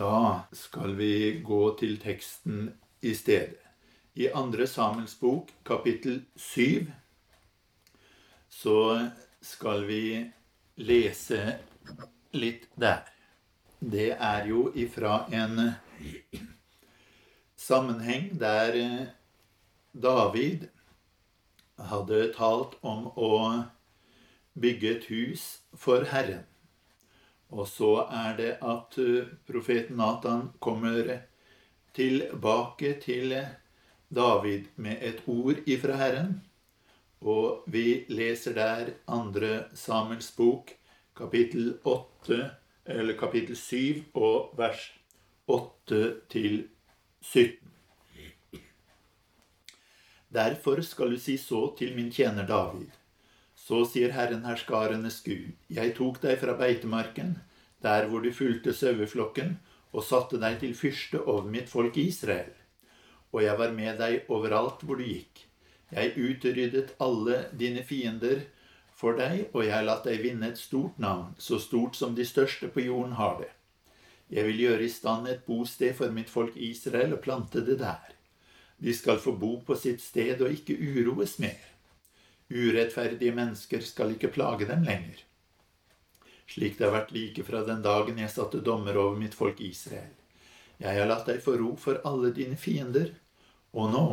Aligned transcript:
Da 0.00 0.40
skal 0.52 0.94
vi 0.96 1.40
gå 1.44 1.74
til 1.76 1.98
teksten 2.00 2.70
i 3.04 3.10
stedet. 3.14 3.58
I 4.16 4.30
andre 4.32 4.64
Samuels 4.66 5.12
bok, 5.20 5.50
kapittel 5.64 6.22
7, 6.36 6.86
så 8.48 9.10
skal 9.44 9.84
vi 9.84 10.04
lese 10.80 11.40
litt 12.32 12.64
der. 12.80 13.04
Det 13.76 14.08
er 14.16 14.48
jo 14.48 14.70
ifra 14.72 15.26
en 15.36 15.74
sammenheng 17.60 18.32
der 18.40 18.80
David 19.92 20.70
hadde 21.92 22.22
talt 22.40 22.78
om 22.80 23.10
å 23.20 23.34
bygge 24.56 24.96
et 24.96 25.10
hus 25.12 25.50
for 25.76 26.08
Herren. 26.08 26.48
Og 27.50 27.66
så 27.68 28.06
er 28.14 28.36
det 28.38 28.50
at 28.62 28.98
profeten 29.46 29.98
Natan 29.98 30.52
kommer 30.62 31.10
tilbake 31.94 32.94
til 33.02 33.34
David 34.10 34.70
med 34.76 35.02
et 35.02 35.22
ord 35.26 35.58
ifra 35.66 35.96
Herren. 35.98 36.40
Og 37.20 37.64
vi 37.66 38.04
leser 38.08 38.54
der 38.54 38.92
andre 39.08 39.64
Samuels 39.74 40.30
bok, 40.36 40.70
kapittel 41.16 41.74
8, 41.84 42.50
eller 42.86 43.18
kapittel 43.18 43.56
7 43.56 44.04
og 44.14 44.54
vers 44.56 44.86
8 45.46 46.20
til 46.30 46.68
17. 47.20 47.58
Derfor 50.30 50.80
skal 50.80 51.10
du 51.10 51.18
si 51.18 51.36
så 51.36 51.74
til 51.78 51.96
min 51.96 52.10
tjener 52.12 52.46
David. 52.46 52.99
Så 53.70 53.84
sier 53.86 54.10
Herren 54.10 54.40
herskarenes 54.42 55.20
Gud, 55.22 55.52
jeg 55.70 55.92
tok 55.94 56.16
deg 56.24 56.40
fra 56.40 56.56
beitemarken, 56.58 57.36
der 57.84 58.08
hvor 58.10 58.24
du 58.24 58.32
fulgte 58.34 58.72
saueflokken, 58.74 59.60
og 59.94 60.02
satte 60.02 60.40
deg 60.42 60.56
til 60.58 60.72
fyrste 60.74 61.20
over 61.22 61.46
mitt 61.46 61.70
folk 61.70 61.94
Israel. 62.02 62.50
Og 63.30 63.44
jeg 63.44 63.54
var 63.62 63.70
med 63.76 64.02
deg 64.02 64.26
overalt 64.26 64.82
hvor 64.82 64.98
du 64.98 65.06
gikk. 65.06 65.44
Jeg 65.94 66.18
utryddet 66.18 66.96
alle 66.98 67.44
dine 67.62 67.86
fiender 67.86 68.42
for 68.90 69.14
deg, 69.22 69.46
og 69.54 69.62
jeg 69.62 69.76
har 69.76 69.86
latt 69.86 70.10
deg 70.10 70.18
vinne 70.26 70.50
et 70.50 70.58
stort 70.58 70.98
navn, 70.98 71.30
så 71.38 71.62
stort 71.62 71.94
som 71.94 72.18
de 72.18 72.26
største 72.26 72.74
på 72.74 72.88
jorden 72.90 73.14
har 73.22 73.38
det. 73.38 73.52
Jeg 74.34 74.50
vil 74.50 74.64
gjøre 74.66 74.86
i 74.88 74.94
stand 74.98 75.30
et 75.30 75.46
bosted 75.46 75.94
for 75.94 76.10
mitt 76.10 76.30
folk 76.30 76.58
Israel 76.58 77.14
og 77.14 77.22
plante 77.22 77.62
det 77.62 77.78
der. 77.78 78.16
De 78.82 78.98
skal 78.98 79.22
få 79.22 79.38
bo 79.38 79.60
på 79.62 79.78
sitt 79.78 80.02
sted 80.02 80.42
og 80.42 80.58
ikke 80.58 80.74
uroes 80.74 81.38
mer. 81.38 81.70
Urettferdige 82.50 83.34
mennesker 83.34 83.84
skal 83.86 84.14
ikke 84.14 84.32
plage 84.34 84.66
dem 84.68 84.82
lenger. 84.86 85.20
Slik 86.50 86.78
det 86.78 86.88
har 86.88 86.96
vært 86.96 87.12
like 87.14 87.44
fra 87.46 87.62
den 87.66 87.82
dagen 87.84 88.18
jeg 88.18 88.32
satte 88.32 88.62
dommer 88.66 88.98
over 88.98 89.18
mitt 89.18 89.36
folk 89.38 89.60
Israel. 89.62 90.10
Jeg 90.80 90.98
har 90.98 91.06
latt 91.06 91.28
deg 91.30 91.42
få 91.44 91.54
ro 91.60 91.74
for 91.78 92.00
alle 92.08 92.32
dine 92.34 92.56
fiender, 92.58 93.12
og 93.72 93.92
nå 93.94 94.06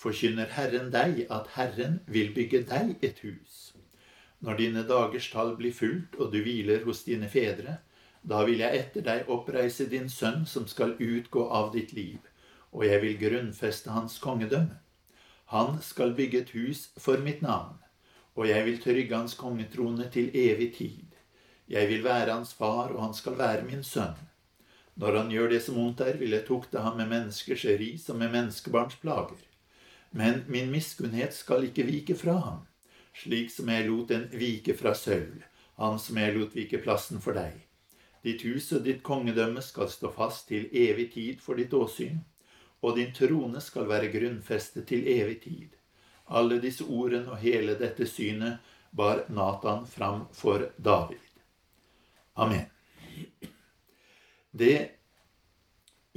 forkynner 0.00 0.52
Herren 0.56 0.92
deg 0.94 1.26
at 1.32 1.50
Herren 1.56 1.98
vil 2.06 2.32
bygge 2.36 2.62
deg 2.70 2.94
et 3.04 3.20
hus. 3.26 3.74
Når 4.40 4.60
dine 4.60 4.86
dagers 4.88 5.28
tall 5.32 5.52
blir 5.58 5.74
fulgt, 5.74 6.16
og 6.16 6.32
du 6.32 6.40
hviler 6.44 6.84
hos 6.84 7.02
dine 7.04 7.28
fedre, 7.28 7.80
da 8.22 8.44
vil 8.48 8.62
jeg 8.62 8.80
etter 8.80 9.04
deg 9.04 9.28
oppreise 9.32 9.88
din 9.90 10.08
sønn 10.12 10.46
som 10.48 10.64
skal 10.70 10.96
utgå 11.00 11.48
av 11.52 11.72
ditt 11.76 11.92
liv 11.96 12.24
og 12.76 12.84
jeg 12.84 13.00
vil 13.02 13.16
grunnfeste 13.20 13.90
hans 13.90 14.18
kongedømme. 14.20 14.76
Han 15.46 15.76
skal 15.82 16.14
bygge 16.18 16.40
et 16.42 16.54
hus 16.58 16.88
for 16.98 17.22
mitt 17.22 17.42
navn, 17.42 17.76
og 18.34 18.48
jeg 18.48 18.64
vil 18.66 18.80
trygge 18.82 19.14
hans 19.14 19.36
kongetrone 19.38 20.08
til 20.10 20.32
evig 20.34 20.72
tid. 20.74 21.12
Jeg 21.70 21.86
vil 21.88 22.02
være 22.02 22.32
hans 22.32 22.54
far, 22.54 22.90
og 22.90 23.02
han 23.04 23.14
skal 23.14 23.38
være 23.38 23.62
min 23.68 23.84
sønn. 23.86 24.18
Når 24.96 25.18
han 25.20 25.30
gjør 25.30 25.52
det 25.54 25.62
som 25.62 25.78
ondt 25.78 26.02
er, 26.02 26.18
vil 26.18 26.34
jeg 26.34 26.46
tukte 26.48 26.82
ham 26.82 26.98
med 26.98 27.12
menneskers 27.12 27.64
ris 27.78 28.08
og 28.10 28.18
med 28.18 28.34
menneskebarns 28.34 28.98
plager. 28.98 29.38
Men 30.10 30.42
min 30.48 30.70
miskunnhet 30.72 31.34
skal 31.34 31.68
ikke 31.68 31.86
vike 31.86 32.18
fra 32.18 32.38
ham, 32.42 32.60
slik 33.14 33.52
som 33.54 33.70
jeg 33.70 33.86
lot 33.86 34.08
den 34.10 34.26
vike 34.34 34.74
fra 34.74 34.94
Saul, 34.98 35.44
han 35.78 35.98
som 36.02 36.18
jeg 36.18 36.34
lot 36.34 36.58
vike 36.58 36.82
plassen 36.82 37.22
for 37.22 37.38
deg. 37.38 37.54
Ditt 38.26 38.42
hus 38.42 38.72
og 38.74 38.82
ditt 38.82 39.04
kongedømme 39.06 39.62
skal 39.62 39.92
stå 39.92 40.10
fast 40.10 40.48
til 40.50 40.66
evig 40.74 41.12
tid 41.14 41.44
for 41.44 41.54
ditt 41.54 41.74
åsyn 41.76 42.24
og 42.82 42.96
din 42.96 43.12
trone 43.14 43.60
skal 43.60 43.88
være 43.88 44.10
grunnfestet 44.12 44.86
til 44.88 45.08
evig 45.08 45.40
tid. 45.42 45.76
Alle 46.28 46.60
disse 46.62 46.84
ordene 46.84 47.32
og 47.32 47.38
hele 47.42 47.76
dette 47.78 48.06
synet 48.06 48.58
bar 48.96 49.24
Natan 49.28 49.86
fram 49.86 50.26
for 50.32 50.68
David. 50.78 51.22
Amen. 52.36 52.66
Det 54.52 54.90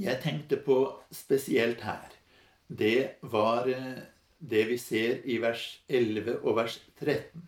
jeg 0.00 0.20
tenkte 0.22 0.56
på 0.56 0.78
spesielt 1.12 1.80
her, 1.84 2.08
det 2.68 3.20
var 3.22 3.68
eh, 3.68 4.00
det 4.38 4.64
vi 4.68 4.78
ser 4.78 5.20
i 5.24 5.36
vers 5.42 5.82
11 5.88 6.38
og 6.42 6.56
vers 6.56 6.78
13. 7.00 7.42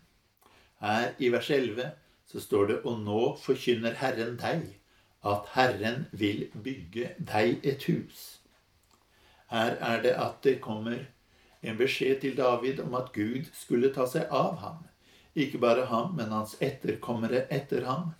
Her 0.83 1.13
i 1.17 1.31
vers 1.33 1.49
11 1.49 1.91
så 2.27 2.39
står 2.39 2.67
det 2.67 2.77
Og 2.83 2.99
nå 2.99 3.35
forkynner 3.41 3.95
Herren 3.97 4.37
deg 4.37 4.67
at 5.23 5.49
Herren 5.53 6.05
vil 6.11 6.49
bygge 6.63 7.13
deg 7.17 7.63
et 7.63 7.83
hus. 7.87 8.42
Her 9.53 9.75
er 9.85 10.01
det 10.01 10.11
at 10.17 10.41
det 10.41 10.61
kommer 10.61 11.05
en 11.61 11.77
beskjed 11.77 12.21
til 12.21 12.37
David 12.37 12.79
om 12.81 12.95
at 12.97 13.11
Gud 13.13 13.51
skulle 13.53 13.91
ta 13.93 14.07
seg 14.09 14.31
av 14.33 14.55
ham. 14.63 14.79
Ikke 15.37 15.59
bare 15.61 15.85
ham, 15.91 16.15
men 16.17 16.33
hans 16.33 16.55
etterkommere 16.61 17.45
etter 17.53 17.85
ham. 17.85 18.15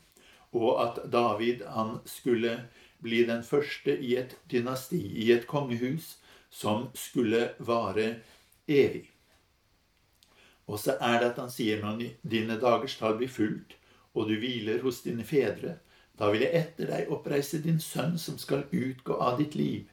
Og 0.53 0.77
at 0.83 0.99
David 1.11 1.63
han 1.73 1.97
skulle 2.05 2.59
bli 3.01 3.23
den 3.25 3.41
første 3.43 3.95
i 3.97 4.13
et 4.21 4.35
dynasti, 4.51 5.01
i 5.25 5.31
et 5.33 5.47
kongehus, 5.49 6.19
som 6.53 6.85
skulle 6.93 7.49
vare 7.57 8.19
evig. 8.69 9.07
Og 10.69 10.79
så 10.79 10.99
er 11.01 11.17
det 11.19 11.31
at 11.31 11.41
han 11.41 11.49
sier 11.51 11.81
når 11.81 12.03
dine 12.21 12.59
dagers 12.61 12.99
tall 12.99 13.17
blir 13.17 13.33
fulgt, 13.33 13.73
og 14.13 14.29
du 14.29 14.37
hviler 14.37 14.85
hos 14.85 15.01
dine 15.01 15.25
fedre, 15.25 15.79
da 16.13 16.29
vil 16.29 16.45
jeg 16.45 16.53
etter 16.61 16.93
deg 16.93 17.09
oppreise 17.11 17.57
din 17.65 17.81
sønn 17.81 18.19
som 18.21 18.37
skal 18.37 18.67
utgå 18.69 19.17
av 19.17 19.41
ditt 19.41 19.57
liv 19.57 19.89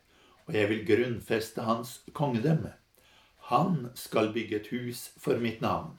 og 0.50 0.56
jeg 0.58 0.68
vil 0.68 0.86
grunnfeste 0.86 1.62
hans 1.62 2.00
kongedømme. 2.12 2.72
Han 3.50 3.86
skal 3.94 4.32
bygge 4.34 4.56
et 4.56 4.70
hus 4.70 5.12
for 5.18 5.38
mitt 5.38 5.60
navn, 5.62 5.92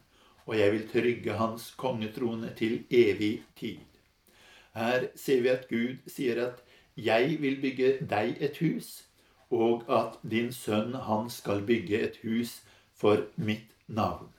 og 0.45 0.57
jeg 0.59 0.71
vil 0.71 0.89
trygge 0.89 1.37
hans 1.39 1.69
kongetrone 1.79 2.51
til 2.57 2.83
evig 2.89 3.43
tid. 3.55 3.79
Her 4.75 5.07
ser 5.15 5.41
vi 5.41 5.47
at 5.47 5.69
Gud 5.69 6.03
sier 6.07 6.43
at 6.47 6.59
'jeg 6.97 7.41
vil 7.41 7.61
bygge 7.61 8.07
deg 8.09 8.35
et 8.41 8.57
hus', 8.57 9.03
og 9.49 9.83
at 9.89 10.19
din 10.31 10.51
sønn, 10.51 10.93
han 10.93 11.29
skal 11.29 11.61
bygge 11.61 11.99
et 12.01 12.17
hus 12.23 12.61
for 12.93 13.17
mitt 13.35 13.71
navn. 13.87 14.29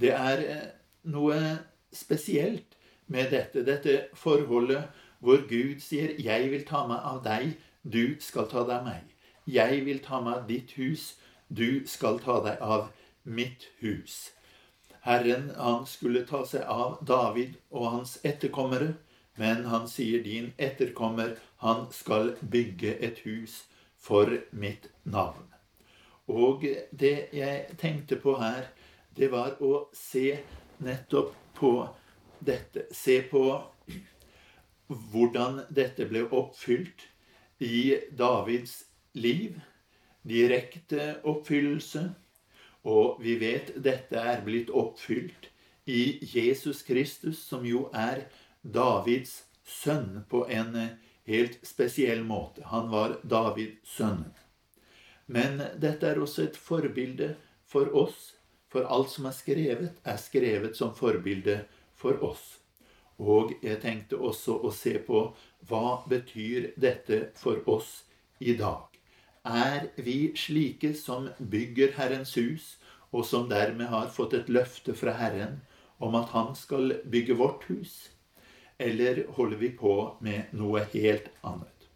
Det 0.00 0.10
er 0.12 0.38
eh, 0.38 0.68
noe 1.04 1.58
spesielt 1.92 2.76
med 3.06 3.30
dette, 3.30 3.64
dette 3.66 4.06
forholdet 4.14 4.88
hvor 5.20 5.36
Gud 5.48 5.80
sier 5.80 6.18
'jeg 6.18 6.50
vil 6.50 6.64
ta 6.64 6.86
meg 6.86 6.98
av 7.02 7.24
deg, 7.24 7.56
du 7.92 8.16
skal 8.20 8.48
ta 8.48 8.58
deg 8.58 8.70
av 8.70 8.84
meg'. 8.84 9.15
Jeg 9.46 9.84
vil 9.86 10.00
ta 10.02 10.20
meg 10.20 10.48
ditt 10.48 10.72
hus, 10.74 11.14
du 11.48 11.86
skal 11.86 12.18
ta 12.18 12.40
deg 12.42 12.62
av 12.62 12.88
mitt 13.22 13.68
hus. 13.78 14.32
Herren, 15.06 15.52
han 15.54 15.84
skulle 15.86 16.24
ta 16.26 16.42
seg 16.46 16.64
av 16.66 16.98
David 17.06 17.54
og 17.70 17.90
hans 17.92 18.16
etterkommere, 18.26 18.96
men 19.38 19.68
han 19.70 19.86
sier 19.86 20.24
din 20.24 20.50
etterkommer, 20.58 21.36
han 21.62 21.86
skal 21.94 22.34
bygge 22.42 22.96
et 22.98 23.20
hus 23.22 23.60
for 23.94 24.32
mitt 24.50 24.88
navn. 25.04 25.46
Og 26.26 26.66
det 26.90 27.28
jeg 27.32 27.78
tenkte 27.78 28.18
på 28.18 28.34
her, 28.40 28.66
det 29.14 29.30
var 29.30 29.62
å 29.62 29.86
se 29.94 30.40
nettopp 30.82 31.36
på 31.54 31.72
dette. 32.42 32.88
Se 32.90 33.20
på 33.30 33.44
hvordan 34.86 35.62
dette 35.70 36.06
ble 36.10 36.26
oppfylt 36.34 37.06
i 37.62 37.94
Davids 38.10 38.82
liv, 39.16 39.60
direkte 40.26 41.16
oppfyllelse, 41.24 42.08
og 42.86 43.20
vi 43.22 43.36
vet 43.40 43.72
dette 43.82 44.20
er 44.20 44.42
blitt 44.46 44.70
oppfylt 44.70 45.50
i 45.90 46.18
Jesus 46.22 46.82
Kristus, 46.86 47.40
som 47.42 47.66
jo 47.66 47.86
er 47.94 48.26
Davids 48.62 49.44
sønn 49.66 50.22
på 50.30 50.44
en 50.50 50.76
helt 51.26 51.58
spesiell 51.66 52.22
måte. 52.26 52.66
Han 52.70 52.90
var 52.90 53.18
Davids 53.22 53.96
sønn. 53.96 54.24
Men 55.26 55.58
dette 55.82 56.06
er 56.06 56.20
også 56.22 56.46
et 56.46 56.58
forbilde 56.58 57.32
for 57.66 57.90
oss, 57.98 58.34
for 58.70 58.86
alt 58.90 59.10
som 59.10 59.26
er 59.26 59.34
skrevet, 59.34 59.98
er 60.06 60.18
skrevet 60.22 60.78
som 60.78 60.94
forbilde 60.94 61.64
for 61.98 62.22
oss. 62.22 62.44
Og 63.18 63.54
jeg 63.64 63.80
tenkte 63.82 64.18
også 64.20 64.58
å 64.60 64.74
se 64.74 64.98
på 65.06 65.22
hva 65.66 66.02
betyr 66.06 66.74
dette 66.76 67.30
for 67.40 67.62
oss 67.70 68.02
i 68.38 68.54
dag 68.58 68.95
er 69.46 69.88
vi 69.96 70.32
slike 70.36 70.92
som 70.98 71.28
bygger 71.38 71.94
Herrens 71.96 72.34
hus, 72.34 72.76
og 73.14 73.24
som 73.24 73.48
dermed 73.48 73.86
har 73.88 74.10
fått 74.12 74.34
et 74.34 74.50
løfte 74.50 74.94
fra 74.94 75.14
Herren 75.16 75.60
om 76.02 76.14
at 76.18 76.34
Han 76.34 76.54
skal 76.54 76.98
bygge 77.06 77.36
vårt 77.38 77.64
hus? 77.70 78.10
Eller 78.78 79.24
holder 79.38 79.56
vi 79.56 79.70
på 79.70 80.16
med 80.20 80.52
noe 80.52 80.84
helt 80.92 81.30
annet? 81.42 81.88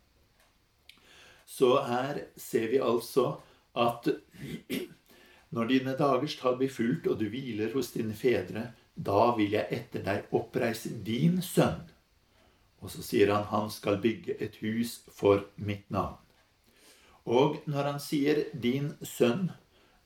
Så 1.47 1.83
her 1.83 2.23
ser 2.37 2.69
vi 2.71 2.79
altså 2.79 3.41
at 3.75 4.09
når 5.55 5.67
dine 5.67 5.97
dagers 5.99 6.39
tall 6.39 6.57
blir 6.57 6.71
fulgt, 6.71 7.11
og 7.11 7.19
du 7.19 7.29
hviler 7.29 7.73
hos 7.75 7.91
dine 7.93 8.15
fedre, 8.15 8.71
da 8.95 9.35
vil 9.37 9.57
jeg 9.59 9.67
etter 9.75 10.05
deg 10.07 10.31
oppreise 10.37 10.93
din 11.05 11.43
sønn. 11.43 11.83
Og 12.81 12.93
så 12.95 13.03
sier 13.05 13.33
han 13.35 13.49
han 13.51 13.71
skal 13.71 14.01
bygge 14.01 14.39
et 14.41 14.57
hus 14.63 15.01
for 15.13 15.51
mitt 15.57 15.91
navn. 15.91 16.17
Og 17.27 17.57
når 17.67 17.83
han 17.93 18.01
sier 18.01 18.45
'din 18.53 18.95
sønn', 19.03 19.51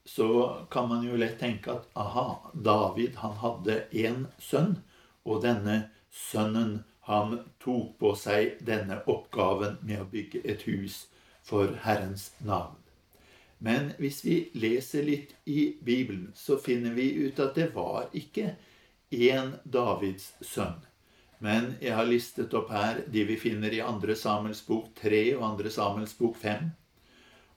så 0.05 0.67
kan 0.71 0.89
man 0.89 1.05
jo 1.07 1.17
lett 1.17 1.39
tenke 1.39 1.71
at 1.73 1.87
aha, 1.97 2.53
David 2.55 3.17
han 3.17 3.37
hadde 3.41 3.85
én 3.93 4.27
sønn, 4.39 4.83
og 5.25 5.43
denne 5.43 5.91
sønnen 6.11 6.85
han 7.01 7.39
tok 7.61 7.99
på 7.99 8.15
seg 8.17 8.59
denne 8.61 9.03
oppgaven 9.07 9.79
med 9.83 10.01
å 10.01 10.09
bygge 10.09 10.41
et 10.45 10.63
hus 10.69 11.07
for 11.43 11.77
Herrens 11.85 12.33
navn. 12.41 12.77
Men 13.59 13.93
hvis 13.99 14.25
vi 14.25 14.51
leser 14.55 15.05
litt 15.05 15.35
i 15.45 15.77
Bibelen, 15.81 16.33
så 16.35 16.59
finner 16.59 16.93
vi 16.97 17.13
ut 17.27 17.41
at 17.41 17.55
det 17.55 17.71
var 17.75 18.11
ikke 18.13 18.57
én 19.11 19.55
Davids 19.65 20.33
sønn. 20.41 20.83
Men 21.41 21.75
jeg 21.81 21.95
har 21.97 22.09
listet 22.09 22.55
opp 22.57 22.71
her 22.73 23.03
de 23.13 23.25
vi 23.29 23.37
finner 23.41 23.73
i 23.73 23.81
2. 23.85 24.15
Samuels 24.17 24.63
bok 24.67 24.93
3 25.01 25.37
og 25.37 25.61
2. 25.61 25.71
Samuels 25.71 26.15
bok 26.19 26.37
5. 26.41 26.71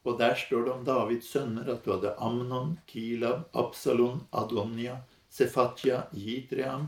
Og 0.08 0.16
der 0.16 0.34
står 0.40 0.64
det 0.64 0.72
om 0.72 0.84
Davids 0.86 1.26
sønner 1.34 1.66
at 1.68 1.84
du 1.84 1.92
hadde 1.92 2.14
Amnon, 2.16 2.78
Kilab, 2.88 3.48
Absalon, 3.52 4.22
Adonia, 4.32 5.02
Sefatya, 5.28 6.06
Jitream 6.16 6.86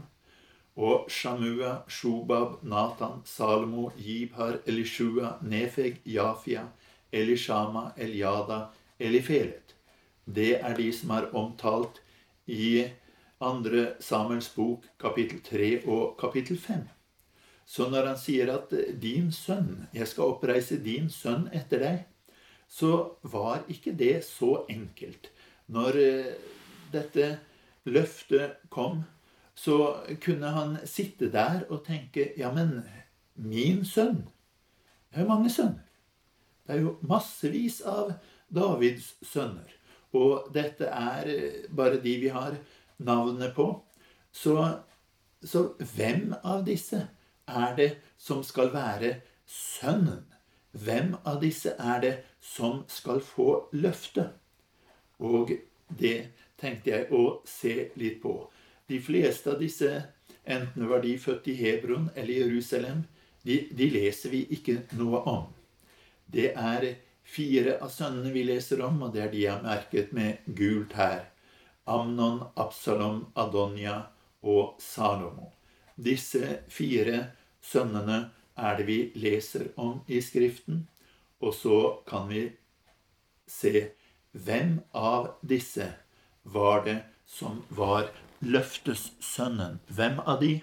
og 0.80 1.10
Shamua, 1.12 1.82
Shobab, 1.88 2.62
Natan, 2.64 3.20
Salomo, 3.28 3.90
Jibhar, 3.98 4.62
Elishua, 4.64 5.34
Nefeg, 5.42 6.00
Jafia, 6.06 6.62
Elishama, 7.12 7.90
Eliada, 7.98 8.70
Elifelet. 8.98 9.74
Det 10.24 10.54
er 10.56 10.76
de 10.78 10.88
som 10.94 11.12
er 11.18 11.28
omtalt 11.36 12.00
i 12.46 12.86
andre 13.40 13.96
Samuels 14.00 14.48
bok, 14.54 14.86
kapittel 15.00 15.42
3 15.44 15.70
og 15.86 16.16
kapittel 16.20 16.56
5. 16.58 16.88
Så 17.66 17.90
når 17.90 18.06
han 18.06 18.18
sier 18.18 18.48
at 18.54 18.72
'din 18.72 19.28
sønn, 19.32 19.88
jeg 19.94 20.08
skal 20.08 20.32
oppreise 20.32 20.80
din 20.84 21.10
sønn 21.10 21.48
etter 21.52 21.84
deg', 21.84 22.06
så 22.70 23.16
var 23.22 23.64
ikke 23.68 23.92
det 23.98 24.20
så 24.24 24.64
enkelt. 24.70 25.30
Når 25.66 25.98
eh, 25.98 26.34
dette 26.92 27.30
løftet 27.90 28.60
kom, 28.70 29.02
så 29.54 30.06
kunne 30.22 30.52
han 30.54 30.76
sitte 30.88 31.28
der 31.32 31.66
og 31.68 31.82
tenke 31.84 32.30
Ja, 32.38 32.52
men 32.54 32.80
min 33.34 33.84
sønn 33.84 34.22
Jeg 35.10 35.24
har 35.24 35.28
mange 35.28 35.50
sønner. 35.50 35.82
Det 36.66 36.76
er 36.76 36.84
jo 36.84 36.98
massevis 37.02 37.80
av 37.82 38.12
Davids 38.54 39.16
sønner. 39.26 39.66
Og 40.14 40.46
dette 40.54 40.86
er 40.86 41.26
eh, 41.26 41.66
bare 41.74 41.98
de 42.02 42.14
vi 42.22 42.30
har 42.30 42.54
navnet 42.98 43.54
på. 43.56 43.66
Så, 44.30 44.54
så 45.42 45.64
hvem 45.96 46.30
av 46.44 46.62
disse 46.66 47.02
er 47.50 47.74
det 47.76 47.90
som 48.18 48.44
skal 48.46 48.70
være 48.74 49.16
sønnen? 49.50 50.22
Hvem 50.70 51.16
av 51.26 51.40
disse 51.42 51.74
er 51.74 52.02
det 52.04 52.14
som 52.40 52.84
skal 52.88 53.20
få 53.24 53.68
løftet? 53.72 54.32
Og 55.20 55.52
det 55.88 56.16
tenkte 56.60 56.90
jeg 56.90 57.08
å 57.12 57.40
se 57.48 57.90
litt 58.00 58.20
på. 58.22 58.34
De 58.88 58.98
fleste 59.02 59.52
av 59.52 59.60
disse, 59.60 59.90
enten 60.44 60.88
var 60.90 61.04
de 61.04 61.16
født 61.20 61.48
i 61.52 61.56
Hebron 61.60 62.08
eller 62.14 62.42
Jerusalem, 62.42 63.04
de, 63.42 63.62
de 63.72 63.88
leser 63.92 64.32
vi 64.34 64.44
ikke 64.56 64.82
noe 64.98 65.22
om. 65.30 65.46
Det 66.26 66.50
er 66.52 66.86
fire 67.24 67.78
av 67.80 67.92
sønnene 67.92 68.32
vi 68.34 68.44
leser 68.48 68.82
om, 68.84 69.00
og 69.06 69.14
det 69.14 69.24
er 69.24 69.32
de 69.32 69.44
jeg 69.44 69.52
har 69.54 69.64
merket 69.64 70.12
med 70.16 70.42
gult 70.58 70.96
her. 70.98 71.28
Amnon, 71.90 72.42
Absalom, 72.60 73.24
Adonia 73.34 73.96
og 74.42 74.76
Salomo. 74.82 75.50
Disse 76.00 76.60
fire 76.70 77.24
sønnene 77.64 78.30
er 78.56 78.78
det 78.78 78.86
vi 78.88 79.00
leser 79.20 79.70
om 79.80 80.00
i 80.08 80.20
Skriften. 80.24 80.84
Og 81.40 81.54
så 81.54 81.78
kan 82.08 82.28
vi 82.28 82.50
se 83.48 83.90
hvem 84.32 84.80
av 84.94 85.32
disse 85.42 85.86
var 86.44 86.84
det 86.84 87.00
som 87.26 87.62
var 87.68 88.10
løftessønnen. 88.40 89.80
Hvem 89.88 90.20
av 90.26 90.40
de 90.40 90.60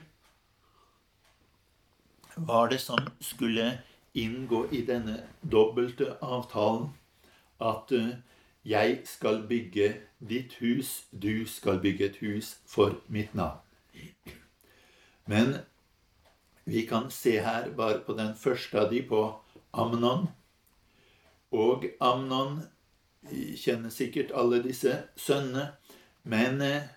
var 2.37 2.69
det 2.69 2.79
som 2.81 3.01
skulle 3.21 3.79
inngå 4.13 4.65
i 4.71 4.83
denne 4.85 5.19
dobbelte 5.41 6.15
avtalen 6.21 6.91
at 7.61 7.91
eh, 7.91 8.17
jeg 8.67 9.01
skal 9.05 9.43
bygge 9.47 9.93
ditt 10.19 10.57
hus, 10.61 11.05
du 11.11 11.47
skal 11.47 11.79
bygge 11.81 12.05
et 12.05 12.17
hus 12.21 12.57
for 12.65 12.99
mitt 13.07 13.33
navn. 13.35 13.57
Men 15.25 15.55
vi 16.65 16.85
kan 16.85 17.11
se 17.11 17.39
her 17.39 17.69
bare 17.77 17.99
på 18.05 18.13
den 18.13 18.35
første 18.35 18.79
av 18.79 18.91
de 18.91 19.01
på 19.07 19.21
Amnon. 19.73 20.27
Og 21.51 21.85
Amnon 22.03 22.61
kjenner 23.55 23.91
sikkert 23.93 24.33
alle 24.35 24.59
disse 24.63 24.93
sønnene. 25.19 25.71
Men 26.27 26.61
eh, 26.61 26.89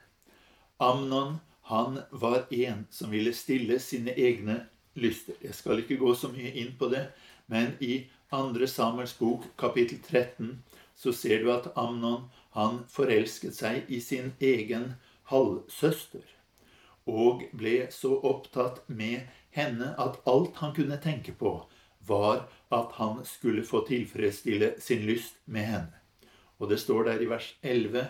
Amnon 0.79 1.39
han 1.71 2.01
var 2.11 2.49
en 2.51 2.87
som 2.91 3.11
ville 3.11 3.33
stille 3.33 3.79
sine 3.79 4.11
egne 4.19 4.65
lyster. 4.99 5.37
Jeg 5.41 5.55
skal 5.55 5.83
ikke 5.83 6.01
gå 6.01 6.15
så 6.19 6.33
mye 6.33 6.51
inn 6.59 6.73
på 6.79 6.89
det, 6.91 7.05
men 7.47 7.77
i 7.79 8.09
2. 8.31 8.67
Samuels 8.67 9.15
bok, 9.19 9.47
kapittel 9.59 10.01
13, 10.03 10.57
så 10.97 11.13
ser 11.15 11.45
du 11.45 11.53
at 11.55 11.71
Amnon 11.79 12.27
han 12.59 12.83
forelsket 12.91 13.55
seg 13.55 13.87
i 13.87 14.01
sin 14.03 14.33
egen 14.43 14.95
halvsøster. 15.31 16.27
Og 17.07 17.47
ble 17.55 17.87
så 17.95 18.17
opptatt 18.19 18.83
med 18.89 19.31
henne 19.55 19.95
at 19.99 20.19
alt 20.31 20.59
han 20.63 20.75
kunne 20.75 20.99
tenke 21.03 21.33
på, 21.39 21.55
var 22.07 22.49
at 22.71 22.93
han 22.99 23.25
skulle 23.25 23.65
få 23.67 23.83
tilfredsstille 23.87 24.75
sin 24.81 25.03
lyst 25.07 25.41
med 25.45 25.67
henne. 25.67 26.01
Og 26.59 26.69
det 26.71 26.79
står 26.81 27.05
der 27.05 27.23
i 27.23 27.29
vers 27.31 27.55
11.: 27.63 28.07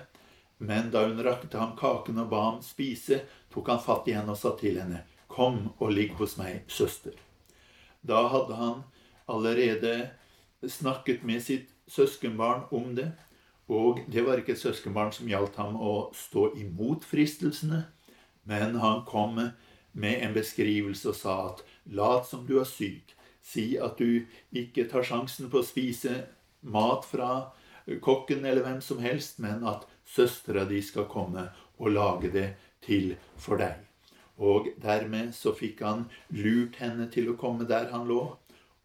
Men 0.58 0.90
da 0.90 1.06
hun 1.06 1.22
rakte 1.24 1.58
ham 1.58 1.76
kaken 1.76 2.18
og 2.18 2.28
ba 2.30 2.42
ham 2.50 2.62
spise, 2.62 3.22
tok 3.54 3.68
han 3.68 3.80
fatt 3.80 4.08
i 4.08 4.16
henne 4.18 4.34
og 4.34 4.38
sa 4.38 4.56
til 4.58 4.80
henne, 4.80 5.04
Kom 5.28 5.70
og 5.78 5.92
ligg 5.94 6.12
hos 6.18 6.36
meg, 6.36 6.64
søster. 6.66 7.14
Da 8.02 8.26
hadde 8.28 8.56
han 8.58 8.82
allerede 9.28 10.10
snakket 10.66 11.22
med 11.22 11.42
sitt 11.42 11.70
søskenbarn 11.88 12.66
om 12.70 12.94
det. 12.96 13.12
Og 13.70 14.00
det 14.10 14.24
var 14.26 14.40
ikke 14.40 14.52
et 14.52 14.62
søskenbarn 14.62 15.12
som 15.14 15.28
gjaldt 15.30 15.56
ham 15.56 15.76
å 15.78 16.10
stå 16.14 16.50
imot 16.58 17.06
fristelsene, 17.06 17.84
men 18.44 18.74
han 18.82 19.04
kom 19.06 19.38
med 19.92 20.24
en 20.24 20.34
beskrivelse 20.34 21.12
og 21.12 21.16
sa 21.16 21.36
at 21.52 21.62
lat 21.86 22.26
som 22.26 22.42
du 22.46 22.56
er 22.58 22.66
syk. 22.66 23.14
Si 23.42 23.78
at 23.80 23.98
du 23.98 24.26
ikke 24.52 24.86
tar 24.90 25.06
sjansen 25.06 25.50
på 25.50 25.60
å 25.60 25.66
spise 25.66 26.26
mat 26.60 27.06
fra 27.08 27.50
kokken 28.04 28.44
eller 28.44 28.64
hvem 28.66 28.80
som 28.84 29.00
helst, 29.02 29.38
men 29.38 29.64
at 29.66 29.86
søstera 30.06 30.66
di 30.68 30.82
skal 30.84 31.08
komme 31.10 31.48
og 31.80 31.94
lage 31.94 32.30
det 32.34 32.48
til 32.84 33.14
for 33.40 33.60
deg. 33.60 33.78
Og 34.40 34.70
dermed 34.80 35.34
så 35.36 35.52
fikk 35.56 35.82
han 35.84 36.06
lurt 36.32 36.78
henne 36.80 37.08
til 37.12 37.32
å 37.32 37.38
komme 37.40 37.66
der 37.68 37.90
han 37.92 38.06
lå, 38.08 38.22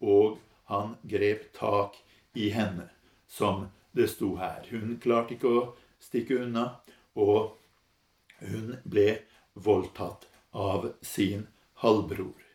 og 0.04 0.38
han 0.68 0.96
grep 1.08 1.48
tak 1.56 1.96
i 2.36 2.50
henne, 2.52 2.90
som 3.28 3.68
det 3.96 4.10
sto 4.12 4.34
her. 4.36 4.66
Hun 4.68 4.98
klarte 5.02 5.36
ikke 5.36 5.52
å 5.52 5.62
stikke 6.02 6.42
unna, 6.44 6.68
og 7.16 7.56
hun 8.44 8.76
ble 8.84 9.22
voldtatt 9.54 10.28
av 10.52 10.90
sin 11.00 11.46
halvbror. 11.80 12.45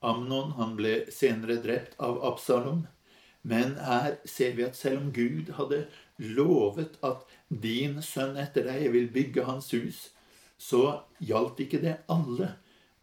Amnon 0.00 0.52
han 0.58 0.76
ble 0.78 1.08
senere 1.12 1.58
drept 1.62 1.98
av 1.98 2.20
Absalom. 2.24 2.86
Men 3.42 3.76
her 3.82 4.18
ser 4.28 4.54
vi 4.58 4.66
at 4.66 4.76
selv 4.76 5.00
om 5.02 5.10
Gud 5.14 5.52
hadde 5.56 5.84
lovet 6.18 6.98
at 7.06 7.26
din 7.48 8.00
sønn 8.02 8.36
etter 8.40 8.66
deg 8.66 8.88
vil 8.94 9.10
bygge 9.14 9.46
hans 9.46 9.70
hus, 9.72 10.08
så 10.58 11.04
gjaldt 11.22 11.62
ikke 11.62 11.80
det 11.82 12.00
alle 12.10 12.56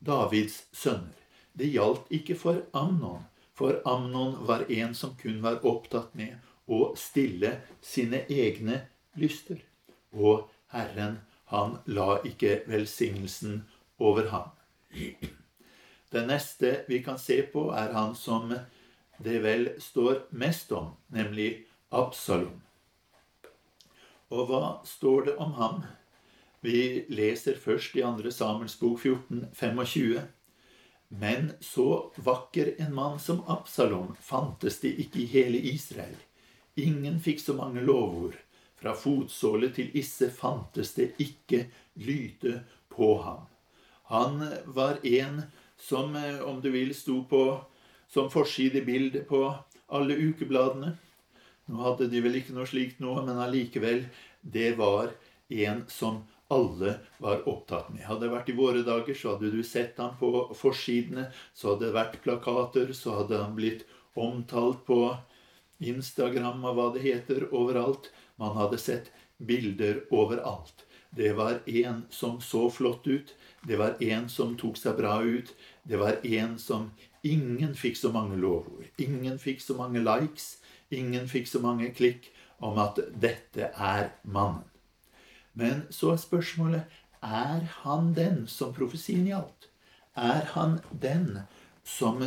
Davids 0.03 0.65
sønner. 0.75 1.15
Det 1.55 1.69
gjaldt 1.71 2.11
ikke 2.13 2.35
for 2.35 2.65
Amnon, 2.75 3.23
for 3.55 3.79
Amnon 3.87 4.35
var 4.47 4.67
en 4.67 4.91
som 4.93 5.15
kun 5.15 5.39
var 5.43 5.63
opptatt 5.63 6.11
med 6.19 6.35
å 6.67 6.91
stille 6.99 7.53
sine 7.79 8.25
egne 8.27 8.81
lyster. 9.15 9.61
Og 10.11 10.49
Herren, 10.75 11.21
han 11.53 11.79
la 11.87 12.19
ikke 12.27 12.65
velsignelsen 12.67 13.63
over 14.03 14.27
ham. 14.33 14.51
Den 16.15 16.29
neste 16.31 16.85
vi 16.87 17.01
kan 17.03 17.19
se 17.19 17.41
på, 17.51 17.67
er 17.75 17.91
han 17.91 18.13
som 18.15 18.53
det 19.17 19.39
vel 19.43 19.67
står 19.83 20.21
mest 20.31 20.71
om, 20.71 20.93
nemlig 21.11 21.65
Absalom. 21.91 22.61
Og 24.31 24.47
hva 24.47 24.61
står 24.87 25.27
det 25.27 25.33
om 25.43 25.51
ham? 25.59 25.81
Vi 26.63 27.03
leser 27.11 27.59
først 27.59 27.97
i 27.99 28.03
2. 28.03 28.31
Samuels 28.31 28.77
bok 28.79 29.01
14, 29.03 29.43
25. 29.53 30.21
Men 31.07 31.51
så 31.59 32.11
vakker 32.15 32.71
en 32.81 32.95
mann 32.95 33.19
som 33.19 33.43
Absalom 33.51 34.15
fantes 34.21 34.79
det 34.81 34.95
ikke 35.03 35.21
i 35.25 35.27
hele 35.35 35.59
Israel. 35.73 36.15
Ingen 36.79 37.19
fikk 37.19 37.43
så 37.43 37.57
mange 37.59 37.83
lovord. 37.83 38.39
Fra 38.79 38.95
fotsåle 38.95 39.69
til 39.75 39.91
isse 39.99 40.31
fantes 40.31 40.95
det 40.95 41.11
ikke 41.19 41.65
lyte 41.99 42.61
på 42.91 43.11
ham. 43.27 43.45
Han 44.15 44.41
var 44.65 45.03
en 45.03 45.43
som, 45.85 46.15
eh, 46.15 46.41
om 46.41 46.61
du 46.61 46.71
vil, 46.73 46.93
sto 46.97 47.21
på 47.29 47.43
som 48.09 48.29
forsidebilde 48.33 49.25
på 49.29 49.41
alle 49.87 50.15
ukebladene. 50.17 50.95
Nå 51.65 51.81
hadde 51.81 52.09
de 52.09 52.21
vel 52.21 52.39
ikke 52.39 52.55
noe 52.57 52.69
slikt 52.69 53.01
nå, 53.01 53.13
men 53.25 53.41
allikevel, 53.41 54.05
det 54.41 54.75
var 54.77 55.13
en 55.49 55.83
som 55.89 56.23
alle 56.53 56.99
var 57.17 57.45
opptatt 57.49 57.89
med. 57.93 58.05
Hadde 58.05 58.27
det 58.27 58.33
vært 58.33 58.49
i 58.49 58.57
våre 58.57 58.81
dager, 58.85 59.17
så 59.17 59.33
hadde 59.33 59.51
du 59.53 59.61
sett 59.65 59.97
ham 60.01 60.13
på 60.19 60.31
forsidene. 60.57 61.27
Så 61.57 61.73
hadde 61.73 61.87
det 61.87 61.97
vært 61.97 62.19
plakater, 62.25 62.93
så 62.93 63.19
hadde 63.21 63.41
han 63.41 63.55
blitt 63.57 63.85
omtalt 64.15 64.85
på 64.85 64.99
Instagram 65.81 66.63
og 66.69 66.77
hva 66.77 66.89
det 66.95 67.05
heter, 67.05 67.47
overalt. 67.51 68.11
Man 68.41 68.57
hadde 68.57 68.81
sett 68.81 69.09
bilder 69.37 70.03
overalt. 70.13 70.85
Det 71.15 71.33
var 71.33 71.61
en 71.65 72.03
som 72.09 72.41
så 72.41 72.69
flott 72.69 73.07
ut. 73.07 73.33
Det 73.63 73.77
var 73.79 74.01
en 74.03 74.29
som 74.29 74.53
tok 74.59 74.77
seg 74.77 74.97
bra 74.99 75.17
ut. 75.23 75.53
Det 75.85 75.99
var 76.01 76.25
en 76.25 76.57
som 76.59 76.89
Ingen 77.25 77.71
fikk 77.73 77.97
så 77.97 78.11
mange 78.13 78.37
lovord. 78.37 78.85
Ingen 79.01 79.39
fikk 79.41 79.61
så 79.61 79.73
mange 79.73 80.01
likes. 80.03 80.59
Ingen 80.93 81.25
fikk 81.25 81.47
så 81.49 81.57
mange 81.59 81.89
klikk 81.89 82.29
om 82.61 82.77
at 82.77 82.99
'dette 83.21 83.71
er 83.73 84.11
mannen'. 84.23 84.69
Men 85.53 85.87
så 85.89 86.11
er 86.11 86.21
spørsmålet 86.21 86.83
er 87.23 87.65
han 87.81 88.13
den 88.13 88.47
som 88.47 88.73
profesien 88.73 89.25
gjaldt? 89.25 89.69
Er 90.15 90.45
han 90.53 90.79
den 91.01 91.39
som 91.83 92.21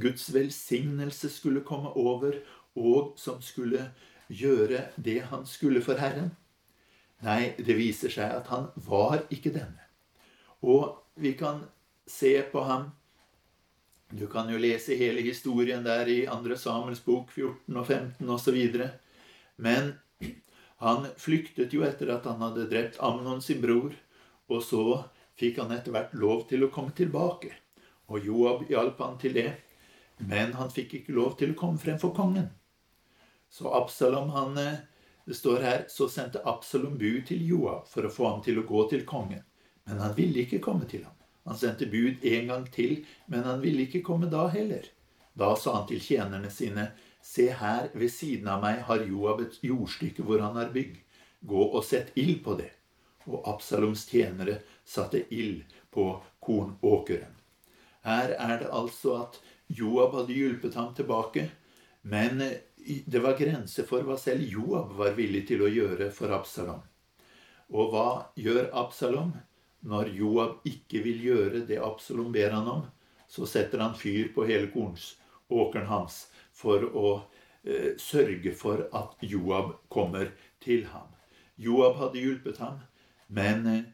Guds 0.00 0.34
velsignelse 0.34 1.28
skulle 1.28 1.60
komme 1.60 1.92
over, 1.96 2.32
og 2.76 3.12
som 3.16 3.42
skulle 3.42 3.90
gjøre 4.30 4.86
det 5.04 5.20
han 5.22 5.46
skulle 5.46 5.82
for 5.82 5.94
Herren? 5.94 6.30
Nei, 7.22 7.52
det 7.58 7.76
viser 7.76 8.10
seg 8.10 8.32
at 8.32 8.46
han 8.46 8.66
var 8.76 9.26
ikke 9.30 9.52
denne. 9.52 9.84
Og 10.62 10.96
vi 11.16 11.32
kan 11.32 11.66
se 12.12 12.42
på 12.52 12.60
ham 12.68 12.90
Du 14.12 14.26
kan 14.28 14.50
jo 14.52 14.58
lese 14.60 14.96
hele 15.00 15.22
historien 15.24 15.84
der 15.84 16.08
i 16.08 16.18
2. 16.28 16.56
Samuels 16.60 17.00
bok 17.00 17.30
14 17.32 17.76
og 17.80 17.86
15 17.86 18.28
osv. 18.28 18.58
Men 19.56 19.94
han 20.82 21.06
flyktet 21.16 21.72
jo 21.72 21.84
etter 21.86 22.10
at 22.12 22.28
han 22.28 22.42
hadde 22.44 22.68
drept 22.68 22.98
Amnon 23.00 23.40
sin 23.40 23.62
bror, 23.62 23.94
og 24.52 24.60
så 24.66 24.82
fikk 25.40 25.62
han 25.62 25.72
etter 25.72 25.94
hvert 25.94 26.12
lov 26.12 26.44
til 26.50 26.66
å 26.66 26.70
komme 26.74 26.92
tilbake. 26.92 27.54
Og 28.12 28.26
Joab 28.26 28.66
hjalp 28.68 29.00
han 29.00 29.16
til 29.22 29.38
det, 29.38 29.48
men 30.20 30.52
han 30.58 30.74
fikk 30.74 30.98
ikke 31.00 31.16
lov 31.16 31.38
til 31.40 31.54
å 31.54 31.60
komme 31.62 31.80
frem 31.80 31.96
for 32.02 32.12
kongen. 32.12 32.50
Så 33.48 33.72
Absalom, 33.72 34.28
han, 34.36 34.58
eh, 34.58 34.84
det 35.24 35.38
står 35.40 35.64
her, 35.64 35.86
så 35.88 36.10
sendte 36.10 36.44
Absalom 36.44 36.98
bud 36.98 37.24
til 37.30 37.48
Joab 37.48 37.88
for 37.88 38.04
å 38.04 38.12
få 38.12 38.28
ham 38.28 38.44
til 38.44 38.60
å 38.60 38.68
gå 38.68 38.88
til 38.90 39.06
kongen. 39.08 39.44
Men 39.88 40.04
han 40.04 40.14
ville 40.18 40.44
ikke 40.44 40.60
komme 40.60 40.84
til 40.84 41.04
ham. 41.08 41.21
Han 41.44 41.58
sendte 41.58 41.86
bud 41.90 42.22
en 42.22 42.46
gang 42.46 42.66
til, 42.70 43.00
men 43.26 43.46
han 43.46 43.62
ville 43.62 43.86
ikke 43.86 44.04
komme 44.06 44.30
da 44.30 44.46
heller. 44.52 44.84
Da 45.34 45.54
sa 45.56 45.78
han 45.78 45.88
til 45.88 46.02
tjenerne 46.02 46.50
sine, 46.50 46.92
Se 47.22 47.52
her 47.54 47.86
ved 47.94 48.10
siden 48.10 48.48
av 48.50 48.64
meg 48.64 48.80
har 48.88 49.04
Joab 49.06 49.44
et 49.44 49.60
jordstykke 49.62 50.24
hvor 50.26 50.40
han 50.42 50.56
har 50.58 50.72
bygg. 50.74 50.96
Gå 51.46 51.68
og 51.70 51.84
sett 51.86 52.10
ild 52.18 52.40
på 52.42 52.56
det. 52.58 52.72
Og 53.30 53.46
Absaloms 53.46 54.02
tjenere 54.10 54.58
satte 54.84 55.22
ild 55.30 55.62
på 55.94 56.08
kornåkeren. 56.42 57.30
Her 58.02 58.34
er 58.34 58.56
det 58.58 58.72
altså 58.74 59.14
at 59.20 59.38
Joab 59.70 60.16
hadde 60.18 60.34
hjulpet 60.34 60.74
ham 60.74 60.90
tilbake, 60.98 61.46
men 62.02 62.42
det 62.42 63.22
var 63.22 63.38
grenser 63.38 63.86
for 63.86 64.02
hva 64.02 64.18
selv 64.18 64.42
Joab 64.42 64.96
var 64.98 65.14
villig 65.14 65.46
til 65.52 65.62
å 65.62 65.70
gjøre 65.70 66.10
for 66.10 66.34
Absalom. 66.34 66.82
Og 67.70 67.94
hva 67.94 68.08
gjør 68.34 68.66
Absalom? 68.82 69.30
Når 69.82 70.12
Joab 70.14 70.66
ikke 70.68 71.02
vil 71.02 71.22
gjøre 71.26 71.64
det 71.66 71.80
Absalom 71.82 72.32
ber 72.32 72.54
han 72.54 72.68
om, 72.70 72.82
så 73.26 73.46
setter 73.48 73.82
han 73.82 73.96
fyr 73.98 74.30
på 74.34 74.44
hele 74.46 74.68
kornsåkeren 74.70 75.88
hans 75.90 76.26
for 76.54 76.84
å 76.86 77.08
eh, 77.64 77.98
sørge 77.98 78.52
for 78.54 78.84
at 78.94 79.16
Joab 79.26 79.74
kommer 79.90 80.30
til 80.62 80.86
ham. 80.92 81.08
Joab 81.58 81.98
hadde 81.98 82.22
hjulpet 82.22 82.60
ham, 82.62 82.78
men 83.28 83.66
eh, 83.66 83.88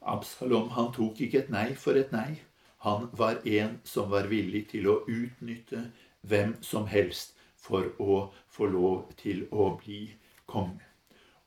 Absalom 0.00 0.70
han 0.72 0.92
tok 0.96 1.20
ikke 1.26 1.42
et 1.42 1.52
nei 1.52 1.72
for 1.76 1.98
et 1.98 2.12
nei. 2.14 2.38
Han 2.86 3.08
var 3.18 3.42
en 3.44 3.80
som 3.84 4.08
var 4.14 4.30
villig 4.30 4.68
til 4.72 4.88
å 4.88 5.00
utnytte 5.10 5.88
hvem 6.22 6.54
som 6.62 6.86
helst 6.88 7.34
for 7.58 7.90
å 7.98 8.28
få 8.48 8.70
lov 8.70 9.10
til 9.18 9.44
å 9.50 9.74
bli 9.82 10.06
konge. 10.46 10.86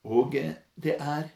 Og 0.04 0.36
eh, 0.38 0.54
det 0.76 0.98
er 1.00 1.32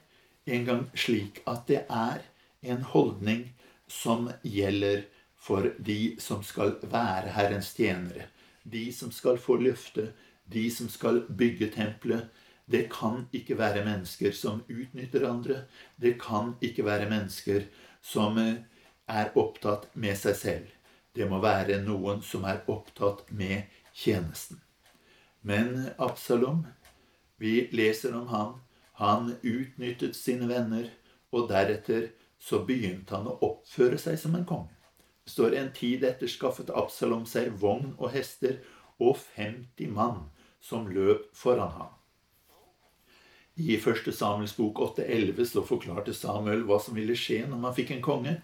en 0.47 0.67
gang 0.69 0.87
slik 0.95 1.43
at 1.51 1.67
det 1.67 1.83
er 1.91 2.23
en 2.67 2.83
holdning 2.83 3.47
som 3.89 4.31
gjelder 4.43 5.05
for 5.37 5.71
de 5.79 6.17
som 6.21 6.43
skal 6.43 6.77
være 6.83 7.35
Herrens 7.37 7.75
tjenere 7.77 8.27
de 8.71 8.93
som 8.93 9.11
skal 9.13 9.39
få 9.39 9.57
løftet, 9.63 10.15
de 10.45 10.71
som 10.71 10.89
skal 10.91 11.23
bygge 11.29 11.71
tempelet. 11.75 12.27
Det 12.67 12.89
kan 12.91 13.27
ikke 13.35 13.59
være 13.59 13.85
mennesker 13.87 14.33
som 14.35 14.65
utnytter 14.69 15.27
andre. 15.29 15.61
Det 15.97 16.17
kan 16.19 16.55
ikke 16.61 16.85
være 16.87 17.11
mennesker 17.11 17.69
som 18.03 18.39
eh, 18.43 18.65
er 19.07 19.31
opptatt 19.39 19.87
med 19.95 20.19
seg 20.19 20.39
selv. 20.41 20.73
Det 21.15 21.29
må 21.31 21.39
være 21.43 21.79
noen 21.85 22.25
som 22.27 22.45
er 22.45 22.65
opptatt 22.67 23.31
med 23.31 23.71
tjenesten. 23.95 24.59
Men 25.47 25.93
Absalom, 26.03 26.65
vi 27.39 27.69
leser 27.71 28.17
om 28.19 28.27
han. 28.35 28.53
Han 28.99 29.31
utnyttet 29.43 30.17
sine 30.19 30.49
venner, 30.51 30.91
og 31.31 31.51
deretter 31.51 32.09
så 32.47 32.63
begynte 32.65 33.17
han 33.17 33.27
å 33.27 33.39
oppføre 33.43 33.99
seg 33.99 34.19
som 34.23 34.39
en 34.39 34.47
konge 34.47 34.77
står 35.27 35.55
en 35.55 35.73
tid 35.73 36.05
etter 36.05 36.31
skaffet 36.31 36.71
Absalom 36.71 37.27
seg 37.27 37.55
vogn 37.61 37.95
og 37.99 38.13
hester 38.15 38.61
og 39.03 39.19
50 39.35 39.91
mann 39.93 40.27
som 40.63 40.87
løp 40.91 41.29
foran 41.37 41.73
ham. 41.75 41.93
I 43.57 43.79
1. 43.79 44.13
Samuels 44.13 44.57
bok 44.57 44.79
8,11 44.99 45.45
så 45.51 45.65
forklarte 45.65 46.15
Samuel 46.15 46.67
hva 46.69 46.79
som 46.83 46.97
ville 46.97 47.17
skje 47.17 47.43
når 47.49 47.63
man 47.63 47.75
fikk 47.77 47.95
en 47.97 48.05
konge. 48.05 48.37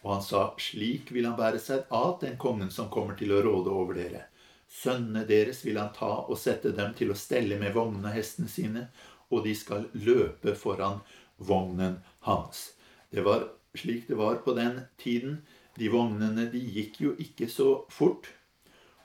Og 0.00 0.14
han 0.14 0.22
sa, 0.24 0.42
slik 0.56 1.10
vil 1.12 1.26
han 1.28 1.36
bære 1.36 1.58
seg 1.60 1.90
av 1.92 2.20
den 2.22 2.38
kongen 2.40 2.70
som 2.72 2.88
kommer 2.88 3.18
til 3.18 3.34
å 3.34 3.42
råde 3.44 3.72
over 3.74 3.98
dere. 3.98 4.22
Sønnene 4.70 5.26
deres 5.28 5.64
vil 5.66 5.76
han 5.76 5.90
ta 5.92 6.12
og 6.22 6.38
sette 6.40 6.70
dem 6.72 6.94
til 6.96 7.10
å 7.12 7.18
stelle 7.18 7.58
med 7.60 7.74
vognene 7.74 8.08
og 8.08 8.16
hestene 8.16 8.48
sine, 8.48 8.86
og 9.28 9.44
de 9.44 9.52
skal 9.58 9.90
løpe 9.92 10.54
foran 10.56 11.02
vognen 11.36 11.98
hans. 12.24 12.70
Det 13.10 13.24
var 13.26 13.48
slik 13.74 14.08
det 14.08 14.18
var 14.18 14.40
på 14.44 14.54
den 14.54 14.80
tiden. 14.98 15.40
De 15.78 15.88
vognene 15.90 16.48
de 16.52 16.60
gikk 16.60 17.00
jo 17.00 17.14
ikke 17.18 17.48
så 17.50 17.84
fort. 17.90 18.28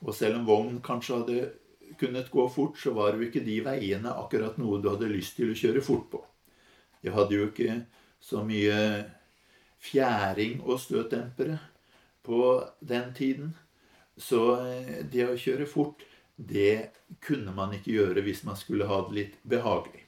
Og 0.05 0.13
selv 0.15 0.39
om 0.39 0.47
vognen 0.47 0.81
kanskje 0.85 1.19
hadde 1.19 1.51
kunnet 1.99 2.31
gå 2.31 2.47
fort, 2.49 2.77
så 2.79 2.93
var 2.93 3.15
jo 3.15 3.25
ikke 3.25 3.43
de 3.45 3.59
veiene 3.65 4.13
akkurat 4.13 4.57
noe 4.61 4.81
du 4.81 4.89
hadde 4.91 5.11
lyst 5.11 5.37
til 5.39 5.53
å 5.53 5.57
kjøre 5.57 5.83
fort 5.85 6.09
på. 6.11 6.21
De 7.01 7.13
hadde 7.13 7.37
jo 7.37 7.49
ikke 7.49 7.79
så 8.21 8.41
mye 8.45 8.77
fjæring 9.85 10.61
og 10.65 10.79
støtdempere 10.81 11.59
på 12.25 12.41
den 12.81 13.13
tiden. 13.13 13.53
Så 14.17 14.41
eh, 14.65 15.03
det 15.11 15.27
å 15.27 15.37
kjøre 15.37 15.67
fort, 15.69 16.05
det 16.35 16.91
kunne 17.23 17.53
man 17.55 17.73
ikke 17.75 17.93
gjøre 17.93 18.23
hvis 18.25 18.43
man 18.47 18.57
skulle 18.59 18.87
ha 18.89 19.01
det 19.07 19.17
litt 19.19 19.37
behagelig. 19.43 20.01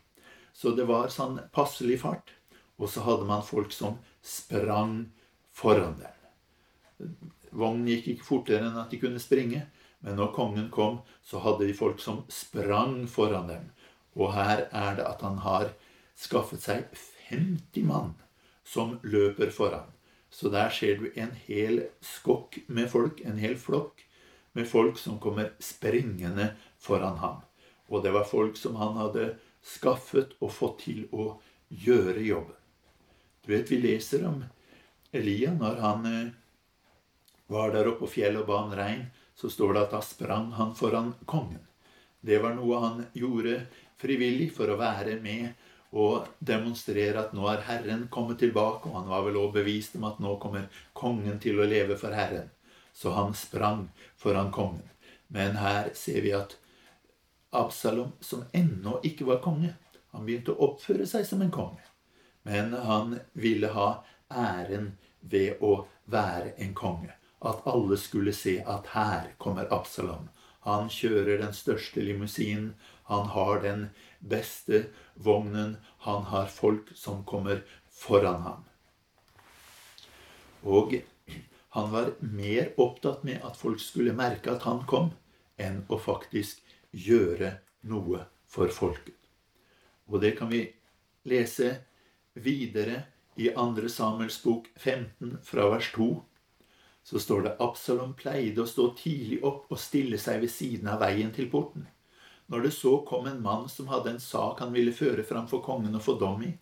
Så 0.57 0.73
det 0.73 0.87
var 0.89 1.11
sånn 1.13 1.37
passelig 1.53 1.99
fart. 2.01 2.33
Og 2.77 2.91
så 2.93 3.03
hadde 3.05 3.25
man 3.29 3.45
folk 3.45 3.73
som 3.73 3.97
sprang 4.21 5.07
foran 5.55 5.97
dem. 6.01 7.09
Vognen 7.49 7.89
gikk 7.89 8.11
ikke 8.13 8.27
fortere 8.27 8.67
enn 8.67 8.77
at 8.77 8.93
de 8.93 8.99
kunne 9.01 9.21
springe. 9.21 9.65
Men 10.05 10.19
når 10.19 10.33
kongen 10.35 10.69
kom, 10.73 10.99
så 11.25 11.41
hadde 11.41 11.65
de 11.65 11.73
folk 11.77 12.01
som 12.03 12.21
sprang 12.29 13.07
foran 13.09 13.49
dem. 13.49 13.69
Og 14.17 14.33
her 14.35 14.67
er 14.69 14.97
det 14.97 15.05
at 15.05 15.23
han 15.25 15.39
har 15.41 15.71
skaffet 16.17 16.61
seg 16.61 16.85
50 17.29 17.85
mann 17.89 18.13
som 18.67 18.97
løper 19.03 19.49
foran. 19.53 19.89
Så 20.29 20.51
der 20.53 20.69
ser 20.73 20.99
du 20.99 21.07
en 21.15 21.33
hel 21.47 21.87
skokk 22.03 22.59
med 22.67 22.91
folk, 22.91 23.21
en 23.25 23.39
hel 23.41 23.55
flokk 23.57 24.03
med 24.57 24.67
folk 24.69 24.97
som 24.99 25.19
kommer 25.23 25.53
springende 25.63 26.51
foran 26.81 27.17
ham. 27.21 27.41
Og 27.89 28.03
det 28.03 28.11
var 28.13 28.27
folk 28.27 28.57
som 28.59 28.75
han 28.75 28.97
hadde 28.99 29.31
skaffet 29.63 30.35
og 30.41 30.51
fått 30.53 30.83
til 30.85 31.05
å 31.13 31.37
gjøre 31.69 32.25
jobben. 32.25 32.56
Du 33.47 33.53
vet, 33.55 33.71
vi 33.71 33.77
leser 33.79 34.25
om 34.27 34.41
Elia 35.15 35.53
når 35.55 35.75
han 35.79 36.05
eh, 36.05 36.33
var 37.47 37.71
der 37.71 37.87
oppe 37.87 38.03
på 38.03 38.17
fjellet 38.17 38.41
og 38.41 38.49
ba 38.49 38.57
om 38.65 38.73
regn, 38.75 39.05
så 39.39 39.47
står 39.47 39.71
det 39.73 39.83
at 39.85 39.95
da 39.95 40.01
sprang 40.03 40.49
han 40.57 40.73
foran 40.75 41.13
kongen. 41.23 41.63
Det 42.19 42.41
var 42.43 42.57
noe 42.57 42.81
han 42.83 42.99
gjorde 43.15 43.61
frivillig 44.03 44.49
for 44.51 44.67
å 44.67 44.75
være 44.81 45.15
med 45.23 45.95
og 45.95 46.27
demonstrere 46.43 47.23
at 47.23 47.31
nå 47.37 47.47
er 47.47 47.63
Herren 47.69 48.09
kommet 48.11 48.43
tilbake. 48.43 48.91
Og 48.91 48.99
han 48.99 49.09
var 49.15 49.23
vel 49.29 49.39
også 49.39 49.59
bevist 49.61 49.95
om 49.95 50.11
at 50.11 50.19
nå 50.19 50.35
kommer 50.43 50.67
kongen 50.91 51.39
til 51.39 51.63
å 51.63 51.71
leve 51.71 51.95
for 51.95 52.11
Herren. 52.11 52.51
så 52.91 53.15
han 53.15 53.31
sprang 53.33 53.87
foran 54.17 54.51
kongen. 54.51 54.89
Men 55.27 55.55
her 55.55 55.93
ser 55.93 56.21
vi 56.21 56.35
at 56.35 56.57
Absalom, 57.55 58.11
som 58.19 58.43
ennå 58.51 58.99
ikke 59.07 59.25
var 59.25 59.39
konge, 59.39 59.75
han 60.11 60.25
begynte 60.25 60.51
å 60.51 60.73
oppføre 60.73 61.05
seg 61.07 61.23
som 61.23 61.41
en 61.45 61.53
konge. 61.53 61.83
Men 62.47 62.73
han 62.73 63.19
ville 63.35 63.69
ha 63.75 63.89
æren 64.31 64.93
ved 65.19 65.59
å 65.63 65.81
være 66.07 66.53
en 66.63 66.73
konge. 66.77 67.11
At 67.43 67.67
alle 67.69 67.97
skulle 67.99 68.33
se 68.33 68.57
at 68.65 68.87
her 68.95 69.33
kommer 69.37 69.67
Absalom. 69.73 70.29
Han 70.67 70.89
kjører 70.91 71.41
den 71.41 71.53
største 71.55 72.01
limousinen. 72.03 72.73
Han 73.11 73.29
har 73.35 73.61
den 73.63 73.89
beste 74.19 74.87
vognen. 75.13 75.77
Han 76.07 76.23
har 76.31 76.47
folk 76.51 76.89
som 76.95 77.23
kommer 77.27 77.61
foran 77.91 78.41
ham. 78.47 78.63
Og 80.63 80.97
han 81.75 81.91
var 81.91 82.13
mer 82.19 82.71
opptatt 82.77 83.23
med 83.27 83.43
at 83.45 83.59
folk 83.59 83.79
skulle 83.83 84.15
merke 84.17 84.51
at 84.55 84.65
han 84.67 84.81
kom, 84.89 85.11
enn 85.59 85.83
å 85.87 85.99
faktisk 86.01 86.63
gjøre 86.91 87.53
noe 87.87 88.23
for 88.49 88.71
folket. 88.73 89.15
Og 90.07 90.23
det 90.23 90.33
kan 90.39 90.49
vi 90.51 90.63
lese 91.27 91.75
videre 92.43 93.03
i 93.35 93.49
2. 93.49 93.89
Samuels 93.89 94.43
bok 94.43 94.69
15 94.75 95.37
fra 95.43 95.69
vers 95.69 95.91
2. 95.95 96.07
Så 97.03 97.19
står 97.19 97.41
det 97.41 97.55
Absalom 97.63 98.13
pleide 98.13 98.63
å 98.63 98.67
stå 98.67 98.89
tidlig 98.97 99.43
opp 99.45 99.71
og 99.71 99.79
stille 99.79 100.17
seg 100.19 100.41
ved 100.43 100.51
siden 100.51 100.89
av 100.91 100.99
veien 101.05 101.31
til 101.35 101.49
porten. 101.51 101.85
Når 102.47 102.65
det 102.65 102.73
så 102.75 102.97
kom 103.07 103.27
en 103.27 103.41
mann 103.43 103.69
som 103.69 103.87
hadde 103.91 104.15
en 104.15 104.23
sak 104.23 104.59
han 104.63 104.73
ville 104.73 104.95
føre 104.95 105.23
fram 105.27 105.47
for 105.51 105.63
kongen 105.63 105.95
og 105.95 106.03
få 106.03 106.17
dom 106.19 106.43
i, 106.47 106.53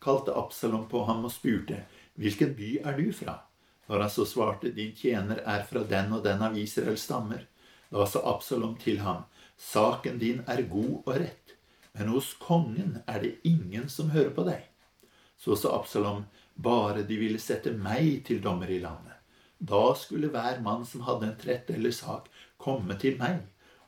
kalte 0.00 0.34
Absalom 0.36 0.88
på 0.88 1.04
ham 1.08 1.24
og 1.24 1.32
spurte, 1.32 1.84
Hvilken 2.14 2.52
by 2.54 2.70
er 2.84 2.98
du 2.98 3.08
fra? 3.12 3.40
Når 3.88 4.00
han 4.00 4.10
så 4.10 4.24
svarte, 4.24 4.70
Din 4.70 4.94
tjener 4.96 5.42
er 5.44 5.64
fra 5.68 5.82
den 5.84 6.12
og 6.12 6.24
den 6.24 6.42
av 6.42 6.58
Israels 6.58 7.02
stammer. 7.08 7.46
Da 7.90 8.06
sa 8.06 8.22
Absalom 8.34 8.76
til 8.76 9.00
ham, 9.04 9.24
Saken 9.56 10.18
din 10.18 10.42
er 10.46 10.66
god 10.68 11.02
og 11.06 11.14
rett, 11.14 11.56
men 11.94 12.08
hos 12.10 12.34
kongen 12.42 13.02
er 13.06 13.20
det 13.22 13.36
ingen 13.44 13.88
som 13.88 14.10
hører 14.10 14.32
på 14.34 14.46
deg. 14.48 14.73
Så 15.44 15.56
sa 15.60 15.74
Absalom, 15.76 16.22
bare 16.54 17.02
de 17.04 17.18
ville 17.20 17.40
sette 17.42 17.74
meg 17.76 18.22
til 18.24 18.40
dommer 18.40 18.70
i 18.72 18.80
landet. 18.80 19.18
Da 19.58 19.90
skulle 19.98 20.30
hver 20.32 20.62
mann 20.64 20.86
som 20.88 21.04
hadde 21.04 21.28
en 21.28 21.36
trett 21.40 21.68
eller 21.74 21.92
sak, 21.92 22.30
komme 22.56 22.96
til 23.00 23.18
meg, 23.20 23.42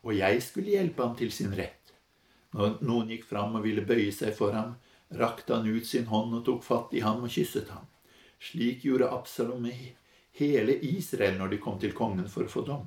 og 0.04 0.12
jeg 0.18 0.42
skulle 0.44 0.74
hjelpe 0.76 1.02
ham 1.02 1.16
til 1.16 1.32
sin 1.32 1.54
rett. 1.56 1.94
Når 2.52 2.78
noen 2.84 3.08
gikk 3.14 3.24
fram 3.30 3.56
og 3.56 3.64
ville 3.64 3.84
bøye 3.88 4.12
seg 4.12 4.36
for 4.36 4.52
ham, 4.52 4.76
rakte 5.16 5.56
han 5.56 5.68
ut 5.68 5.88
sin 5.88 6.06
hånd 6.12 6.34
og 6.36 6.44
tok 6.44 6.62
fatt 6.66 6.92
i 6.92 7.02
ham 7.04 7.24
og 7.24 7.32
kysset 7.32 7.72
ham. 7.72 7.88
Slik 8.36 8.84
gjorde 8.84 9.10
Absalom 9.16 9.64
med 9.64 9.96
hele 10.36 10.76
Israel 10.84 11.40
når 11.40 11.54
de 11.54 11.62
kom 11.64 11.80
til 11.80 11.96
kongen 11.96 12.28
for 12.28 12.44
å 12.44 12.52
få 12.52 12.66
dom. 12.68 12.86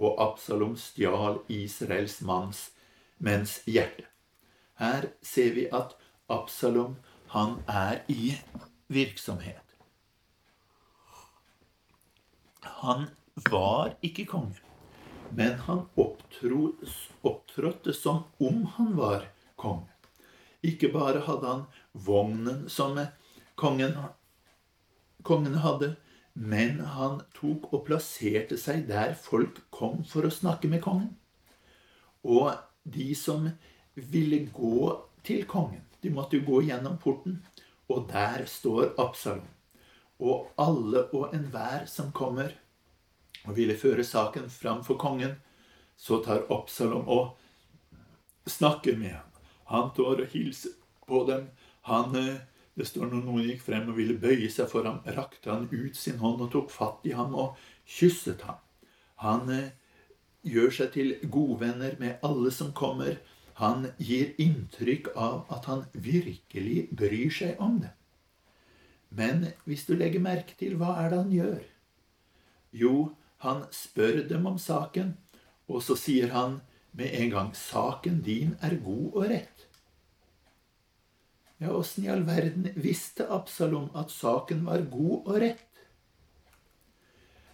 Og 0.00 0.16
Absalom 0.22 0.76
stjal 0.80 1.42
Israels 1.52 2.20
manns 2.24 2.70
menns 3.18 3.58
hjerte. 3.66 4.06
Her 4.78 5.10
ser 5.22 5.52
vi 5.56 5.66
at 5.74 5.96
Absalom, 6.30 6.96
han 7.34 7.58
er 7.68 8.02
i 8.08 8.34
virksomhet. 8.88 9.64
Han 12.82 13.08
var 13.50 13.94
ikke 14.02 14.26
konge, 14.28 14.60
men 15.30 15.58
han 15.66 15.84
opptrådte 15.98 17.94
som 17.94 18.24
om 18.40 18.64
han 18.76 18.94
var 18.96 19.28
konge. 19.56 19.88
Ikke 20.62 20.90
bare 20.92 21.22
hadde 21.26 21.46
han 21.46 21.66
vognen 21.92 22.66
som 22.72 22.98
kongen 23.58 23.94
kongen 25.22 25.58
hadde, 25.62 25.94
men 26.32 26.80
han 26.94 27.20
tok 27.36 27.72
og 27.72 27.84
plasserte 27.88 28.58
seg 28.60 28.86
der 28.88 29.14
folk 29.18 29.60
kom 29.74 30.04
for 30.06 30.26
å 30.26 30.32
snakke 30.32 30.70
med 30.70 30.82
kongen. 30.84 31.10
Og 32.22 32.54
de 32.84 33.10
som 33.18 33.48
ville 33.94 34.44
gå 34.54 34.94
til 35.26 35.44
kongen, 35.50 35.82
de 36.02 36.10
måtte 36.14 36.38
jo 36.38 36.46
gå 36.46 36.62
gjennom 36.68 36.98
porten, 37.02 37.40
og 37.88 38.08
der 38.12 38.44
står 38.46 38.94
Absalom. 39.00 39.46
Og 40.18 40.48
alle 40.58 41.04
og 41.14 41.34
enhver 41.34 41.86
som 41.86 42.12
kommer 42.12 42.52
og 43.46 43.54
ville 43.56 43.76
føre 43.78 44.04
saken 44.04 44.50
fram 44.50 44.82
for 44.84 44.98
kongen, 44.98 45.36
så 45.96 46.20
tar 46.24 46.46
Absalom 46.52 47.08
og 47.08 47.36
snakker 48.46 48.98
med 48.98 49.14
ham. 49.16 49.30
Han 49.72 49.90
står 49.94 50.24
og 50.24 50.32
hilser 50.32 50.76
på 51.06 51.24
dem. 51.28 51.48
Han 51.88 52.16
eh, 52.16 52.40
det 52.78 52.86
står 52.86 53.08
når 53.10 53.24
noen 53.26 53.46
gikk 53.48 53.64
frem 53.64 53.88
og 53.90 53.96
ville 53.98 54.14
bøye 54.22 54.46
seg 54.54 54.68
for 54.70 54.86
ham, 54.86 55.00
rakte 55.16 55.50
han 55.50 55.66
ut 55.72 55.96
sin 55.98 56.20
hånd 56.20 56.44
og 56.44 56.52
tok 56.52 56.70
fatt 56.70 57.06
i 57.10 57.14
ham 57.18 57.34
og 57.34 57.56
kysset 57.90 58.44
ham. 58.46 58.60
Han 59.24 59.50
eh, 59.50 59.72
gjør 60.46 60.70
seg 60.76 60.92
til 60.94 61.16
godvenner 61.26 61.96
med 61.98 62.22
alle 62.22 62.52
som 62.54 62.70
kommer. 62.76 63.18
Han 63.58 63.88
gir 63.98 64.34
inntrykk 64.38 65.10
av 65.18 65.48
at 65.50 65.64
han 65.66 65.84
virkelig 65.92 66.88
bryr 66.94 67.30
seg 67.34 67.58
om 67.62 67.80
det. 67.82 67.90
Men 69.10 69.48
hvis 69.66 69.86
du 69.88 69.96
legger 69.96 70.22
merke 70.22 70.54
til 70.58 70.76
hva 70.78 70.94
er 71.02 71.10
det 71.10 71.18
han 71.24 71.32
gjør? 71.34 71.62
Jo, 72.70 72.94
han 73.42 73.64
spør 73.74 74.20
dem 74.30 74.46
om 74.46 74.58
saken, 74.62 75.16
og 75.66 75.82
så 75.82 75.96
sier 75.98 76.30
han 76.34 76.60
med 76.92 77.14
en 77.14 77.30
gang 77.30 77.50
'Saken 77.54 78.22
din 78.22 78.56
er 78.62 78.76
god 78.84 79.14
og 79.14 79.24
rett'. 79.30 79.66
Ja, 81.60 81.72
åssen 81.74 82.04
i 82.04 82.08
all 82.08 82.26
verden 82.26 82.70
visste 82.76 83.26
Absalom 83.26 83.90
at 83.94 84.10
saken 84.10 84.66
var 84.66 84.86
god 84.90 85.26
og 85.26 85.40
rett? 85.42 85.82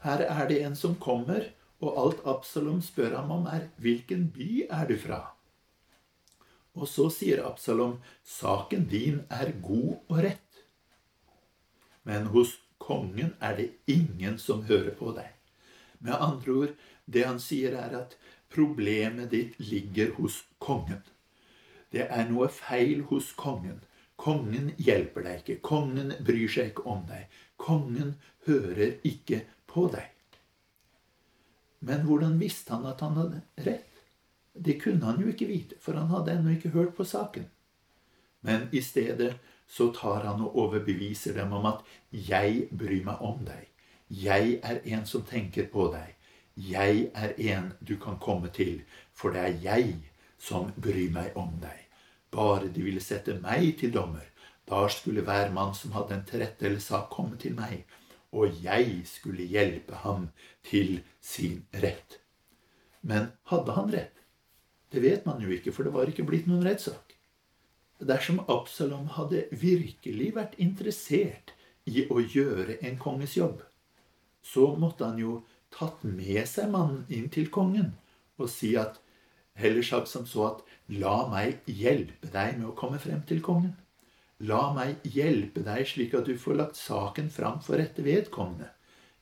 Her 0.05 0.21
er 0.29 0.49
det 0.49 0.61
en 0.65 0.77
som 0.77 0.97
kommer, 0.97 1.49
og 1.81 1.97
alt 2.05 2.27
Absalom 2.27 2.83
spør 2.83 3.17
ham 3.17 3.31
om, 3.31 3.47
er 3.47 3.69
'Hvilken 3.79 4.31
by 4.31 4.67
er 4.71 4.87
du 4.89 4.97
fra?' 4.99 5.34
Og 6.75 6.89
så 6.91 7.09
sier 7.11 7.45
Absalom, 7.47 8.01
'Saken 8.25 8.89
din 8.91 9.23
er 9.31 9.53
god 9.63 10.01
og 10.09 10.19
rett.' 10.19 10.65
Men 12.05 12.27
hos 12.35 12.59
kongen 12.79 13.35
er 13.41 13.57
det 13.57 13.71
ingen 13.87 14.39
som 14.39 14.67
hører 14.69 14.95
på 14.99 15.15
deg. 15.17 15.31
Med 16.01 16.21
andre 16.21 16.53
ord, 16.53 16.75
det 17.07 17.25
han 17.25 17.41
sier, 17.41 17.73
er 17.79 17.95
at 17.97 18.17
problemet 18.53 19.31
ditt 19.31 19.59
ligger 19.59 20.13
hos 20.19 20.43
kongen. 20.59 21.03
Det 21.93 22.07
er 22.11 22.29
noe 22.29 22.49
feil 22.53 23.05
hos 23.11 23.33
kongen. 23.39 23.81
Kongen 24.21 24.73
hjelper 24.79 25.25
deg 25.27 25.41
ikke. 25.43 25.61
Kongen 25.63 26.13
bryr 26.27 26.51
seg 26.51 26.73
ikke 26.73 26.87
om 26.91 27.07
deg. 27.09 27.31
Kongen 27.57 28.15
hører 28.47 28.99
ikke 29.07 29.45
på 29.71 29.89
deg. 29.95 30.11
Men 31.85 32.07
hvordan 32.07 32.39
visste 32.41 32.75
han 32.75 32.87
at 32.89 33.03
han 33.05 33.19
hadde 33.19 33.43
rett? 33.67 33.94
Det 34.55 34.79
kunne 34.83 35.05
han 35.05 35.21
jo 35.21 35.29
ikke 35.29 35.49
vite, 35.51 35.77
for 35.81 35.99
han 35.99 36.11
hadde 36.13 36.33
ennå 36.33 36.55
ikke 36.55 36.75
hørt 36.75 36.95
på 36.95 37.05
saken. 37.05 37.47
Men 38.41 38.69
i 38.73 38.81
stedet 38.81 39.35
så 39.67 39.91
tar 39.93 40.27
han 40.29 40.43
og 40.45 40.57
overbeviser 40.57 41.35
dem 41.35 41.53
om 41.53 41.67
at 41.67 41.81
'jeg 42.13 42.69
bryr 42.79 43.05
meg 43.05 43.23
om 43.23 43.39
deg'. 43.47 43.69
Jeg 44.11 44.61
er 44.63 44.81
en 44.85 45.07
som 45.07 45.23
tenker 45.23 45.67
på 45.67 45.93
deg. 45.93 46.15
Jeg 46.57 47.11
er 47.15 47.33
en 47.39 47.73
du 47.89 47.97
kan 47.97 48.19
komme 48.19 48.49
til, 48.49 48.83
for 49.13 49.31
det 49.31 49.41
er 49.41 49.59
jeg 49.63 49.95
som 50.39 50.73
bryr 50.77 51.11
meg 51.11 51.37
om 51.37 51.59
deg. 51.61 51.81
Bare 52.31 52.69
de 52.69 52.83
ville 52.83 53.01
sette 53.01 53.41
meg 53.41 53.79
til 53.79 53.93
dommer. 53.93 54.27
Da 54.69 54.89
skulle 54.89 55.25
hver 55.25 55.53
mann 55.53 55.75
som 55.75 55.93
hadde 55.93 56.15
en 56.15 56.25
tilrettelse, 56.25 56.87
sak, 56.87 57.11
komme 57.11 57.37
til 57.37 57.55
meg, 57.55 57.85
og 58.33 58.63
jeg 58.65 59.03
skulle 59.05 59.45
hjelpe 59.45 59.95
ham 59.95 60.29
til 60.65 61.03
sin 61.21 61.67
rett. 61.73 62.21
Men 63.03 63.33
hadde 63.51 63.73
han 63.73 63.93
rett? 63.93 64.24
Det 64.95 65.03
vet 65.03 65.27
man 65.27 65.43
jo 65.43 65.51
ikke, 65.51 65.73
for 65.75 65.87
det 65.87 65.93
var 65.95 66.11
ikke 66.11 66.27
blitt 66.27 66.47
noen 66.47 66.63
rettssak. 66.67 67.17
Dersom 68.05 68.41
Absalom 68.51 69.09
hadde 69.17 69.47
virkelig 69.51 70.31
vært 70.37 70.55
interessert 70.63 71.55
i 71.91 72.05
å 72.11 72.21
gjøre 72.23 72.79
en 72.87 72.99
konges 73.01 73.37
jobb, 73.39 73.63
så 74.45 74.71
måtte 74.79 75.09
han 75.09 75.19
jo 75.19 75.41
tatt 75.75 76.05
med 76.07 76.45
seg 76.47 76.71
mannen 76.71 77.05
inn 77.11 77.31
til 77.33 77.51
kongen 77.51 77.95
og 78.39 78.51
si 78.51 78.75
at 78.79 79.01
Heller 79.55 79.87
sagt 79.87 80.11
som 80.11 80.25
så 80.27 80.49
at 80.49 80.63
La 81.01 81.29
meg 81.31 81.63
hjelpe 81.71 82.27
deg 82.35 82.57
med 82.59 82.67
å 82.73 82.77
komme 82.79 82.99
frem 82.99 83.21
til 83.29 83.39
kongen. 83.39 83.77
La 84.43 84.73
meg 84.75 85.05
hjelpe 85.07 85.63
deg 85.63 85.87
slik 85.87 86.17
at 86.19 86.27
du 86.27 86.35
får 86.39 86.59
lagt 86.59 86.81
saken 86.81 87.31
fram 87.31 87.61
for 87.63 87.79
rette 87.79 88.03
vedkommende. 88.03 88.74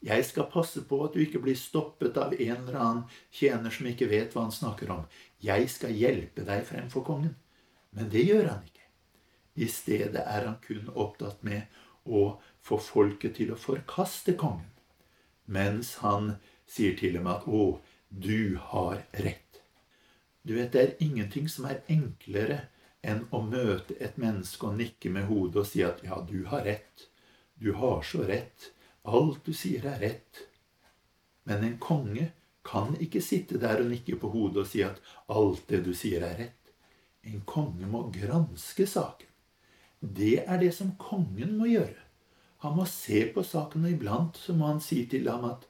Jeg 0.02 0.24
skal 0.26 0.50
passe 0.50 0.82
på 0.88 0.98
at 1.04 1.14
du 1.14 1.20
ikke 1.22 1.42
blir 1.44 1.54
stoppet 1.58 2.16
av 2.18 2.34
en 2.34 2.56
eller 2.56 2.78
annen 2.78 3.04
tjener 3.30 3.70
som 3.70 3.86
ikke 3.86 4.10
vet 4.10 4.34
hva 4.34 4.48
han 4.48 4.54
snakker 4.54 4.90
om. 4.90 5.04
Jeg 5.42 5.68
skal 5.70 5.94
hjelpe 5.94 6.42
deg 6.46 6.66
fremfor 6.66 7.06
kongen. 7.06 7.36
Men 7.94 8.10
det 8.10 8.24
gjør 8.26 8.48
han 8.50 8.64
ikke. 8.66 8.86
I 9.62 9.68
stedet 9.68 10.24
er 10.24 10.48
han 10.48 10.58
kun 10.64 10.90
opptatt 10.94 11.42
med 11.46 11.68
å 12.04 12.40
få 12.64 12.80
folket 12.82 13.36
til 13.38 13.52
å 13.52 13.60
forkaste 13.60 14.34
kongen. 14.40 14.70
Mens 15.46 15.96
han 16.02 16.36
sier 16.66 16.96
til 16.96 17.18
dem 17.18 17.26
at 17.26 17.46
'Å, 17.46 17.78
du 18.08 18.56
har 18.56 19.04
rett'. 19.12 19.60
Du 20.42 20.54
vet, 20.54 20.72
det 20.72 20.82
er 20.82 20.96
ingenting 21.04 21.48
som 21.48 21.66
er 21.70 21.82
enklere 21.88 22.60
enn 23.02 23.26
å 23.30 23.42
møte 23.42 23.94
et 24.00 24.18
menneske 24.18 24.66
og 24.66 24.78
nikke 24.78 25.10
med 25.10 25.26
hodet 25.26 25.56
og 25.62 25.66
si 25.66 25.82
at 25.82 26.02
'ja, 26.02 26.20
du 26.26 26.44
har 26.46 26.64
rett'. 26.64 27.08
Du 27.58 27.72
har 27.72 28.02
så 28.02 28.26
rett. 28.26 28.72
Alt 29.02 29.44
du 29.46 29.52
sier, 29.56 29.86
er 29.86 30.00
rett. 30.00 30.44
Men 31.48 31.64
en 31.66 31.78
konge 31.82 32.30
kan 32.62 32.94
ikke 33.02 33.22
sitte 33.24 33.58
der 33.62 33.82
og 33.82 33.90
nikke 33.90 34.16
på 34.20 34.30
hodet 34.30 34.62
og 34.62 34.70
si 34.70 34.84
at 34.86 35.00
alt 35.32 35.64
det 35.70 35.82
du 35.86 35.92
sier, 35.96 36.22
er 36.22 36.38
rett. 36.38 36.72
En 37.26 37.42
konge 37.46 37.86
må 37.86 38.04
granske 38.14 38.86
saken. 38.86 39.28
Det 40.02 40.44
er 40.46 40.58
det 40.58 40.72
som 40.74 40.94
kongen 40.98 41.56
må 41.58 41.68
gjøre. 41.70 41.98
Han 42.62 42.76
må 42.78 42.86
se 42.86 43.24
på 43.34 43.42
saken, 43.46 43.86
og 43.86 43.94
iblant 43.94 44.38
så 44.38 44.54
må 44.54 44.68
han 44.70 44.82
si 44.82 45.04
til 45.10 45.26
ham 45.30 45.46
at 45.50 45.66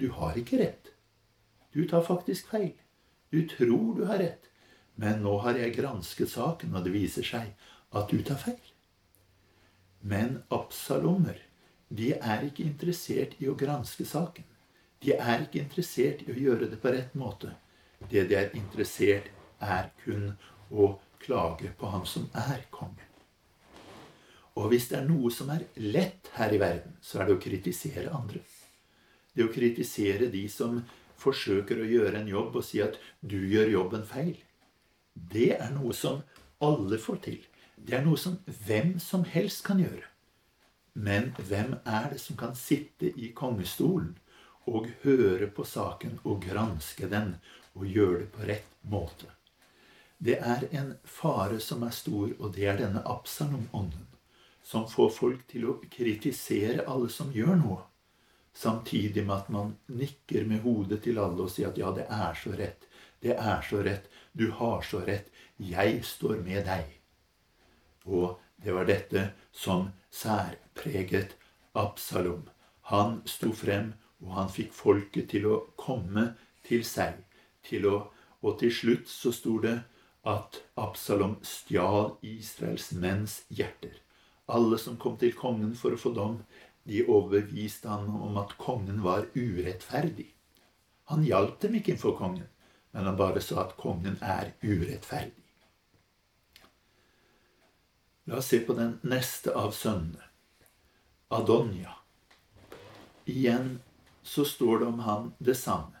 du 0.00 0.08
har 0.16 0.36
ikke 0.40 0.60
rett. 0.60 0.92
Du 1.72 1.84
tar 1.88 2.04
faktisk 2.04 2.48
feil. 2.52 2.72
Du 3.32 3.44
tror 3.48 3.94
du 3.96 4.04
har 4.08 4.18
rett, 4.18 4.48
men 4.96 5.20
nå 5.24 5.36
har 5.44 5.60
jeg 5.60 5.76
gransket 5.76 6.32
saken, 6.32 6.74
og 6.74 6.84
det 6.84 6.94
viser 6.96 7.24
seg 7.24 7.52
at 7.96 8.10
du 8.10 8.24
tar 8.24 8.40
feil. 8.40 8.72
Men 10.00 10.40
Absalomer, 10.50 11.36
de 11.90 12.12
er 12.14 12.46
ikke 12.46 12.64
interessert 12.64 13.34
i 13.42 13.48
å 13.50 13.56
granske 13.58 14.06
saken. 14.06 14.46
De 15.02 15.14
er 15.16 15.42
ikke 15.42 15.62
interessert 15.64 16.22
i 16.22 16.30
å 16.30 16.38
gjøre 16.38 16.68
det 16.70 16.78
på 16.80 16.92
rett 16.94 17.14
måte. 17.18 17.54
Det 18.08 18.26
de 18.30 18.36
er 18.38 18.54
interessert, 18.56 19.30
er 19.60 19.90
kun 20.04 20.30
å 20.72 20.94
klage 21.20 21.72
på 21.76 21.90
ham 21.92 22.06
som 22.08 22.30
er 22.32 22.62
konge. 22.72 23.04
Og 24.56 24.70
hvis 24.70 24.88
det 24.90 25.00
er 25.00 25.08
noe 25.08 25.30
som 25.34 25.50
er 25.52 25.66
lett 25.76 26.30
her 26.36 26.54
i 26.54 26.60
verden, 26.60 26.94
så 27.02 27.20
er 27.20 27.28
det 27.28 27.36
å 27.36 27.42
kritisere 27.42 28.14
andre. 28.16 28.40
Det 29.34 29.44
å 29.44 29.52
kritisere 29.52 30.30
de 30.32 30.46
som 30.48 30.80
forsøker 31.20 31.80
å 31.80 31.88
gjøre 31.90 32.22
en 32.22 32.30
jobb 32.30 32.56
og 32.56 32.64
si 32.64 32.80
at 32.82 32.96
'du 33.20 33.36
gjør 33.36 33.70
jobben 33.76 34.04
feil'. 34.04 34.40
Det 35.14 35.52
er 35.60 35.70
noe 35.70 35.92
som 35.92 36.22
alle 36.60 36.98
får 36.98 37.16
til. 37.26 37.40
Det 37.76 37.94
er 37.98 38.04
noe 38.04 38.16
som 38.16 38.38
hvem 38.66 38.98
som 38.98 39.24
helst 39.24 39.64
kan 39.64 39.78
gjøre. 39.78 40.04
Men 40.92 41.32
hvem 41.38 41.76
er 41.84 42.10
det 42.12 42.20
som 42.20 42.36
kan 42.36 42.56
sitte 42.58 43.12
i 43.14 43.32
kongestolen 43.36 44.16
og 44.70 44.88
høre 45.02 45.48
på 45.54 45.64
saken 45.64 46.18
og 46.24 46.42
granske 46.44 47.08
den 47.10 47.36
og 47.74 47.86
gjøre 47.86 48.24
det 48.24 48.30
på 48.34 48.46
rett 48.48 48.72
måte. 48.90 49.28
Det 50.18 50.36
er 50.36 50.66
en 50.76 50.94
fare 51.04 51.60
som 51.64 51.82
er 51.86 51.94
stor, 51.96 52.32
og 52.38 52.52
det 52.56 52.66
er 52.68 52.80
denne 52.82 53.00
Absalom-ånden, 53.08 54.04
som 54.62 54.84
får 54.88 55.14
folk 55.16 55.46
til 55.48 55.64
å 55.70 55.78
kritisere 55.90 56.84
alle 56.84 57.08
som 57.08 57.30
gjør 57.32 57.54
noe, 57.62 57.78
samtidig 58.52 59.24
med 59.24 59.36
at 59.36 59.48
man 59.54 59.72
nikker 59.88 60.44
med 60.50 60.60
hodet 60.66 61.00
til 61.06 61.22
alle 61.22 61.46
og 61.46 61.52
sier 61.54 61.70
at 61.70 61.80
ja, 61.80 61.92
det 61.96 62.04
er 62.12 62.36
så 62.36 62.52
rett, 62.58 62.84
det 63.24 63.36
er 63.38 63.64
så 63.64 63.80
rett, 63.86 64.10
du 64.32 64.50
har 64.60 64.84
så 64.84 65.00
rett, 65.06 65.30
jeg 65.56 66.04
står 66.04 66.42
med 66.44 66.66
deg. 66.68 66.84
Og 68.04 68.36
det 68.64 68.72
var 68.76 68.88
dette 68.88 69.30
som 69.52 69.90
særpreget 70.10 71.36
Absalom. 71.72 72.48
Han 72.92 73.20
sto 73.24 73.52
frem 73.56 73.92
og 74.20 74.34
han 74.36 74.50
fikk 74.52 74.72
folket 74.76 75.30
til 75.32 75.46
å 75.48 75.56
komme 75.80 76.32
til 76.66 76.84
seg. 76.84 77.22
Til 77.64 77.86
å, 77.88 77.96
og 78.44 78.58
til 78.60 78.72
slutt 78.74 79.08
så 79.08 79.32
sto 79.32 79.56
det 79.62 79.78
at 80.28 80.60
Absalom 80.80 81.38
stjal 81.46 82.16
Israels 82.26 82.90
menns 82.92 83.40
hjerter. 83.48 83.94
Alle 84.50 84.80
som 84.82 84.98
kom 85.00 85.16
til 85.16 85.32
kongen 85.36 85.72
for 85.78 85.94
å 85.94 86.00
få 86.00 86.12
dom, 86.16 86.40
de 86.84 87.04
overbeviste 87.04 87.88
han 87.88 88.08
om 88.10 88.38
at 88.40 88.56
kongen 88.60 89.02
var 89.04 89.28
urettferdig. 89.36 90.26
Han 91.12 91.24
hjalp 91.26 91.60
dem 91.62 91.76
ikke 91.78 91.94
innfor 91.94 92.16
kongen, 92.18 92.48
men 92.92 93.06
han 93.06 93.18
bare 93.18 93.42
sa 93.44 93.64
at 93.64 93.76
kongen 93.78 94.18
er 94.22 94.52
urettferdig. 94.62 95.49
La 98.30 98.36
oss 98.36 98.46
se 98.46 98.60
på 98.60 98.72
den 98.78 98.98
neste 99.02 99.50
av 99.58 99.72
sønnene. 99.74 100.22
Adonia. 101.28 101.96
Igjen 103.24 103.80
så 104.22 104.44
står 104.44 104.78
det 104.78 104.86
om 104.86 105.00
han 105.00 105.32
det 105.38 105.56
samme. 105.58 105.98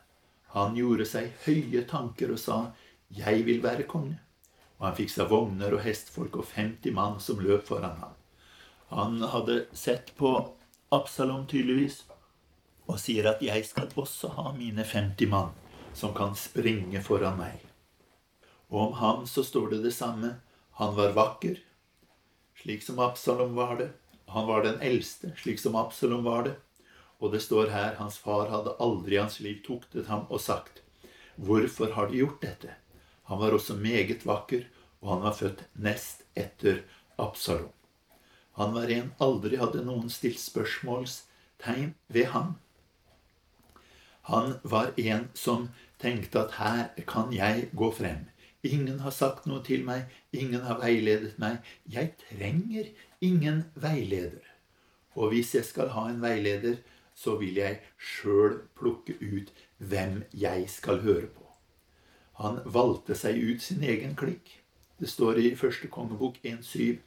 Han 0.54 0.76
gjorde 0.78 1.08
seg 1.10 1.32
høye 1.42 1.82
tanker 1.90 2.30
og 2.30 2.38
sa, 2.38 2.58
'Jeg 3.10 3.42
vil 3.46 3.58
være 3.62 3.82
konge'. 3.82 4.20
Og 4.78 4.86
han 4.86 4.94
fikk 4.94 5.10
seg 5.10 5.28
vogner 5.28 5.74
og 5.74 5.82
hestfolk 5.82 6.36
og 6.36 6.46
50 6.54 6.94
mann 6.94 7.18
som 7.20 7.40
løp 7.40 7.66
foran 7.66 7.98
ham. 7.98 8.14
Han 8.90 9.22
hadde 9.22 9.66
sett 9.72 10.12
på 10.16 10.54
Absalom 10.92 11.46
tydeligvis 11.46 12.04
og 12.86 13.00
sier 13.00 13.26
at 13.26 13.42
'jeg 13.42 13.66
skal 13.66 13.88
også 13.96 14.28
ha 14.28 14.52
mine 14.52 14.84
50 14.84 15.26
mann 15.26 15.50
som 15.94 16.14
kan 16.14 16.36
springe 16.36 17.02
foran 17.02 17.38
meg'. 17.38 17.66
Og 18.70 18.86
om 18.86 18.92
ham 18.92 19.26
så 19.26 19.42
står 19.42 19.70
det 19.70 19.82
det 19.82 19.94
samme. 19.94 20.40
Han 20.70 20.96
var 20.96 21.12
vakker, 21.12 21.58
slik 22.60 22.82
som 22.82 22.98
Absalom 22.98 23.54
var 23.54 23.76
det. 23.76 23.90
Han 24.26 24.46
var 24.46 24.62
den 24.62 24.80
eldste, 24.80 25.32
slik 25.36 25.60
som 25.60 25.76
Absalom 25.76 26.24
var 26.24 26.44
det. 26.44 26.54
Og 27.20 27.32
det 27.32 27.42
står 27.44 27.72
her 27.72 27.96
hans 27.98 28.18
far 28.18 28.48
hadde 28.48 28.76
aldri 28.80 29.16
i 29.16 29.20
hans 29.20 29.40
liv 29.40 29.60
tuktet 29.66 30.08
ham 30.08 30.26
og 30.30 30.40
sagt, 30.40 30.82
Hvorfor 31.36 31.92
har 31.96 32.08
du 32.08 32.18
gjort 32.20 32.40
dette? 32.42 32.76
Han 33.24 33.38
var 33.40 33.54
også 33.56 33.76
meget 33.76 34.26
vakker, 34.26 34.64
og 35.00 35.14
han 35.14 35.22
var 35.24 35.36
født 35.36 35.64
nest 35.74 36.24
etter 36.36 36.82
Absalom. 37.18 37.72
Han 38.58 38.74
var 38.74 38.90
en 38.92 39.12
aldri 39.18 39.56
hadde 39.56 39.84
noen 39.86 40.10
stilt 40.12 40.40
spørsmålstegn 40.40 41.94
ved 42.08 42.26
ham. 42.34 42.56
Han 44.28 44.58
var 44.62 44.92
en 45.00 45.28
som 45.34 45.70
tenkte 46.02 46.42
at 46.44 46.58
her 46.58 47.06
kan 47.08 47.32
jeg 47.32 47.70
gå 47.72 47.88
frem. 47.94 48.26
Ingen 48.62 49.00
har 49.00 49.14
sagt 49.16 49.46
noe 49.48 49.62
til 49.64 49.84
meg, 49.86 50.10
ingen 50.36 50.60
har 50.66 50.80
veiledet 50.82 51.38
meg. 51.40 51.60
Jeg 51.88 52.12
trenger 52.26 52.90
ingen 53.24 53.64
veileder. 53.74 54.44
Og 55.16 55.32
hvis 55.32 55.54
jeg 55.54 55.64
skal 55.64 55.92
ha 55.96 56.08
en 56.10 56.20
veileder, 56.22 56.76
så 57.16 57.36
vil 57.40 57.56
jeg 57.56 57.80
sjøl 57.96 58.60
plukke 58.76 59.16
ut 59.20 59.52
hvem 59.78 60.22
jeg 60.32 60.68
skal 60.72 61.00
høre 61.04 61.28
på. 61.28 61.46
Han 62.40 62.60
valgte 62.64 63.16
seg 63.16 63.36
ut 63.36 63.64
sin 63.64 63.82
egen 63.84 64.14
klikk. 64.16 64.60
Det 65.00 65.08
står 65.08 65.40
i 65.40 65.54
første 65.56 65.88
kongebok 65.92 66.38
1.7. 66.44 67.00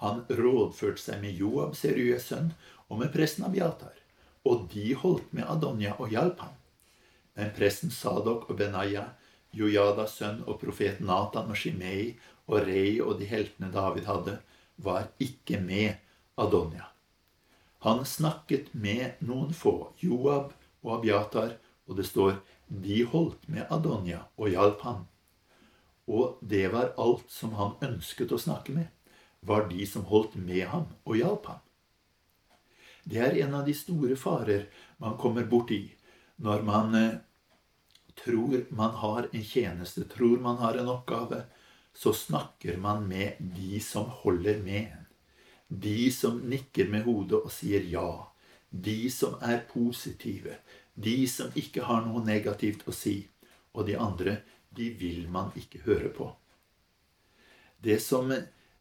Han 0.00 0.22
rådførte 0.28 1.00
seg 1.02 1.20
med 1.20 1.36
Joab, 1.36 1.74
Serues 1.76 2.28
sønn, 2.28 2.52
og 2.88 3.00
med 3.02 3.12
presten 3.12 3.44
Abiatar. 3.44 3.96
Og 4.48 4.68
de 4.72 4.94
holdt 4.96 5.32
med 5.36 5.48
Adonja 5.48 5.92
og 5.98 6.12
hjalp 6.12 6.40
ham. 6.40 6.56
Men 7.36 7.52
presten 7.56 7.92
Sadok 7.92 8.48
og 8.48 8.56
Benaya, 8.56 9.10
Jojadas 9.56 10.16
sønn 10.20 10.44
og 10.46 10.60
profeten 10.60 11.08
Natan 11.10 11.50
og 11.50 11.58
Shimei 11.58 12.14
og 12.46 12.62
Rei 12.66 13.00
og 13.02 13.18
de 13.20 13.26
heltene 13.30 13.70
David 13.74 14.06
hadde, 14.06 14.38
var 14.76 15.10
ikke 15.20 15.60
med 15.60 15.98
Adonia. 16.40 16.86
Han 17.84 18.04
snakket 18.04 18.72
med 18.74 19.20
noen 19.24 19.54
få, 19.56 19.92
Joab 20.00 20.52
og 20.82 20.98
Abiatar, 20.98 21.56
og 21.88 21.96
det 21.96 22.06
står 22.08 22.36
de 22.68 23.02
holdt 23.12 23.48
med 23.48 23.66
Adonia 23.72 24.22
og 24.36 24.52
hjalp 24.52 24.84
ham. 24.86 25.06
Og 26.10 26.38
det 26.40 26.66
var 26.72 26.94
alt 27.00 27.30
som 27.32 27.54
han 27.58 27.76
ønsket 27.84 28.32
å 28.32 28.40
snakke 28.40 28.74
med, 28.74 28.88
var 29.40 29.68
de 29.70 29.86
som 29.88 30.04
holdt 30.10 30.36
med 30.36 30.66
ham 30.72 30.86
og 31.04 31.16
hjalp 31.18 31.48
ham. 31.50 31.60
Det 33.04 33.20
er 33.24 33.38
en 33.44 33.56
av 33.58 33.66
de 33.66 33.74
store 33.74 34.16
farer 34.18 34.68
man 35.00 35.16
kommer 35.18 35.46
borti 35.48 35.82
når 36.44 36.62
man 36.66 36.94
eh, 36.96 37.18
tror 38.24 38.66
man 38.68 38.94
har 38.94 39.28
en 39.32 39.44
tjeneste, 39.44 40.04
tror 40.04 40.38
man 40.38 40.56
har 40.56 40.74
en 40.74 40.88
oppgave. 40.88 41.42
Så 41.94 42.12
snakker 42.12 42.76
man 42.76 43.08
med 43.08 43.32
de 43.38 43.80
som 43.80 44.04
holder 44.04 44.58
med 44.62 44.80
en. 44.80 45.06
De 45.68 46.10
som 46.12 46.38
nikker 46.38 46.88
med 46.88 47.04
hodet 47.06 47.40
og 47.44 47.52
sier 47.52 47.84
ja. 47.86 48.30
De 48.70 49.10
som 49.10 49.36
er 49.42 49.64
positive. 49.72 50.56
De 50.94 51.26
som 51.28 51.50
ikke 51.54 51.84
har 51.86 52.04
noe 52.06 52.22
negativt 52.24 52.86
å 52.86 52.94
si. 52.94 53.28
Og 53.74 53.86
de 53.86 53.96
andre, 53.98 54.40
de 54.70 54.90
vil 54.94 55.28
man 55.30 55.50
ikke 55.58 55.82
høre 55.86 56.10
på. 56.14 56.30
Det 57.82 57.98
som 58.02 58.32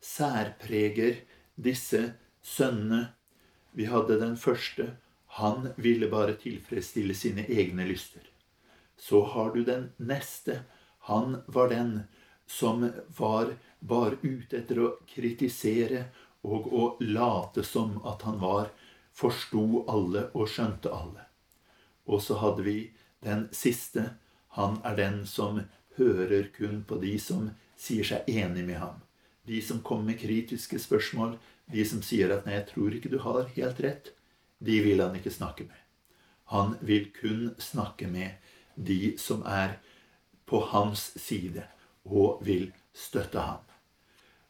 særpreger 0.01 1.23
disse 1.55 2.13
sønnene 2.41 3.07
Vi 3.71 3.85
hadde 3.85 4.15
den 4.17 4.33
første. 4.37 4.95
Han 5.37 5.69
ville 5.77 6.07
bare 6.09 6.33
tilfredsstille 6.41 7.13
sine 7.13 7.45
egne 7.45 7.85
lyster. 7.85 8.28
Så 8.99 9.23
har 9.33 9.53
du 9.55 9.63
den 9.63 9.89
neste. 9.97 10.59
Han 11.07 11.41
var 11.47 11.69
den 11.69 12.01
som 12.45 12.91
var 13.17 13.53
bare 13.79 14.17
ute 14.21 14.59
etter 14.59 14.79
å 14.83 14.91
kritisere 15.07 16.03
og 16.43 16.67
å 16.73 16.83
late 16.99 17.63
som 17.63 17.97
at 18.07 18.25
han 18.27 18.39
var 18.41 18.71
forsto 19.15 19.83
alle 19.91 20.27
og 20.33 20.49
skjønte 20.51 20.91
alle. 20.93 21.25
Og 22.09 22.23
så 22.23 22.39
hadde 22.41 22.65
vi 22.65 22.77
den 23.23 23.47
siste. 23.55 24.09
Han 24.57 24.79
er 24.83 24.97
den 24.97 25.23
som 25.27 25.61
hører 25.99 26.49
kun 26.55 26.83
på 26.87 26.99
de 27.03 27.15
som 27.21 27.51
sier 27.79 28.07
seg 28.07 28.27
enig 28.31 28.65
med 28.67 28.79
ham. 28.81 29.01
De 29.47 29.61
som 29.61 29.81
kommer 29.83 30.11
med 30.11 30.21
kritiske 30.21 30.79
spørsmål, 30.79 31.37
de 31.71 31.85
som 31.85 32.01
sier 32.01 32.31
at 32.33 32.45
'nei, 32.45 32.55
jeg 32.59 32.67
tror 32.73 32.95
ikke 32.95 33.09
du 33.09 33.19
har 33.19 33.51
helt 33.55 33.79
rett', 33.79 34.11
de 34.59 34.79
vil 34.83 35.01
han 35.01 35.15
ikke 35.15 35.31
snakke 35.31 35.63
med. 35.63 35.77
Han 36.49 36.75
vil 36.81 37.11
kun 37.13 37.55
snakke 37.57 38.07
med 38.07 38.35
de 38.85 39.17
som 39.17 39.43
er 39.45 39.77
på 40.49 40.61
hans 40.71 41.11
side 41.19 41.63
og 42.05 42.39
vil 42.45 42.69
støtte 42.93 43.39
ham. 43.39 43.65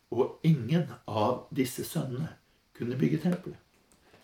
Og 0.10 0.40
ingen 0.44 0.90
av 1.08 1.48
disse 1.56 1.84
sønnene 1.86 2.32
kunne 2.78 2.98
bygge 2.98 3.22
tempelet. 3.26 3.58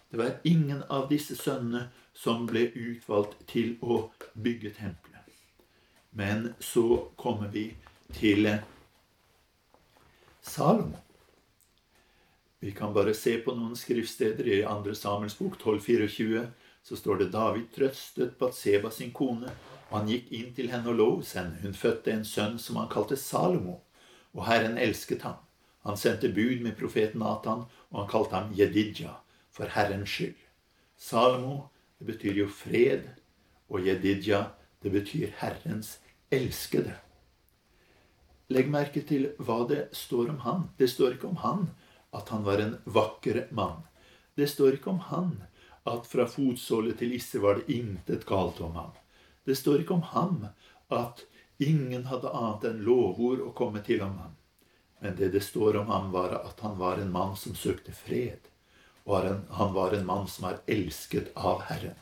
Det 0.09 0.17
var 0.17 0.37
ingen 0.43 0.83
av 0.89 1.09
disse 1.09 1.35
sønnene 1.35 1.89
som 2.13 2.45
ble 2.47 2.69
utvalgt 2.71 3.41
til 3.51 3.75
å 3.81 4.05
bygge 4.33 4.71
tempelet. 4.77 5.33
Men 6.15 6.53
så 6.59 7.09
kommer 7.19 7.51
vi 7.51 7.67
til 8.15 8.47
Salomo. 10.41 11.01
Vi 12.59 12.71
kan 12.71 12.93
bare 12.93 13.13
se 13.13 13.35
på 13.43 13.53
noen 13.53 13.75
skriftsteder. 13.75 14.47
I 14.47 14.61
2. 14.63 14.93
Samuels 14.95 15.35
bok 15.37 15.57
1224 15.59 16.45
så 16.85 16.95
står 16.97 17.19
det 17.19 17.33
David 17.33 17.67
trøstet 17.75 18.37
Batseba 18.39 18.89
sin 18.93 19.11
kone, 19.13 19.51
han 19.99 20.09
gikk 20.09 20.31
inn 20.33 20.53
til 20.57 20.71
henne 20.71 20.91
og 20.91 20.99
lå 20.99 21.09
henne. 21.33 21.59
Hun 21.61 21.75
fødte 21.77 22.13
en 22.13 22.25
sønn 22.25 22.59
som 22.61 22.79
han 22.81 22.91
kalte 22.91 23.17
Salomo, 23.19 23.79
og 24.35 24.47
Herren 24.49 24.77
elsket 24.81 25.25
ham. 25.27 25.39
Han 25.85 25.97
sendte 25.97 26.31
bud 26.33 26.63
med 26.65 26.77
profeten 26.79 27.21
Natan, 27.21 27.65
og 27.91 27.99
han 28.01 28.09
kalte 28.09 28.35
ham 28.35 28.53
Jedidja, 28.57 29.19
for 29.53 29.69
Herrens 29.71 30.09
skyld. 30.09 30.37
Salomo, 30.97 31.69
det 31.99 32.07
betyr 32.09 32.41
jo 32.41 32.47
fred, 32.49 33.07
og 33.69 33.85
Jedidja, 33.85 34.47
det 34.81 34.91
betyr 34.91 35.33
Herrens 35.39 35.99
elskede. 36.33 36.95
Legg 38.53 38.69
merke 38.69 39.01
til 39.01 39.31
hva 39.41 39.63
det 39.69 39.87
står 39.97 40.29
om 40.35 40.41
han. 40.45 40.67
Det 40.77 40.89
står 40.91 41.15
ikke 41.15 41.31
om 41.31 41.41
han 41.41 41.69
at 42.15 42.29
han 42.29 42.45
var 42.45 42.61
en 42.61 42.75
vakker 42.85 43.47
mann. 43.51 43.81
Det 44.35 44.47
står 44.51 44.77
ikke 44.77 44.91
om 44.93 45.01
han 45.09 45.31
at 45.89 46.05
fra 46.09 46.25
fotsåle 46.29 46.93
til 46.97 47.15
isse 47.17 47.41
var 47.41 47.59
det 47.59 47.73
intet 47.77 48.25
galt 48.29 48.61
om 48.61 48.77
ham. 48.77 48.93
Det 49.45 49.55
står 49.55 49.83
ikke 49.83 49.93
om 49.93 50.05
ham 50.11 50.47
at 50.93 51.25
ingen 51.61 52.07
hadde 52.09 52.33
annet 52.33 52.65
enn 52.69 52.83
lovord 52.87 53.43
å 53.45 53.53
komme 53.57 53.83
til 53.85 54.01
om 54.05 54.17
ham. 54.19 54.33
Men 54.99 55.15
det 55.19 55.29
det 55.35 55.43
står 55.45 55.77
om 55.77 55.91
ham, 55.93 56.11
var 56.11 56.33
at 56.39 56.59
han 56.65 56.77
var 56.79 56.97
en 56.97 57.11
mann 57.11 57.35
som 57.37 57.55
søkte 57.55 57.93
fred. 57.93 58.49
Og 59.05 59.29
han 59.59 59.73
var 59.73 59.93
en 59.93 60.05
mann 60.05 60.27
som 60.27 60.47
var 60.47 60.63
elsket 60.65 61.29
av 61.35 61.61
Herren. 61.69 61.99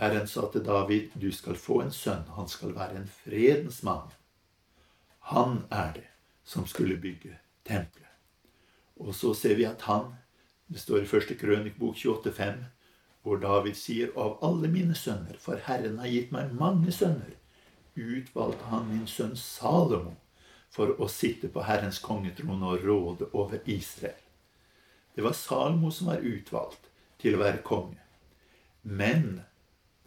Herren 0.00 0.28
sa 0.28 0.46
til 0.48 0.64
David, 0.64 1.10
du 1.14 1.28
skal 1.32 1.58
få 1.60 1.82
en 1.84 1.92
sønn, 1.92 2.24
han 2.32 2.48
skal 2.48 2.72
være 2.72 3.02
en 3.02 3.10
fredens 3.12 3.82
mann. 3.84 4.08
Han 5.28 5.66
er 5.68 5.92
det 5.98 6.06
som 6.44 6.64
skulle 6.66 6.96
bygge 6.96 7.36
tempelet. 7.68 8.08
Og 8.96 9.12
så 9.14 9.34
ser 9.36 9.60
vi 9.60 9.68
at 9.68 9.84
han 9.88 10.14
Det 10.70 10.78
står 10.78 11.02
i 11.02 11.06
første 11.10 11.34
krønikbok 11.34 11.96
28,5, 11.98 12.60
hvor 13.22 13.40
David 13.40 13.76
sier 13.76 14.12
av 14.16 14.38
alle 14.44 14.68
mine 14.72 14.94
sønner, 14.96 15.36
for 15.38 15.60
Herren 15.66 15.98
har 16.00 16.08
gitt 16.08 16.32
meg 16.32 16.54
mange 16.56 16.92
sønner, 16.92 17.36
utvalgte 17.94 18.70
han 18.70 18.88
min 18.88 19.06
sønn 19.10 19.36
Salomo 19.36 20.14
for 20.70 20.94
å 21.02 21.08
sitte 21.10 21.50
på 21.52 21.64
Herrens 21.66 21.98
kongetrone 22.00 22.74
og 22.74 22.86
råde 22.86 23.28
over 23.32 23.60
Israel. 23.68 24.16
Det 25.14 25.26
var 25.26 25.36
Salomo 25.36 25.90
som 25.90 26.12
var 26.12 26.24
utvalgt 26.24 26.88
til 27.20 27.36
å 27.36 27.42
være 27.42 27.64
konge. 27.66 27.98
Men 28.82 29.42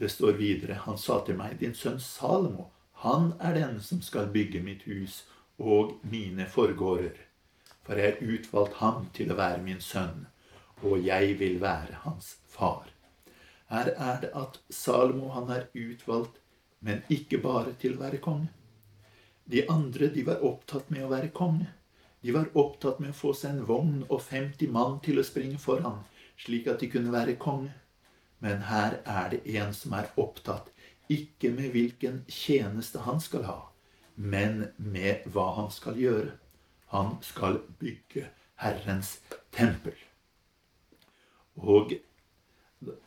det 0.02 0.10
står 0.10 0.40
videre, 0.40 0.80
han 0.88 0.98
sa 0.98 1.20
til 1.26 1.38
meg, 1.38 1.60
din 1.60 1.76
sønn 1.78 2.00
Salomo, 2.02 2.72
han 3.04 3.34
er 3.44 3.60
den 3.60 3.78
som 3.84 4.02
skal 4.02 4.32
bygge 4.34 4.64
mitt 4.64 4.88
hus 4.88 5.22
og 5.60 6.00
mine 6.08 6.48
forgårder 6.50 7.20
for 7.84 8.00
jeg 8.00 8.16
har 8.16 8.34
utvalgt 8.34 8.80
ham 8.80 9.08
til 9.16 9.32
å 9.32 9.38
være 9.38 9.62
min 9.64 9.82
sønn, 9.84 10.26
og 10.84 11.04
jeg 11.04 11.38
vil 11.40 11.60
være 11.62 12.00
hans 12.06 12.38
far. 12.48 12.93
Her 13.74 13.90
er 13.98 14.20
det 14.22 14.30
at 14.38 14.60
Salomo 14.70 15.32
han 15.34 15.48
er 15.50 15.64
utvalgt, 15.74 16.36
men 16.80 17.02
ikke 17.10 17.40
bare 17.42 17.74
til 17.82 17.96
å 17.96 18.04
være 18.04 18.20
konge. 18.22 18.52
De 19.50 19.64
andre 19.70 20.12
de 20.14 20.24
var 20.28 20.44
opptatt 20.46 20.92
med 20.94 21.08
å 21.08 21.10
være 21.10 21.32
konge. 21.34 21.72
De 22.22 22.36
var 22.36 22.52
opptatt 22.54 23.02
med 23.02 23.12
å 23.12 23.18
få 23.18 23.34
seg 23.36 23.56
en 23.56 23.66
vogn 23.68 24.04
og 24.10 24.22
50 24.22 24.70
mann 24.72 25.00
til 25.04 25.18
å 25.20 25.26
springe 25.26 25.58
foran, 25.60 26.04
slik 26.38 26.70
at 26.70 26.84
de 26.84 26.92
kunne 26.92 27.16
være 27.16 27.36
konge. 27.42 27.74
Men 28.46 28.62
her 28.70 29.00
er 29.10 29.34
det 29.34 29.42
en 29.58 29.74
som 29.74 29.98
er 29.98 30.12
opptatt 30.22 30.70
ikke 31.12 31.50
med 31.52 31.74
hvilken 31.74 32.22
tjeneste 32.30 33.02
han 33.08 33.20
skal 33.22 33.44
ha, 33.50 33.60
men 34.16 34.68
med 34.78 35.26
hva 35.34 35.50
han 35.58 35.74
skal 35.74 35.98
gjøre. 36.00 36.38
Han 36.94 37.18
skal 37.26 37.64
bygge 37.82 38.30
Herrens 38.62 39.18
tempel. 39.52 39.98
Og 41.58 41.98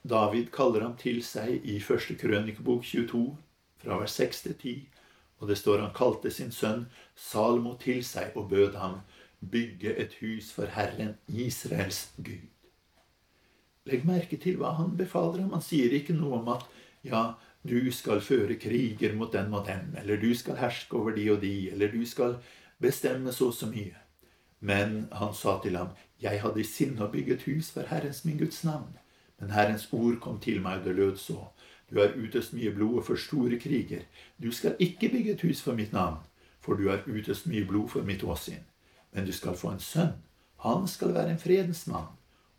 David 0.03 0.51
kaller 0.55 0.85
ham 0.87 0.97
til 1.01 1.23
seg 1.25 1.65
i 1.65 1.79
første 1.81 2.17
krønikebok 2.21 2.85
22, 2.85 3.37
fra 3.83 3.99
vers 4.01 4.17
6 4.21 4.43
til 4.47 4.55
10. 4.55 4.77
Og 5.39 5.51
det 5.51 5.59
står 5.61 5.83
han 5.85 5.95
kalte 5.97 6.31
sin 6.33 6.53
sønn 6.53 6.87
Salmo 7.15 7.75
til 7.81 8.05
seg 8.05 8.37
og 8.37 8.49
bød 8.51 8.79
ham 8.81 9.01
bygge 9.41 9.93
et 10.01 10.17
hus 10.21 10.51
for 10.53 10.71
Herren 10.73 11.17
Israels 11.29 12.13
Gud. 12.17 12.49
Legg 13.87 14.07
merke 14.07 14.39
til 14.43 14.57
hva 14.59 14.73
han 14.81 14.97
befaler 14.99 15.45
ham. 15.45 15.53
Han 15.55 15.63
sier 15.63 15.93
ikke 15.95 16.17
noe 16.17 16.41
om 16.41 16.49
at 16.57 16.65
ja, 17.07 17.37
du 17.67 17.93
skal 17.95 18.23
føre 18.25 18.57
kriger 18.59 19.15
mot 19.15 19.33
den 19.33 19.55
og 19.55 19.67
den, 19.69 19.93
eller 20.01 20.19
du 20.19 20.33
skal 20.35 20.59
herske 20.59 20.97
over 20.99 21.15
de 21.15 21.29
og 21.31 21.41
de, 21.43 21.71
eller 21.71 21.93
du 21.93 22.03
skal 22.07 22.39
bestemme 22.83 23.33
så 23.33 23.53
og 23.53 23.55
så 23.55 23.71
mye. 23.71 23.95
Men 24.61 25.07
han 25.13 25.35
sa 25.35 25.61
til 25.63 25.77
ham, 25.77 25.95
Jeg 26.21 26.41
hadde 26.41 26.61
i 26.61 26.65
sinne 26.65 27.05
å 27.05 27.13
bygge 27.13 27.35
et 27.35 27.43
hus 27.45 27.71
for 27.71 27.85
Herrens 27.91 28.25
min 28.25 28.39
Guds 28.39 28.65
navn. 28.65 28.97
Men 29.41 29.51
Herrens 29.51 29.89
ord 29.93 30.21
kom 30.21 30.39
til 30.41 30.63
meg, 30.65 30.81
og 30.81 30.85
det 30.85 30.95
lød 30.97 31.17
så. 31.21 31.39
Du 31.91 32.01
har 32.01 32.17
utøst 32.17 32.55
mye 32.57 32.73
blod 32.75 33.03
for 33.07 33.21
store 33.21 33.59
kriger. 33.63 34.07
Du 34.43 34.51
skal 34.53 34.77
ikke 34.79 35.11
bygge 35.13 35.37
et 35.37 35.45
hus 35.47 35.63
for 35.63 35.77
mitt 35.79 35.93
navn, 35.93 36.19
for 36.61 36.75
du 36.75 36.89
har 36.89 37.05
utøst 37.07 37.47
mye 37.47 37.67
blod 37.67 37.89
for 37.93 38.03
mitt 38.03 38.25
åsyn. 38.25 38.65
Men 39.13 39.27
du 39.27 39.33
skal 39.33 39.57
få 39.57 39.75
en 39.75 39.83
sønn. 39.83 40.17
Han 40.65 40.89
skal 40.89 41.15
være 41.15 41.31
en 41.37 41.39
fredens 41.39 41.87
mann, 41.87 42.09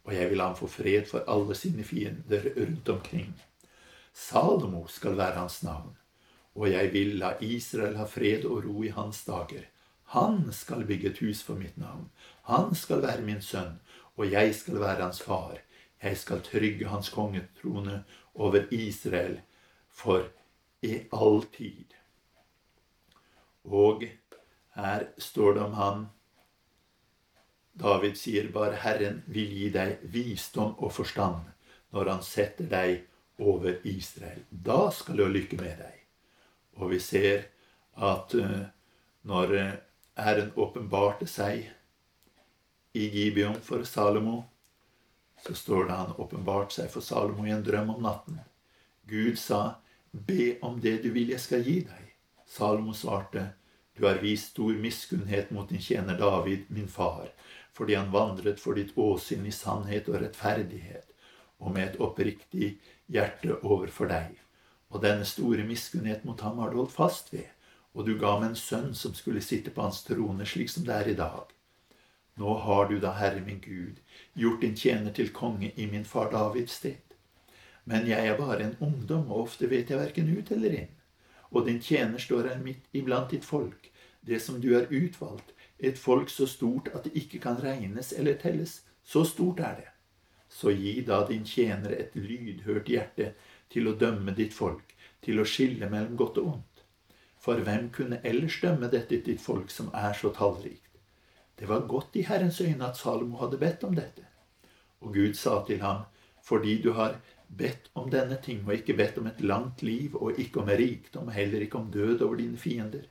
og 0.05 0.13
jeg 0.15 0.29
vil 0.29 0.41
ha 0.41 0.51
ham 0.51 0.55
få 0.55 0.67
fred 0.71 1.09
for 1.09 1.25
alle 1.27 1.55
sine 1.55 1.83
fiender 1.83 2.45
rundt 2.55 2.89
omkring. 2.89 3.33
Salomo 4.13 4.85
skal 4.87 5.17
være 5.17 5.39
hans 5.39 5.63
navn, 5.63 5.97
og 6.55 6.71
jeg 6.71 6.93
vil 6.93 7.17
la 7.19 7.33
Israel 7.41 7.97
ha 7.97 8.05
fred 8.09 8.45
og 8.45 8.63
ro 8.65 8.83
i 8.83 8.93
hans 8.93 9.23
dager. 9.25 9.65
Han 10.13 10.53
skal 10.53 10.85
bygge 10.87 11.09
et 11.09 11.19
hus 11.19 11.43
for 11.43 11.59
mitt 11.59 11.77
navn. 11.77 12.07
Han 12.47 12.75
skal 12.75 13.01
være 13.03 13.21
min 13.21 13.41
sønn, 13.41 13.79
og 14.15 14.31
jeg 14.31 14.55
skal 14.55 14.79
være 14.79 15.03
hans 15.03 15.21
far. 15.21 15.57
Jeg 16.03 16.17
skal 16.17 16.43
trygge 16.45 16.87
hans 16.87 17.09
kongetrone 17.09 18.03
over 18.35 18.67
Israel 18.71 19.39
for 19.89 20.27
i 20.81 20.99
all 21.11 21.43
tid. 21.53 21.95
Og 23.63 24.03
her 24.77 25.07
står 25.17 25.53
det 25.53 25.61
om 25.61 25.73
han 25.73 26.05
David 27.77 28.17
sier 28.17 28.49
bare 28.53 28.79
Herren 28.81 29.21
vil 29.29 29.51
gi 29.53 29.67
deg 29.73 30.01
visdom 30.13 30.73
og 30.77 30.93
forstand 30.95 31.45
når 31.93 32.09
han 32.09 32.23
setter 32.25 32.69
deg 32.71 33.03
over 33.37 33.77
Israel. 33.85 34.41
Da 34.49 34.89
skal 34.91 35.19
du 35.21 35.27
lykke 35.29 35.59
med 35.61 35.77
deg. 35.77 35.99
Og 36.81 36.91
vi 36.93 36.99
ser 37.01 37.45
at 37.97 38.33
uh, 38.37 38.65
når 39.29 39.53
uh, 39.53 39.75
Herren 40.17 40.51
åpenbarte 40.57 41.29
seg 41.29 41.67
i 42.97 43.09
Gibeon 43.13 43.59
for 43.61 43.85
Salomo, 43.85 44.41
så 45.45 45.53
står 45.53 45.85
det 45.87 45.97
han 45.99 46.15
åpenbart 46.17 46.73
seg 46.75 46.89
for 46.93 47.05
Salomo 47.05 47.45
i 47.45 47.53
en 47.55 47.63
drøm 47.63 47.93
om 47.95 48.03
natten. 48.03 48.39
Gud 49.07 49.39
sa, 49.39 49.79
be 50.11 50.57
om 50.65 50.79
det 50.81 51.01
du 51.03 51.11
vil 51.15 51.33
jeg 51.33 51.43
skal 51.43 51.65
gi 51.67 51.79
deg. 51.87 52.13
Salomo 52.47 52.95
svarte, 52.95 53.49
du 53.97 54.05
har 54.05 54.21
vist 54.21 54.53
stor 54.53 54.73
miskunnhet 54.77 55.51
mot 55.51 55.69
din 55.69 55.81
tjener 55.81 56.17
David, 56.19 56.67
min 56.69 56.87
far, 56.87 57.29
fordi 57.73 57.97
han 57.97 58.13
vandret 58.13 58.61
for 58.61 58.77
ditt 58.77 58.93
åsyn 58.97 59.45
i 59.45 59.53
sannhet 59.53 60.09
og 60.09 60.21
rettferdighet, 60.21 61.13
og 61.59 61.73
med 61.73 61.89
et 61.89 62.01
oppriktig 62.01 62.75
hjerte 63.11 63.57
overfor 63.63 64.09
deg. 64.11 64.35
Og 64.93 65.03
denne 65.03 65.25
store 65.27 65.65
miskunnhet 65.67 66.23
mot 66.25 66.41
ham 66.41 66.61
har 66.61 66.71
du 66.71 66.81
holdt 66.81 66.95
fast 66.95 67.33
ved 67.33 67.47
og 67.97 68.05
du 68.05 68.13
ga 68.21 68.35
meg 68.37 68.51
en 68.51 68.59
sønn 68.59 68.91
som 68.95 69.15
skulle 69.17 69.41
sitte 69.41 69.73
på 69.73 69.81
hans 69.81 70.03
trone, 70.05 70.45
slik 70.45 70.69
som 70.69 70.85
det 70.85 70.93
er 70.93 71.07
i 71.09 71.17
dag. 71.17 71.49
Nå 72.37 72.53
har 72.53 72.85
du 72.89 72.99
da, 73.01 73.11
Herre 73.17 73.41
min 73.41 73.59
Gud, 73.59 73.97
gjort 74.33 74.61
din 74.61 74.75
tjener 74.77 75.11
til 75.11 75.31
konge 75.33 75.71
i 75.75 75.87
min 75.89 76.05
far 76.05 76.29
Davids 76.31 76.75
sted. 76.77 77.01
Men 77.83 78.05
jeg 78.07 78.27
er 78.27 78.37
bare 78.37 78.63
en 78.63 78.75
ungdom, 78.79 79.31
og 79.31 79.47
ofte 79.47 79.69
vet 79.71 79.89
jeg 79.89 79.97
verken 79.97 80.29
ut 80.37 80.51
eller 80.51 80.75
inn. 80.83 80.93
Og 81.49 81.65
din 81.65 81.81
tjener 81.81 82.21
står 82.21 82.51
her 82.51 82.61
midt 82.61 82.85
iblant 82.93 83.31
ditt 83.31 83.45
folk, 83.45 83.89
det 84.21 84.41
som 84.43 84.61
du 84.61 84.73
har 84.75 84.91
utvalgt, 84.93 85.53
et 85.79 85.97
folk 85.97 86.29
så 86.29 86.45
stort 86.45 86.89
at 86.93 87.05
det 87.05 87.15
ikke 87.17 87.39
kan 87.41 87.57
regnes 87.63 88.13
eller 88.13 88.37
telles. 88.37 88.81
Så 89.03 89.23
stort 89.25 89.59
er 89.59 89.75
det. 89.81 89.89
Så 90.49 90.71
gi 90.71 91.01
da 91.07 91.23
din 91.27 91.45
tjener 91.45 91.93
et 91.95 92.15
lydhørt 92.15 92.89
hjerte 92.91 93.33
til 93.73 93.87
å 93.87 93.95
dømme 93.97 94.35
ditt 94.37 94.53
folk, 94.53 94.93
til 95.25 95.39
å 95.39 95.45
skille 95.45 95.89
mellom 95.89 96.17
godt 96.17 96.37
og 96.41 96.51
ondt. 96.53 96.83
For 97.39 97.61
hvem 97.63 97.89
kunne 97.95 98.21
ellers 98.23 98.59
dømme 98.61 98.89
dette 98.91 99.21
ditt 99.25 99.41
folk 99.41 99.71
som 99.71 99.89
er 99.93 100.13
så 100.13 100.33
tallrikt? 100.35 100.86
Det 101.57 101.65
var 101.65 101.87
godt 101.89 102.15
i 102.15 102.25
Herrens 102.27 102.61
øyne 102.61 102.85
at 102.85 102.97
Salomo 102.97 103.39
hadde 103.41 103.57
bedt 103.57 103.83
om 103.83 103.95
dette. 103.97 104.25
Og 105.01 105.13
Gud 105.13 105.33
sa 105.33 105.63
til 105.65 105.81
ham, 105.81 106.05
fordi 106.43 106.81
du 106.81 106.91
har 106.93 107.17
bedt 107.47 107.89
om 107.95 108.09
denne 108.11 108.37
ting, 108.43 108.61
og 108.67 108.73
ikke 108.75 108.95
bedt 108.97 109.17
om 109.17 109.27
et 109.27 109.41
langt 109.41 109.81
liv, 109.83 110.15
og 110.15 110.39
ikke 110.39 110.61
om 110.61 110.69
rikdom, 110.69 111.29
heller 111.33 111.61
ikke 111.65 111.77
om 111.77 111.91
død 111.91 112.21
over 112.21 112.35
dine 112.35 112.57
fiender, 112.57 113.07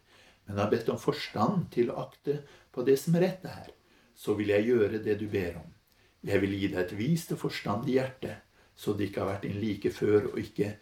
men 0.47 0.59
har 0.59 0.71
bedt 0.71 0.89
om 0.89 0.99
forstand 0.99 1.71
til 1.75 1.91
å 1.91 1.99
akte 2.07 2.41
på 2.73 2.85
det 2.87 2.99
som 3.03 3.17
er 3.17 3.27
rett 3.27 3.47
her, 3.51 3.71
så 4.15 4.37
vil 4.39 4.53
jeg 4.55 4.69
gjøre 4.71 5.03
det 5.03 5.19
du 5.21 5.27
ber 5.33 5.59
om. 5.59 5.73
Jeg 6.27 6.41
vil 6.43 6.55
gi 6.59 6.69
deg 6.73 6.83
et 6.85 6.97
vist 6.99 7.33
og 7.35 7.43
forstandig 7.43 7.99
hjerte, 7.99 8.37
så 8.77 8.93
det 8.93 9.09
ikke 9.09 9.25
har 9.25 9.33
vært 9.35 9.49
din 9.49 9.59
like 9.61 9.91
før, 9.91 10.31
og 10.33 10.39
ikke 10.41 10.75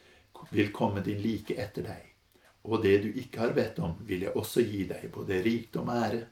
vil 0.53 0.73
komme 0.75 1.03
din 1.05 1.23
like 1.23 1.57
etter 1.57 1.87
deg. 1.87 2.11
Og 2.65 2.81
det 2.83 2.95
du 3.05 3.11
ikke 3.21 3.41
har 3.41 3.57
bedt 3.57 3.79
om, 3.85 3.97
vil 4.09 4.25
jeg 4.27 4.37
også 4.37 4.65
gi 4.65 4.85
deg, 4.89 5.09
både 5.13 5.43
rikdom 5.45 5.91
og 5.93 6.01
ære, 6.01 6.23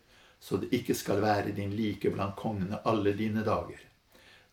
så 0.42 0.58
det 0.58 0.72
ikke 0.74 0.94
skal 0.98 1.22
være 1.22 1.54
din 1.54 1.70
like 1.78 2.10
blant 2.10 2.34
kongene 2.36 2.80
alle 2.88 3.14
dine 3.14 3.44
dager. 3.46 3.78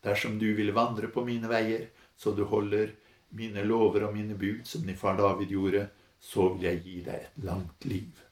Dersom 0.04 0.38
du 0.38 0.46
vil 0.54 0.70
vandre 0.72 1.10
på 1.10 1.24
mine 1.26 1.50
veier, 1.50 1.88
så 2.16 2.30
du 2.36 2.44
holder 2.46 2.92
mine 3.34 3.64
lover 3.66 4.06
og 4.06 4.14
mine 4.14 4.36
bud, 4.38 4.62
som 4.64 4.86
din 4.86 4.96
far 4.96 5.18
David 5.18 5.50
gjorde, 5.50 5.88
så 6.20 6.52
vil 6.54 6.68
jeg 6.68 6.82
gi 6.84 6.96
deg 7.08 7.26
et 7.26 7.44
langt 7.44 7.84
liv. 7.90 8.22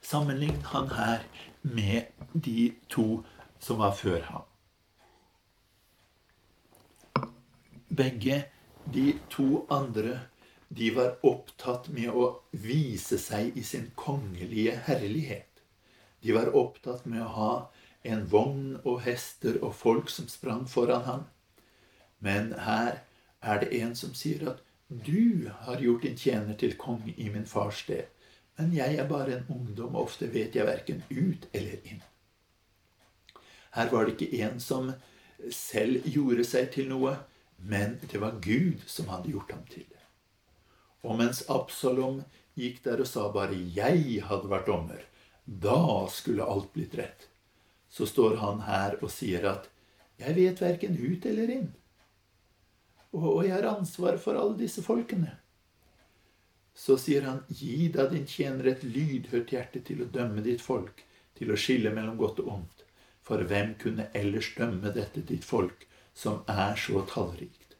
Sammenlign 0.00 0.62
han 0.70 0.88
her 0.94 1.26
med 1.62 2.06
de 2.32 2.72
to 2.88 3.24
som 3.58 3.82
var 3.82 3.92
før 3.98 4.22
ham. 4.30 4.46
Begge 7.90 8.44
de 8.94 9.12
to 9.30 9.66
andre 9.70 10.20
de 10.68 10.92
var 10.94 11.16
opptatt 11.26 11.88
med 11.90 12.14
å 12.14 12.26
vise 12.54 13.18
seg 13.18 13.56
i 13.58 13.64
sin 13.66 13.90
kongelige 13.98 14.76
herlighet. 14.86 15.49
De 16.20 16.32
var 16.36 16.54
opptatt 16.56 17.06
med 17.06 17.22
å 17.24 17.34
ha 17.36 17.52
en 18.02 18.24
vogn 18.32 18.80
og 18.84 19.02
hester 19.04 19.58
og 19.64 19.74
folk 19.76 20.10
som 20.12 20.28
sprang 20.28 20.66
foran 20.68 21.06
ham. 21.06 21.24
Men 22.18 22.52
her 22.66 23.00
er 23.40 23.60
det 23.62 23.72
en 23.80 23.94
som 23.96 24.14
sier 24.16 24.46
at 24.52 24.60
du 24.88 25.50
har 25.64 25.80
gjort 25.80 26.02
din 26.02 26.16
tjener 26.18 26.56
til 26.58 26.76
konge 26.76 27.14
i 27.16 27.28
min 27.30 27.46
fars 27.46 27.84
sted, 27.84 28.08
men 28.58 28.74
jeg 28.74 28.96
er 28.98 29.08
bare 29.08 29.36
en 29.36 29.46
ungdom, 29.48 29.94
og 29.94 30.10
ofte 30.10 30.28
vet 30.32 30.56
jeg 30.56 30.66
verken 30.66 31.04
ut 31.10 31.46
eller 31.54 31.78
inn. 31.88 32.02
Her 33.72 33.88
var 33.92 34.04
det 34.04 34.16
ikke 34.16 34.42
en 34.44 34.58
som 34.60 34.90
selv 35.54 36.08
gjorde 36.10 36.44
seg 36.44 36.72
til 36.74 36.90
noe, 36.90 37.14
men 37.56 37.96
det 38.10 38.20
var 38.20 38.40
Gud 38.42 38.82
som 38.90 39.08
hadde 39.12 39.30
gjort 39.32 39.54
ham 39.54 39.62
til 39.70 39.86
det. 39.86 40.02
Og 41.06 41.16
mens 41.16 41.44
Absalom 41.48 42.24
gikk 42.58 42.82
der 42.84 43.00
og 43.00 43.06
sa 43.08 43.30
bare 43.32 43.54
'jeg 43.54 44.22
hadde 44.26 44.50
vært 44.50 44.66
dommer', 44.66 45.06
da 45.50 46.06
skulle 46.10 46.44
alt 46.44 46.72
blitt 46.72 46.94
rett, 46.94 47.28
så 47.88 48.06
står 48.06 48.36
han 48.36 48.60
her 48.62 48.94
og 49.02 49.10
sier 49.10 49.44
at 49.50 49.68
'jeg 50.16 50.34
vet 50.34 50.60
verken 50.62 50.94
ut 50.94 51.26
eller 51.26 51.50
inn', 51.50 51.72
og, 53.12 53.44
jeg 53.44 53.52
har 53.52 53.66
ansvar 53.66 54.16
for 54.16 54.38
alle 54.38 54.56
disse 54.58 54.82
folkene'. 54.82 55.36
Så 56.74 56.96
sier 56.96 57.22
han, 57.22 57.42
'Gi 57.48 57.88
da 57.88 58.06
din 58.06 58.26
tjener 58.26 58.66
et 58.66 58.84
lydhørt 58.84 59.50
hjerte 59.50 59.80
til 59.80 60.02
å 60.02 60.10
dømme 60.12 60.42
ditt 60.42 60.62
folk', 60.62 61.02
til 61.34 61.50
å 61.50 61.56
skille 61.56 61.90
mellom 61.90 62.16
godt 62.16 62.38
og 62.40 62.48
ondt. 62.48 62.84
For 63.22 63.42
hvem 63.42 63.74
kunne 63.74 64.06
ellers 64.14 64.54
dømme 64.54 64.94
dette 64.94 65.20
ditt 65.20 65.44
folk, 65.44 65.86
som 66.14 66.44
er 66.46 66.76
så 66.76 67.02
tallrikt. 67.10 67.74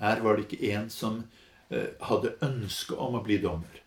Her 0.00 0.20
var 0.20 0.36
det 0.36 0.48
ikke 0.48 0.72
en 0.72 0.88
som 0.90 1.24
eh, 1.70 1.92
hadde 2.00 2.36
ønske 2.40 2.96
om 2.96 3.14
å 3.14 3.22
bli 3.22 3.36
dommer. 3.36 3.82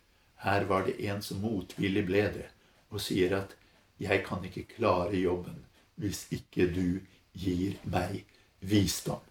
Her 0.46 0.66
var 0.70 0.86
det 0.86 1.00
en 1.10 1.22
som 1.22 1.42
motvillig 1.42 2.06
ble 2.06 2.22
det, 2.38 2.50
og 2.96 3.04
sier 3.04 3.36
at 3.38 3.56
'jeg 4.00 4.24
kan 4.26 4.44
ikke 4.46 4.68
klare 4.76 5.16
jobben 5.16 5.66
hvis 5.96 6.28
ikke 6.32 6.68
du 6.74 7.00
gir 7.34 7.78
meg 7.84 8.26
visdom'. 8.62 9.30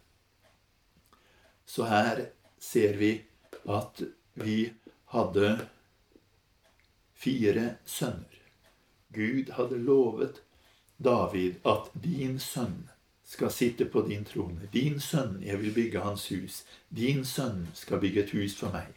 Så 1.67 1.85
her 1.85 2.27
ser 2.61 2.97
vi 2.97 3.23
at 3.69 4.03
vi 4.35 4.73
hadde 5.13 5.69
fire 7.15 7.77
sønner. 7.85 8.41
Gud 9.15 9.53
hadde 9.57 9.79
lovet 9.79 10.43
David 11.05 11.55
at 11.65 11.91
din 12.05 12.39
sønn 12.39 12.89
skal 13.25 13.51
sitte 13.51 13.85
på 13.85 14.03
din 14.09 14.25
trone. 14.25 14.69
Din 14.73 15.01
sønn, 15.01 15.43
jeg 15.43 15.61
vil 15.61 15.75
bygge 15.75 16.01
hans 16.01 16.29
hus. 16.29 16.65
Din 16.91 17.25
sønn 17.25 17.69
skal 17.75 18.01
bygge 18.01 18.25
et 18.25 18.35
hus 18.37 18.57
for 18.59 18.73
meg. 18.75 18.93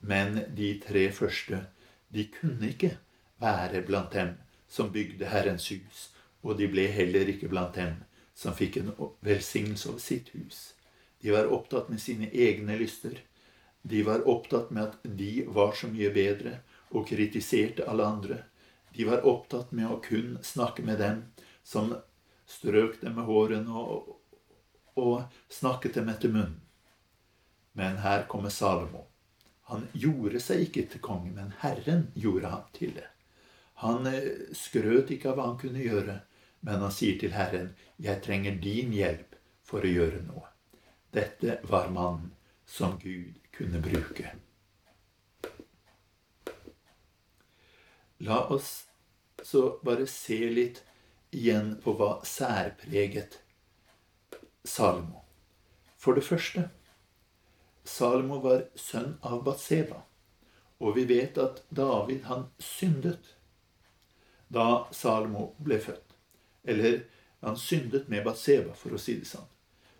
Men 0.00 0.40
de 0.56 0.80
tre 0.86 1.12
første, 1.12 1.66
de 2.14 2.26
kunne 2.40 2.68
ikke 2.68 2.96
være 3.42 3.82
blant 3.86 4.12
dem 4.12 4.34
som 4.68 4.92
bygde 4.92 5.28
Herrens 5.30 5.68
hus, 5.70 6.10
og 6.42 6.58
de 6.58 6.68
ble 6.70 6.86
heller 6.92 7.28
ikke 7.30 7.50
blant 7.50 7.76
dem 7.76 8.00
som 8.36 8.56
fikk 8.56 8.80
en 8.80 8.92
velsignelse 9.24 9.88
over 9.90 10.02
sitt 10.02 10.32
hus. 10.34 10.74
De 11.20 11.32
var 11.32 11.48
opptatt 11.52 11.88
med 11.88 12.00
sine 12.00 12.28
egne 12.32 12.76
lyster. 12.78 13.16
De 13.82 14.02
var 14.06 14.26
opptatt 14.28 14.70
med 14.70 14.90
at 14.90 15.08
de 15.18 15.46
var 15.48 15.72
så 15.72 15.88
mye 15.88 16.10
bedre, 16.12 16.58
og 16.90 17.08
kritiserte 17.08 17.86
alle 17.88 18.06
andre. 18.06 18.36
De 18.94 19.04
var 19.08 19.24
opptatt 19.26 19.72
med 19.72 19.90
å 19.90 20.00
kun 20.04 20.36
snakke 20.42 20.84
med 20.86 21.00
dem 21.02 21.24
som 21.66 21.94
strøk 22.46 23.00
dem 23.00 23.16
med 23.18 23.26
hårene 23.26 23.72
og, 23.74 24.12
og 24.96 25.24
snakket 25.52 25.98
dem 25.98 26.12
etter 26.12 26.32
munnen. 26.32 26.60
Men 27.76 27.98
her 28.00 28.24
kommer 28.30 28.54
Salomo. 28.54 29.04
Han 29.68 29.88
gjorde 29.92 30.40
seg 30.40 30.62
ikke 30.68 30.86
til 30.92 31.02
konge, 31.04 31.32
men 31.34 31.50
Herren 31.60 32.06
gjorde 32.14 32.52
ham 32.54 32.64
til 32.72 32.94
det. 32.96 33.08
Han 33.82 34.06
eh, 34.08 34.48
skrøt 34.56 35.12
ikke 35.12 35.32
av 35.32 35.38
hva 35.38 35.50
han 35.50 35.60
kunne 35.60 35.84
gjøre, 35.84 36.20
men 36.66 36.82
han 36.84 36.94
sier 36.94 37.18
til 37.20 37.36
Herren, 37.36 37.74
'Jeg 38.00 38.22
trenger 38.24 38.56
din 38.62 38.92
hjelp 38.96 39.36
for 39.64 39.84
å 39.84 39.92
gjøre 39.98 40.22
noe'. 40.24 40.48
Dette 41.12 41.60
var 41.68 41.92
mannen 41.92 42.32
som 42.66 42.98
Gud 42.98 43.36
kunne 43.52 43.80
bruke. 43.80 44.32
La 48.18 48.40
oss 48.48 48.86
så 49.42 49.78
bare 49.84 50.06
se 50.06 50.38
litt 50.50 50.82
igjen 51.30 51.76
på 51.84 51.92
hva 51.98 52.10
særpreget 52.24 53.38
Salomo. 54.64 55.22
For 56.00 56.16
det 56.16 56.24
første 56.24 56.68
Salomo 57.86 58.40
var 58.42 58.66
sønn 58.74 59.18
av 59.22 59.44
Batseba. 59.46 60.02
Og 60.80 60.96
vi 60.96 61.04
vet 61.08 61.38
at 61.40 61.62
David, 61.68 62.24
han 62.26 62.48
syndet 62.58 63.35
da 64.48 64.86
Salomo 64.92 65.54
ble 65.58 65.78
født. 65.80 66.14
Eller 66.64 67.04
han 67.40 67.56
syndet 67.56 68.08
med 68.08 68.24
Batseba, 68.24 68.74
for 68.74 68.94
å 68.94 69.00
si 69.00 69.18
det 69.20 69.28
sånn. 69.28 69.46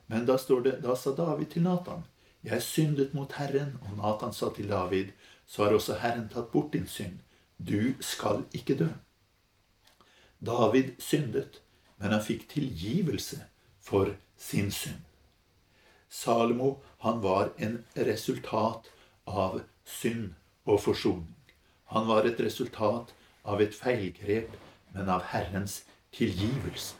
Men 0.07 0.27
da 0.27 0.39
står 0.39 0.63
det 0.63 0.75
Da 0.83 0.95
sa 0.97 1.13
David 1.15 1.51
til 1.51 1.63
Natan, 1.63 2.05
Jeg 2.43 2.63
syndet 2.63 3.15
mot 3.15 3.33
Herren. 3.33 3.79
Og 3.83 3.97
Natan 3.99 4.33
sa 4.33 4.51
til 4.51 4.69
David, 4.69 5.13
Så 5.47 5.65
har 5.65 5.73
også 5.73 5.99
Herren 5.99 6.29
tatt 6.29 6.53
bort 6.53 6.73
din 6.73 6.87
synd. 6.87 7.19
Du 7.59 7.95
skal 8.01 8.45
ikke 8.53 8.75
dø. 8.75 8.89
David 10.41 10.99
syndet, 10.99 11.63
men 11.99 12.13
han 12.13 12.23
fikk 12.23 12.49
tilgivelse 12.49 13.45
for 13.81 14.17
sin 14.37 14.71
synd. 14.71 15.03
Salomo 16.09 16.83
han 16.99 17.21
var 17.23 17.53
en 17.59 17.85
resultat 17.97 18.91
av 19.27 19.61
synd 19.85 20.35
og 20.65 20.81
forsoning. 20.81 21.35
Han 21.85 22.07
var 22.07 22.27
et 22.27 22.41
resultat 22.41 23.15
av 23.47 23.63
et 23.63 23.75
feilgrep, 23.75 24.51
men 24.95 25.09
av 25.09 25.23
Herrens 25.31 25.85
tilgivelse. 26.15 26.97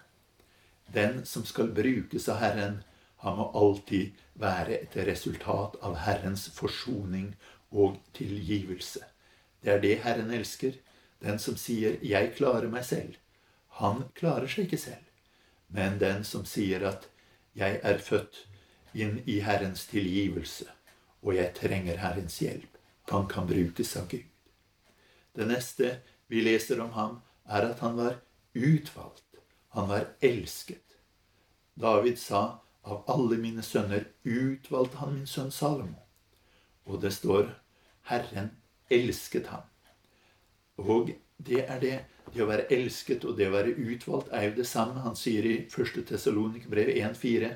Den 0.87 1.25
som 1.27 1.45
skal 1.45 1.73
brukes 1.75 2.29
av 2.29 2.39
Herren, 2.41 2.83
han 3.17 3.37
må 3.37 3.51
alltid 3.59 4.15
være 4.39 4.79
et 4.79 4.97
resultat 5.09 5.75
av 5.83 5.97
Herrens 6.05 6.47
forsoning 6.55 7.33
og 7.71 7.99
tilgivelse. 8.15 9.03
Det 9.63 9.73
er 9.73 9.83
det 9.83 9.97
Herren 10.05 10.31
elsker. 10.31 10.77
Den 11.21 11.39
som 11.39 11.57
sier 11.57 11.99
'jeg 12.03 12.35
klarer 12.37 12.69
meg 12.69 12.85
selv', 12.85 13.17
han 13.69 14.05
klarer 14.15 14.47
seg 14.47 14.65
ikke 14.65 14.79
selv. 14.79 15.07
Men 15.69 15.99
den 15.99 16.25
som 16.25 16.45
sier 16.45 16.87
at 16.89 17.09
'jeg 17.55 17.81
er 17.83 17.99
født 17.99 18.47
inn 18.95 19.23
i 19.27 19.41
Herrens 19.41 19.87
tilgivelse, 19.87 20.65
og 21.23 21.35
jeg 21.35 21.55
trenger 21.55 21.97
Herrens 21.97 22.39
hjelp', 22.39 22.77
han 23.11 23.29
kan 23.29 23.47
brukes 23.47 23.97
av 23.97 24.09
Gud. 24.09 24.25
Det 25.37 25.49
neste 25.49 26.01
vi 26.29 26.43
leser 26.43 26.81
om 26.81 26.91
ham, 26.97 27.21
er 27.47 27.69
at 27.71 27.81
han 27.85 27.97
var 27.97 28.19
utvalgt. 28.55 29.25
Han 29.77 29.89
var 29.89 30.09
elsket. 30.21 30.97
David 31.75 32.19
sa 32.19 32.59
av 32.83 33.05
alle 33.13 33.37
mine 33.37 33.63
sønner 33.63 34.07
utvalgte 34.25 35.03
han 35.03 35.15
min 35.15 35.31
sønn 35.31 35.53
Salomo. 35.53 36.03
Og 36.87 37.03
det 37.03 37.13
står 37.13 37.51
Herren 38.09 38.53
elsket 38.91 39.51
ham. 39.51 39.67
Og 40.77 41.13
det 41.37 41.65
er 41.67 41.81
det 41.83 41.97
det 42.35 42.43
å 42.43 42.49
være 42.49 42.67
elsket 42.75 43.25
og 43.25 43.37
det 43.39 43.49
å 43.49 43.55
være 43.55 43.75
utvalgt 43.77 44.33
er 44.35 44.49
jo 44.49 44.57
det 44.59 44.67
samme. 44.69 45.03
Han 45.05 45.17
sier 45.19 45.47
i 45.47 45.57
1. 45.67 46.03
Tessalonikerbrev 46.09 46.91
1,4.: 46.97 47.53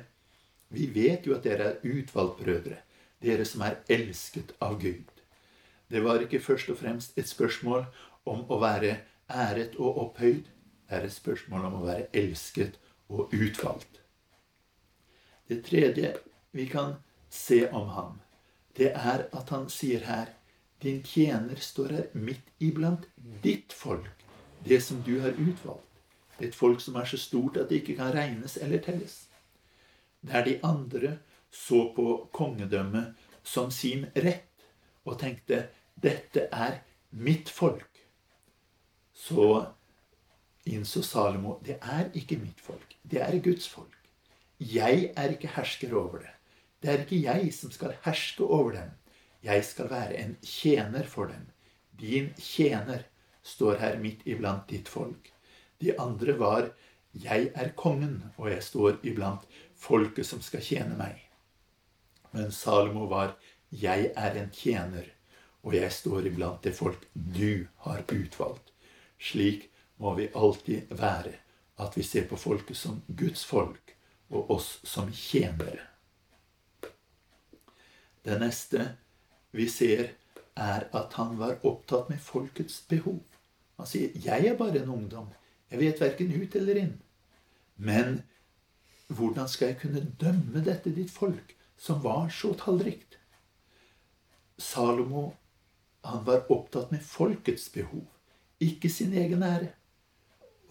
Vi 0.69 0.87
vet 0.87 1.27
jo 1.27 1.35
at 1.35 1.43
dere 1.43 1.73
er 1.73 1.81
utvalgt 1.83 2.39
brødre, 2.43 2.77
dere 3.21 3.45
som 3.45 3.65
er 3.67 3.81
elsket 3.89 4.55
av 4.61 4.79
Gud. 4.79 5.09
Det 5.91 6.03
var 6.03 6.23
ikke 6.23 6.39
først 6.39 6.69
og 6.71 6.77
fremst 6.79 7.17
et 7.17 7.27
spørsmål 7.27 7.85
om 8.25 8.43
å 8.49 8.59
være 8.61 8.97
æret 9.29 9.77
og 9.79 9.97
opphøyd. 10.05 10.47
Er 10.91 11.05
et 11.07 11.13
spørsmål 11.13 11.69
om 11.69 11.77
å 11.79 11.85
være 11.85 12.09
elsket 12.13 12.77
og 13.09 13.31
utvalgt. 13.31 14.01
Det 15.47 15.61
tredje 15.63 16.15
vi 16.51 16.65
kan 16.67 16.97
se 17.29 17.63
om 17.71 17.87
ham, 17.95 18.19
det 18.77 18.91
er 18.91 19.27
at 19.31 19.49
han 19.49 19.69
sier 19.69 20.05
her 20.07 20.37
Din 20.81 21.03
tjener 21.05 21.59
står 21.61 21.91
her 21.93 22.05
midt 22.17 22.47
iblant 22.59 23.03
ditt 23.43 23.73
folk 23.73 24.21
det 24.65 24.79
som 24.81 25.01
du 25.05 25.19
har 25.21 25.35
utvalgt. 25.37 25.85
Et 26.39 26.55
folk 26.55 26.81
som 26.81 26.95
er 26.97 27.05
så 27.05 27.19
stort 27.21 27.57
at 27.57 27.69
det 27.69 27.81
ikke 27.81 27.99
kan 27.99 28.13
regnes 28.15 28.57
eller 28.57 28.81
telles. 28.81 29.27
Det 30.21 30.33
er 30.33 30.45
de 30.45 30.55
andre 30.65 31.17
så 31.51 31.91
på 31.95 32.29
kongedømmet 32.33 33.13
som 33.43 33.71
sin 33.71 34.07
rett 34.15 34.65
og 35.05 35.19
tenkte 35.19 35.67
'Dette 36.01 36.47
er 36.51 36.81
mitt 37.11 37.49
folk', 37.49 37.90
så 39.21 39.65
innså 40.65 41.03
Salomo 41.05 41.57
det 41.65 41.77
er 41.81 42.09
ikke 42.17 42.39
mitt 42.41 42.61
folk. 42.61 42.95
Det 43.03 43.21
er 43.21 43.37
Guds 43.43 43.67
folk. 43.69 43.97
Jeg 44.61 45.11
er 45.17 45.33
ikke 45.33 45.51
hersker 45.55 45.93
over 45.97 46.23
det. 46.23 46.33
Det 46.81 46.89
er 46.89 47.03
ikke 47.03 47.21
jeg 47.21 47.53
som 47.53 47.71
skal 47.73 47.95
herske 48.05 48.43
over 48.43 48.71
dem. 48.77 48.91
Jeg 49.43 49.65
skal 49.65 49.89
være 49.89 50.17
en 50.17 50.35
tjener 50.41 51.05
for 51.09 51.29
dem. 51.29 51.47
Din 51.99 52.33
tjener 52.37 53.05
står 53.43 53.77
her 53.81 53.99
midt 54.01 54.25
iblant 54.25 54.69
ditt 54.69 54.89
folk. 54.89 55.31
De 55.81 55.93
andre 55.99 56.37
var 56.39 56.71
jeg 57.13 57.51
er 57.55 57.73
kongen, 57.75 58.23
og 58.37 58.49
jeg 58.49 58.63
står 58.63 59.01
iblant 59.03 59.45
folket 59.75 60.25
som 60.25 60.41
skal 60.41 60.63
tjene 60.63 60.97
meg. 60.97 61.17
Men 62.31 62.51
Salomo 62.51 63.09
var 63.11 63.35
jeg 63.69 64.11
er 64.15 64.37
en 64.39 64.49
tjener, 64.55 65.05
og 65.63 65.75
jeg 65.75 65.91
står 65.91 66.29
iblant 66.31 66.63
det 66.63 66.73
folk 66.75 67.05
du 67.13 67.67
har 67.85 68.05
utvalgt. 68.07 68.70
Slik 69.21 69.69
må 70.01 70.15
vi 70.17 70.29
alltid 70.35 70.93
være, 70.97 71.33
at 71.77 71.97
vi 71.97 72.03
ser 72.03 72.25
på 72.29 72.39
folket 72.39 72.77
som 72.77 73.01
Guds 73.07 73.45
folk, 73.45 73.95
og 74.31 74.51
oss 74.55 74.79
som 74.87 75.11
tjenere. 75.13 75.87
Det 78.25 78.37
neste 78.41 78.87
vi 79.51 79.67
ser, 79.69 80.15
er 80.55 80.87
at 80.93 81.13
han 81.17 81.37
var 81.39 81.61
opptatt 81.65 82.09
med 82.11 82.19
folkets 82.21 82.81
behov. 82.89 83.21
Han 83.77 83.87
sier, 83.87 84.11
'Jeg 84.15 84.47
er 84.47 84.57
bare 84.57 84.81
en 84.81 84.89
ungdom. 84.89 85.29
Jeg 85.71 85.79
vet 85.79 86.01
verken 86.01 86.41
ut 86.41 86.55
eller 86.55 86.75
inn.' 86.75 87.01
Men 87.77 88.23
hvordan 89.07 89.47
skal 89.47 89.67
jeg 89.67 89.79
kunne 89.81 90.15
dømme 90.19 90.63
dette 90.63 90.93
ditt 90.95 91.11
folk, 91.11 91.55
som 91.77 92.03
var 92.03 92.29
så 92.29 92.53
tallrikt? 92.53 93.17
Salomo 94.57 95.33
han 96.03 96.25
var 96.25 96.45
opptatt 96.51 96.91
med 96.91 97.01
folkets 97.01 97.69
behov, 97.69 98.05
ikke 98.61 98.89
sin 98.89 99.13
egen 99.17 99.43
ære. 99.43 99.71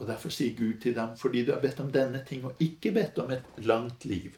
Og 0.01 0.07
Derfor 0.09 0.32
sier 0.32 0.57
Gud 0.57 0.80
til 0.80 0.95
dem, 0.97 1.16
fordi 1.16 1.45
du 1.45 1.53
har 1.53 1.61
bedt 1.61 1.80
om 1.80 1.91
denne 1.93 2.22
ting, 2.28 2.45
og 2.45 2.57
ikke 2.61 2.93
bedt 2.97 3.18
om 3.20 3.30
et 3.34 3.45
langt 3.59 4.05
liv, 4.09 4.36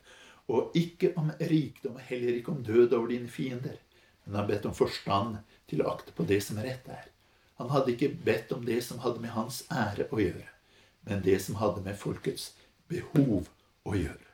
og 0.49 0.75
ikke 0.75 1.13
om 1.17 1.31
rikdom, 1.41 1.95
og 1.95 2.07
heller 2.09 2.35
ikke 2.35 2.53
om 2.53 2.65
død 2.65 2.93
over 2.93 3.07
dine 3.13 3.29
fiender, 3.29 3.79
men 4.25 4.35
har 4.35 4.47
bedt 4.47 4.67
om 4.67 4.75
forstand 4.75 5.37
til 5.71 5.83
å 5.83 5.93
akte 5.95 6.15
på 6.17 6.27
det 6.27 6.41
som 6.43 6.59
rett 6.59 6.89
er. 6.91 7.07
Han 7.63 7.71
hadde 7.71 7.95
ikke 7.95 8.11
bedt 8.25 8.53
om 8.53 8.67
det 8.67 8.81
som 8.85 8.99
hadde 9.05 9.23
med 9.23 9.35
hans 9.37 9.63
ære 9.71 10.09
å 10.11 10.19
gjøre, 10.19 10.49
men 11.07 11.23
det 11.23 11.39
som 11.45 11.61
hadde 11.63 11.85
med 11.87 11.99
folkets 11.99 12.51
behov 12.91 13.47
å 13.87 13.95
gjøre. 13.95 14.29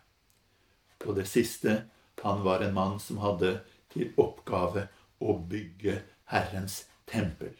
Og 1.05 1.15
det 1.21 1.29
siste 1.29 1.83
han 2.23 2.43
var 2.43 2.65
en 2.65 2.75
mann 2.75 2.99
som 3.01 3.21
hadde 3.23 3.59
til 3.93 4.11
oppgave 4.17 4.89
å 5.21 5.37
bygge 5.51 6.01
Herrens 6.33 6.87
tempel. 7.07 7.53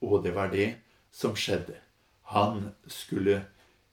Og 0.00 0.22
det 0.24 0.34
var 0.34 0.50
det 0.52 0.74
som 1.10 1.36
skjedde. 1.36 1.76
Han 2.22 2.70
skulle 2.86 3.42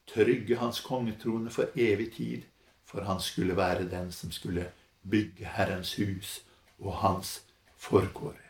trygge 0.06 0.56
hans 0.56 0.80
kongetrone 0.80 1.50
for 1.50 1.72
evig 1.74 2.12
tid, 2.14 2.42
for 2.84 3.02
han 3.02 3.20
skulle 3.20 3.56
være 3.56 3.88
den 3.90 4.12
som 4.12 4.32
skulle 4.32 4.70
bygge 5.02 5.44
Herrens 5.44 5.94
hus 5.98 6.42
og 6.78 6.92
hans 7.02 7.42
forgårder. 7.76 8.42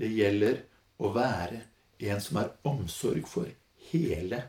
Det 0.00 0.08
gjelder 0.08 0.62
å 0.98 1.12
være 1.12 1.60
en 2.08 2.20
som 2.24 2.40
har 2.40 2.54
omsorg 2.64 3.26
for 3.28 3.50
hele 3.90 4.42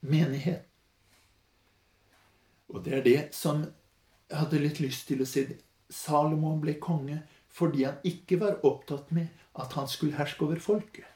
menigheten. 0.00 0.64
Og 2.68 2.84
det 2.84 2.98
er 2.98 3.04
det 3.04 3.20
som 3.32 3.62
jeg 4.28 4.36
hadde 4.36 4.60
litt 4.60 4.80
lyst 4.84 5.06
til 5.08 5.24
å 5.24 5.28
si. 5.28 5.46
Salomon 5.88 6.60
ble 6.60 6.74
konge 6.76 7.22
fordi 7.58 7.84
han 7.84 8.02
ikke 8.06 8.38
var 8.40 8.60
opptatt 8.66 9.10
med 9.14 9.28
at 9.58 9.74
han 9.74 9.88
skulle 9.90 10.18
herske 10.18 10.44
over 10.46 10.60
folket. 10.62 11.06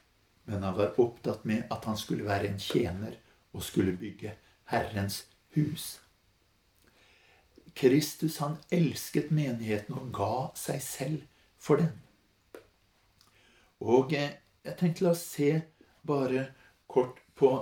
Men 0.44 0.64
han 0.66 0.74
var 0.76 0.98
opptatt 1.00 1.44
med 1.46 1.70
at 1.70 1.84
han 1.86 1.96
skulle 1.96 2.26
være 2.26 2.50
en 2.50 2.58
tjener 2.58 3.14
og 3.52 3.62
skulle 3.62 3.94
bygge 3.96 4.34
Herrens 4.72 5.22
hus. 5.54 6.00
Kristus 7.74 8.40
han 8.42 8.58
elsket 8.70 9.30
menigheten 9.30 9.94
og 9.96 10.10
ga 10.14 10.34
seg 10.58 10.82
selv 10.82 11.22
for 11.62 11.80
den. 11.80 11.92
Og 13.82 14.12
eh, 14.14 14.34
jeg 14.64 14.78
tenkte 14.78 15.06
la 15.06 15.14
oss 15.14 15.24
se 15.26 15.54
bare 16.06 16.48
kort 16.90 17.22
på 17.38 17.52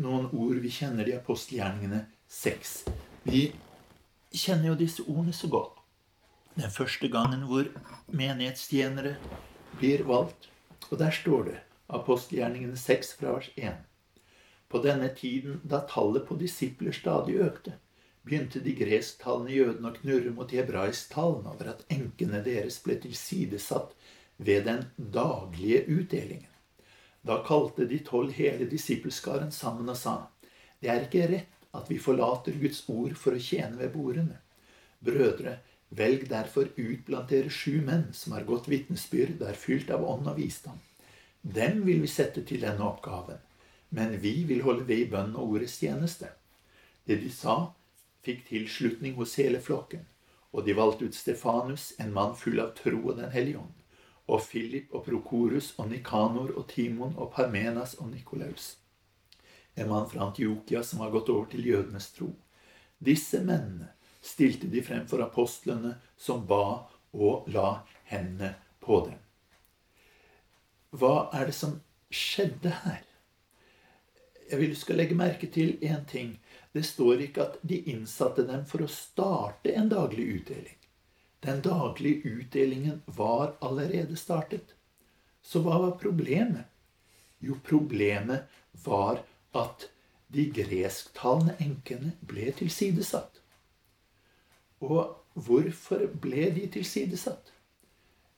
noen 0.00 0.30
ord 0.32 0.60
vi 0.62 0.70
kjenner 0.72 1.08
i 1.08 1.16
apostelgjerningene 1.16 2.04
6. 2.30 2.76
Vi 3.26 3.42
kjenner 4.32 4.70
jo 4.70 4.78
disse 4.80 5.04
ordene 5.08 5.34
så 5.36 5.50
godt. 5.52 5.79
Den 6.54 6.70
første 6.70 7.08
gangen 7.08 7.44
hvor 7.46 7.68
menighetstjenere 8.10 9.16
blir 9.78 10.02
valgt. 10.08 10.48
Og 10.90 10.98
der 10.98 11.14
står 11.14 11.44
det 11.46 11.58
apostelgjerningene 11.88 12.76
6 12.76 13.14
fra 13.20 13.36
vers 13.36 13.50
1. 13.56 13.76
På 14.70 14.80
denne 14.82 15.08
tiden, 15.14 15.60
da 15.62 15.82
tallet 15.86 16.26
på 16.26 16.38
disipler 16.38 16.94
stadig 16.94 17.38
økte, 17.42 17.76
begynte 18.26 18.60
de 18.62 18.74
gresktalende 18.76 19.54
jødene 19.54 19.90
å 19.90 19.96
knurre 19.96 20.34
mot 20.34 20.50
de 20.50 20.60
hebraisktalene 20.60 21.54
over 21.54 21.72
at 21.72 21.86
enkene 21.90 22.42
deres 22.46 22.78
ble 22.84 22.98
tilsidesatt 23.02 23.94
ved 24.36 24.66
den 24.66 24.84
daglige 24.96 25.84
utdelingen. 25.88 26.50
Da 27.26 27.40
kalte 27.46 27.86
de 27.86 27.98
tolv 28.04 28.32
hele 28.36 28.68
disippelskaren 28.68 29.50
sammen 29.52 29.88
og 29.88 29.96
sa:" 29.96 30.18
Det 30.80 30.88
er 30.88 31.02
ikke 31.04 31.26
rett 31.28 31.56
at 31.76 31.90
vi 31.90 31.98
forlater 31.98 32.56
Guds 32.56 32.84
ord 32.88 33.14
for 33.14 33.36
å 33.36 33.42
tjene 33.42 33.76
ved 33.76 33.92
bordene. 33.92 34.38
Brødre, 35.04 35.58
Velg 35.90 36.28
derfor 36.30 36.68
ut 36.76 37.06
blant 37.06 37.32
dere 37.32 37.50
sju 37.50 37.80
menn 37.82 38.12
som 38.14 38.36
har 38.36 38.46
gått 38.46 38.68
vitnesbyrd 38.70 39.40
og 39.40 39.48
er 39.50 39.58
fylt 39.58 39.90
av 39.90 40.04
ånd 40.06 40.28
og 40.30 40.38
visdom. 40.38 40.78
Dem 41.42 41.82
vil 41.86 42.04
vi 42.04 42.10
sette 42.10 42.44
til 42.46 42.62
denne 42.62 42.84
oppgaven, 42.86 43.40
men 43.90 44.14
vi 44.22 44.44
vil 44.46 44.62
holde 44.62 44.86
ved 44.86 45.02
i 45.02 45.08
bønn 45.10 45.34
og 45.34 45.56
ordets 45.56 45.80
tjeneste. 45.82 46.30
Det 47.08 47.18
de 47.18 47.30
sa, 47.34 47.72
fikk 48.22 48.46
tilslutning 48.52 49.16
hos 49.18 49.34
hele 49.40 49.58
flokken, 49.64 50.06
og 50.54 50.66
de 50.66 50.76
valgte 50.78 51.08
ut 51.08 51.16
Stefanus, 51.16 51.90
en 51.98 52.14
mann 52.14 52.36
full 52.38 52.60
av 52.62 52.74
tro 52.78 53.00
og 53.00 53.16
Den 53.18 53.34
hellige 53.34 53.58
ånd, 53.58 53.76
og 54.30 54.44
Philip 54.46 54.94
og 54.94 55.04
Prokorus 55.08 55.72
og 55.78 55.90
Nikanor 55.90 56.52
og 56.54 56.68
Timon 56.70 57.16
og 57.16 57.32
Parmenas 57.34 57.96
og 57.98 58.12
Nikolaus, 58.12 58.76
en 59.74 59.88
mann 59.90 60.06
fra 60.10 60.28
Antiokia 60.28 60.84
som 60.86 61.02
har 61.02 61.10
gått 61.10 61.30
over 61.34 61.50
til 61.50 61.66
jødenes 61.66 62.12
tro. 62.14 62.30
Disse 62.98 63.40
mennene 63.42 63.90
stilte 64.20 64.68
de 64.70 64.82
frem 64.82 65.06
for 65.08 65.22
apostlene, 65.24 65.96
som 66.16 66.46
ba 66.46 66.86
og 67.12 67.48
la 67.50 67.82
hendene 68.10 68.54
på 68.80 69.00
dem. 69.06 69.18
Hva 70.90 71.30
er 71.36 71.50
det 71.50 71.54
som 71.54 71.78
skjedde 72.10 72.72
her? 72.84 73.04
Jeg 74.50 74.58
vil 74.58 74.72
du 74.74 74.78
skal 74.78 74.98
legge 74.98 75.14
merke 75.14 75.46
til 75.46 75.76
én 75.86 76.02
ting. 76.10 76.34
Det 76.74 76.82
står 76.86 77.22
ikke 77.26 77.44
at 77.44 77.58
de 77.62 77.78
innsatte 77.92 78.42
dem 78.46 78.64
for 78.66 78.82
å 78.82 78.90
starte 78.90 79.74
en 79.78 79.90
daglig 79.90 80.26
utdeling. 80.40 80.76
Den 81.40 81.62
daglige 81.64 82.34
utdelingen 82.34 83.02
var 83.06 83.54
allerede 83.64 84.18
startet. 84.18 84.74
Så 85.42 85.62
hva 85.64 85.78
var 85.86 85.96
problemet? 86.02 86.66
Jo, 87.40 87.56
problemet 87.64 88.50
var 88.84 89.22
at 89.56 89.86
de 90.28 90.44
gresktalende 90.54 91.56
enkene 91.62 92.12
ble 92.20 92.50
tilsidesatt. 92.58 93.39
Og 94.80 95.16
hvorfor 95.34 96.06
ble 96.22 96.50
de 96.56 96.66
tilsidesatt? 96.72 97.52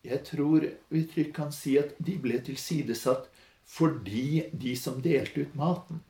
Jeg 0.05 0.25
tror 0.27 0.67
vi 0.91 1.05
trygt 1.07 1.35
kan 1.37 1.53
si 1.55 1.77
at 1.79 1.95
de 2.03 2.17
ble 2.19 2.41
tilsidesatt 2.43 3.29
fordi 3.73 4.49
de 4.53 4.75
som 4.77 4.99
delte 5.03 5.47
ut 5.47 5.55
maten, 5.55 6.01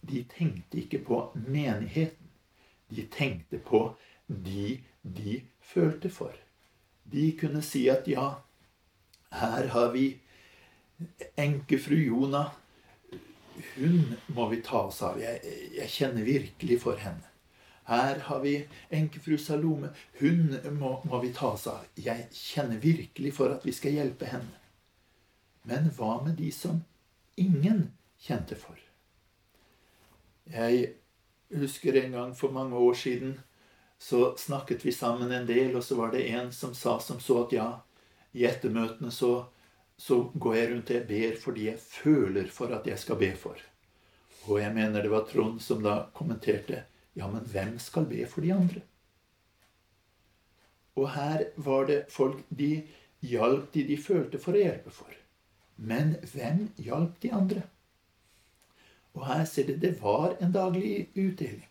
de 0.00 0.22
tenkte 0.30 0.78
ikke 0.80 1.00
på 1.04 1.18
menigheten. 1.34 2.30
De 2.90 3.02
tenkte 3.10 3.58
på 3.58 3.82
de 4.26 4.78
de 5.02 5.40
følte 5.60 6.10
for. 6.10 6.32
De 7.04 7.32
kunne 7.40 7.62
si 7.62 7.88
at 7.88 8.08
ja, 8.08 8.34
her 9.32 9.66
har 9.74 9.92
vi 9.92 10.20
enkefru 11.38 11.96
Jona. 11.96 12.44
Hun 13.76 14.14
må 14.34 14.48
vi 14.50 14.60
ta 14.64 14.84
oss 14.86 15.02
av. 15.02 15.18
Jeg, 15.20 15.40
jeg 15.76 15.90
kjenner 15.90 16.26
virkelig 16.26 16.80
for 16.82 17.00
henne. 17.00 17.29
Her 17.90 18.18
har 18.18 18.40
vi 18.40 18.68
enkefru 18.88 19.38
Salome. 19.38 19.88
Hun 20.20 20.58
må, 20.78 21.02
må 21.04 21.18
vi 21.20 21.32
ta 21.34 21.48
oss 21.56 21.66
av. 21.66 21.88
Jeg 21.98 22.28
kjenner 22.30 22.78
virkelig 22.78 23.32
for 23.34 23.50
at 23.50 23.64
vi 23.66 23.72
skal 23.74 23.96
hjelpe 23.96 24.28
henne. 24.30 24.60
Men 25.66 25.88
hva 25.96 26.20
med 26.22 26.36
de 26.38 26.52
som 26.54 26.84
ingen 27.34 27.88
kjente 28.22 28.54
for? 28.54 28.78
Jeg 30.54 30.92
husker 31.50 31.98
en 31.98 32.14
gang 32.14 32.34
for 32.38 32.54
mange 32.54 32.78
år 32.78 32.94
siden 32.94 33.32
så 33.98 34.36
snakket 34.38 34.86
vi 34.86 34.94
sammen 34.94 35.34
en 35.34 35.50
del, 35.50 35.74
og 35.74 35.82
så 35.84 35.98
var 35.98 36.14
det 36.14 36.28
en 36.30 36.52
som 36.54 36.74
sa 36.74 36.94
som 37.02 37.18
så 37.20 37.40
at 37.42 37.56
ja, 37.58 37.66
i 38.38 38.46
ettermøtene 38.46 39.10
så, 39.10 39.32
så 39.98 40.20
går 40.30 40.56
jeg 40.56 40.70
rundt 40.70 40.94
og 40.94 40.96
jeg 41.00 41.08
ber 41.10 41.42
fordi 41.42 41.66
jeg 41.72 41.82
føler 41.82 42.54
for 42.54 42.70
at 42.78 42.86
jeg 42.86 43.02
skal 43.02 43.18
be 43.18 43.34
for. 43.34 43.58
Og 44.46 44.62
jeg 44.62 44.70
mener 44.78 45.02
det 45.02 45.10
var 45.10 45.26
Trond 45.26 45.58
som 45.58 45.82
da 45.82 46.04
kommenterte 46.14 46.84
Ja, 47.18 47.26
men 47.30 47.44
hvem 47.44 47.78
skal 47.82 48.06
be 48.10 48.24
for 48.30 48.44
de 48.44 48.52
andre? 48.54 48.82
Og 50.98 51.10
her 51.14 51.46
var 51.56 51.86
det 51.88 52.04
folk 52.12 52.44
de 52.48 52.86
hjalp 53.24 53.72
de 53.74 53.84
de 53.88 53.96
følte 54.00 54.40
for 54.42 54.56
å 54.56 54.62
hjelpe 54.62 54.92
for. 54.94 55.12
Men 55.76 56.16
hvem 56.32 56.68
hjalp 56.80 57.20
de 57.22 57.32
andre? 57.32 57.64
Og 59.16 59.24
her 59.26 59.44
ser 59.48 59.68
dere 59.68 59.82
det 59.82 59.94
var 60.02 60.36
en 60.40 60.52
daglig 60.54 61.08
utdeling. 61.14 61.68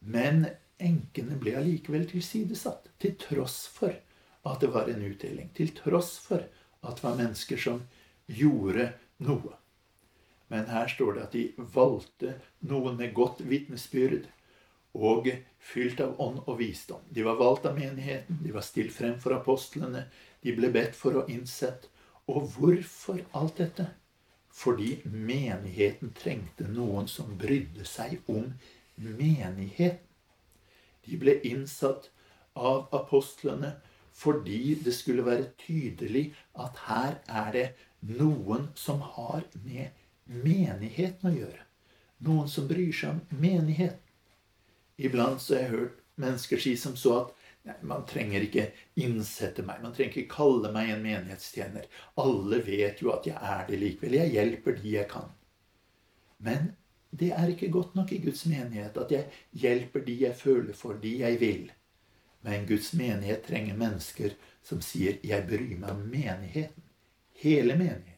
Men 0.00 0.46
enkene 0.78 1.38
ble 1.40 1.56
allikevel 1.58 2.06
tilsidesatt, 2.10 2.86
til 3.02 3.16
tross 3.18 3.64
for 3.72 3.94
at 4.46 4.60
det 4.62 4.70
var 4.74 4.90
en 4.90 5.02
utdeling. 5.02 5.50
Til 5.56 5.72
tross 5.74 6.16
for 6.22 6.44
at 6.82 7.00
det 7.00 7.04
var 7.04 7.18
mennesker 7.18 7.58
som 7.60 7.82
gjorde 8.30 8.92
noe. 9.26 9.56
Men 10.48 10.68
her 10.70 10.88
står 10.88 11.16
det 11.16 11.24
at 11.26 11.34
de 11.34 11.68
valgte 11.74 12.36
noen 12.68 12.96
med 13.00 13.12
godt 13.16 13.42
vitnesbyrd 13.44 14.28
og 14.98 15.28
fylt 15.62 16.00
av 16.02 16.18
ånd 16.20 16.42
og 16.46 16.58
visdom. 16.58 17.04
De 17.10 17.22
var 17.26 17.38
valgt 17.38 17.68
av 17.70 17.78
menigheten, 17.78 18.40
de 18.42 18.52
var 18.54 18.66
stilt 18.66 18.94
frem 18.94 19.18
for 19.22 19.36
apostlene, 19.36 20.06
de 20.42 20.54
ble 20.56 20.70
bedt 20.74 20.98
for 20.98 21.18
å 21.18 21.26
innsett. 21.30 21.88
Og 22.28 22.50
hvorfor 22.58 23.22
alt 23.38 23.62
dette? 23.62 23.86
Fordi 24.58 24.98
menigheten 25.06 26.10
trengte 26.18 26.66
noen 26.68 27.06
som 27.08 27.36
brydde 27.38 27.86
seg 27.86 28.18
om 28.26 28.50
menigheten. 28.98 30.04
De 31.06 31.16
ble 31.16 31.38
innsatt 31.46 32.10
av 32.58 32.88
apostlene 32.92 33.78
fordi 34.18 34.74
det 34.82 34.92
skulle 34.96 35.22
være 35.24 35.52
tydelig 35.62 36.32
at 36.58 36.80
her 36.88 37.20
er 37.30 37.52
det 37.54 37.66
noen 38.18 38.66
som 38.74 39.00
har 39.14 39.46
med 39.62 39.94
menigheten 40.26 41.30
å 41.30 41.34
gjøre. 41.36 41.62
Noen 42.26 42.50
som 42.50 42.66
bryr 42.68 42.92
seg 42.92 43.14
om 43.14 43.40
menigheten. 43.40 44.07
Iblant 44.98 45.42
så 45.42 45.54
har 45.54 45.62
jeg 45.62 45.74
hørt 45.76 46.00
mennesker 46.18 46.62
si 46.62 46.76
som 46.76 46.96
så 46.98 47.14
at 47.22 47.34
Nei, 47.68 47.74
man 47.90 48.04
trenger 48.08 48.44
ikke 48.46 48.68
innsette 49.02 49.64
meg. 49.66 49.82
Man 49.82 49.92
trenger 49.92 50.14
ikke 50.14 50.36
kalle 50.38 50.70
meg 50.72 50.92
en 50.92 51.02
menighetstjener. 51.04 51.88
Alle 52.22 52.60
vet 52.64 53.02
jo 53.02 53.10
at 53.12 53.26
jeg 53.28 53.36
er 53.36 53.66
det 53.68 53.80
likevel. 53.82 54.14
Jeg 54.16 54.32
hjelper 54.32 54.78
de 54.78 54.92
jeg 54.94 55.08
kan. 55.10 55.26
Men 56.38 56.70
det 57.10 57.32
er 57.34 57.50
ikke 57.52 57.70
godt 57.74 57.94
nok 57.98 58.12
i 58.12 58.20
Guds 58.24 58.46
menighet 58.48 58.96
at 58.96 59.12
jeg 59.12 59.26
hjelper 59.52 60.04
de 60.06 60.16
jeg 60.22 60.36
føler 60.38 60.72
for, 60.76 60.96
de 61.02 61.18
jeg 61.18 61.40
vil. 61.42 61.66
Men 62.46 62.66
Guds 62.68 62.92
menighet 62.94 63.42
trenger 63.48 63.76
mennesker 63.76 64.36
som 64.62 64.80
sier 64.80 65.18
'jeg 65.24 65.46
bryr 65.48 65.76
meg 65.78 65.90
om 65.90 66.02
menigheten'. 66.12 66.88
Hele 67.32 67.76
menigheten. 67.76 68.14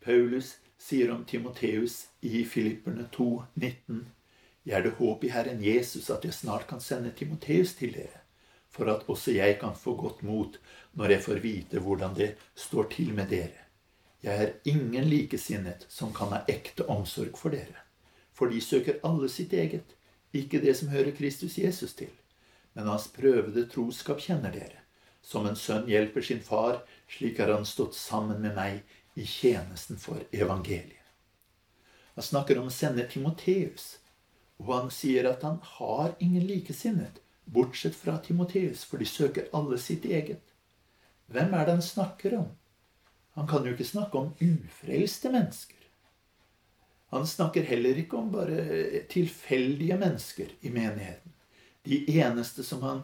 Paulus 0.00 0.56
sier 0.78 1.10
om 1.10 1.24
Timoteus 1.24 2.08
i 2.22 2.44
Filipperne 2.44 3.08
2, 3.12 3.44
19, 3.54 4.06
jeg 4.64 4.78
er 4.78 4.86
det 4.86 4.94
håp 4.98 5.24
i 5.24 5.32
Herren 5.32 5.60
Jesus 5.62 6.08
at 6.10 6.24
jeg 6.24 6.32
snart 6.32 6.66
kan 6.68 6.80
sende 6.80 7.12
Timoteus 7.12 7.74
til 7.76 7.92
dere, 7.92 8.22
for 8.72 8.88
at 8.90 9.04
også 9.12 9.34
jeg 9.36 9.58
kan 9.60 9.76
få 9.76 9.94
godt 10.00 10.22
mot 10.24 10.56
når 10.96 11.14
jeg 11.14 11.24
får 11.26 11.42
vite 11.44 11.82
hvordan 11.84 12.14
det 12.16 12.30
står 12.56 12.88
til 12.94 13.12
med 13.14 13.28
dere. 13.28 13.60
Jeg 14.24 14.42
er 14.42 14.52
ingen 14.64 15.04
likesinnet 15.04 15.84
som 15.92 16.14
kan 16.16 16.32
ha 16.32 16.40
ekte 16.48 16.86
omsorg 16.88 17.36
for 17.36 17.52
dere. 17.52 17.82
For 18.32 18.48
de 18.48 18.60
søker 18.60 19.02
alle 19.04 19.28
sitt 19.28 19.52
eget, 19.52 19.92
ikke 20.32 20.62
det 20.62 20.72
som 20.78 20.88
hører 20.88 21.12
Kristus 21.12 21.58
Jesus 21.58 21.92
til. 21.94 22.10
Men 22.72 22.88
hans 22.88 23.06
prøvede 23.12 23.68
troskap 23.68 24.22
kjenner 24.24 24.50
dere. 24.50 24.80
Som 25.22 25.46
en 25.46 25.56
sønn 25.56 25.86
hjelper 25.88 26.24
sin 26.24 26.40
far, 26.40 26.80
slik 27.08 27.38
har 27.38 27.52
han 27.52 27.68
stått 27.68 27.94
sammen 27.94 28.40
med 28.40 28.56
meg 28.56 28.80
i 29.14 29.28
tjenesten 29.28 30.00
for 30.00 30.24
evangeliet. 30.32 31.04
Han 32.16 32.24
snakker 32.24 32.58
om 32.58 32.70
å 32.70 32.74
sende 32.74 33.04
Timoteus 33.10 33.98
og 34.62 34.72
han 34.74 34.90
sier 34.94 35.26
at 35.28 35.42
han 35.42 35.60
har 35.76 36.14
ingen 36.22 36.46
likesinnet, 36.46 37.20
bortsett 37.44 37.96
fra 37.96 38.18
Timoteus, 38.18 38.84
for 38.84 39.02
de 39.02 39.08
søker 39.08 39.50
alle 39.52 39.78
sitt 39.78 40.04
eget. 40.04 40.42
Hvem 41.26 41.54
er 41.54 41.66
det 41.66 41.78
han 41.78 41.82
snakker 41.82 42.36
om? 42.38 42.50
Han 43.34 43.48
kan 43.50 43.66
jo 43.66 43.74
ikke 43.74 43.88
snakke 43.88 44.20
om 44.20 44.34
ufrelste 44.40 45.32
mennesker. 45.34 45.80
Han 47.14 47.26
snakker 47.26 47.66
heller 47.66 47.98
ikke 47.98 48.18
om 48.18 48.30
bare 48.32 49.04
tilfeldige 49.10 49.98
mennesker 49.98 50.54
i 50.60 50.70
menigheten. 50.70 51.34
De 51.84 52.00
eneste 52.20 52.64
som 52.64 52.82
han 52.82 53.02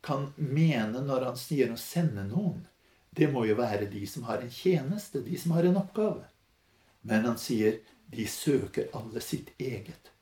kan 0.00 0.30
mene 0.36 1.02
når 1.04 1.26
han 1.30 1.40
sier 1.40 1.72
å 1.72 1.80
sende 1.80 2.24
noen, 2.28 2.62
det 3.10 3.28
må 3.32 3.42
jo 3.48 3.56
være 3.58 3.90
de 3.90 4.04
som 4.06 4.24
har 4.28 4.40
en 4.40 4.52
tjeneste, 4.54 5.20
de 5.24 5.36
som 5.38 5.56
har 5.56 5.66
en 5.66 5.80
oppgave. 5.80 6.28
Men 7.02 7.26
han 7.26 7.40
sier 7.40 7.80
de 8.12 8.26
søker 8.28 8.88
alle 8.96 9.20
sitt 9.24 9.50
eget. 9.58 10.12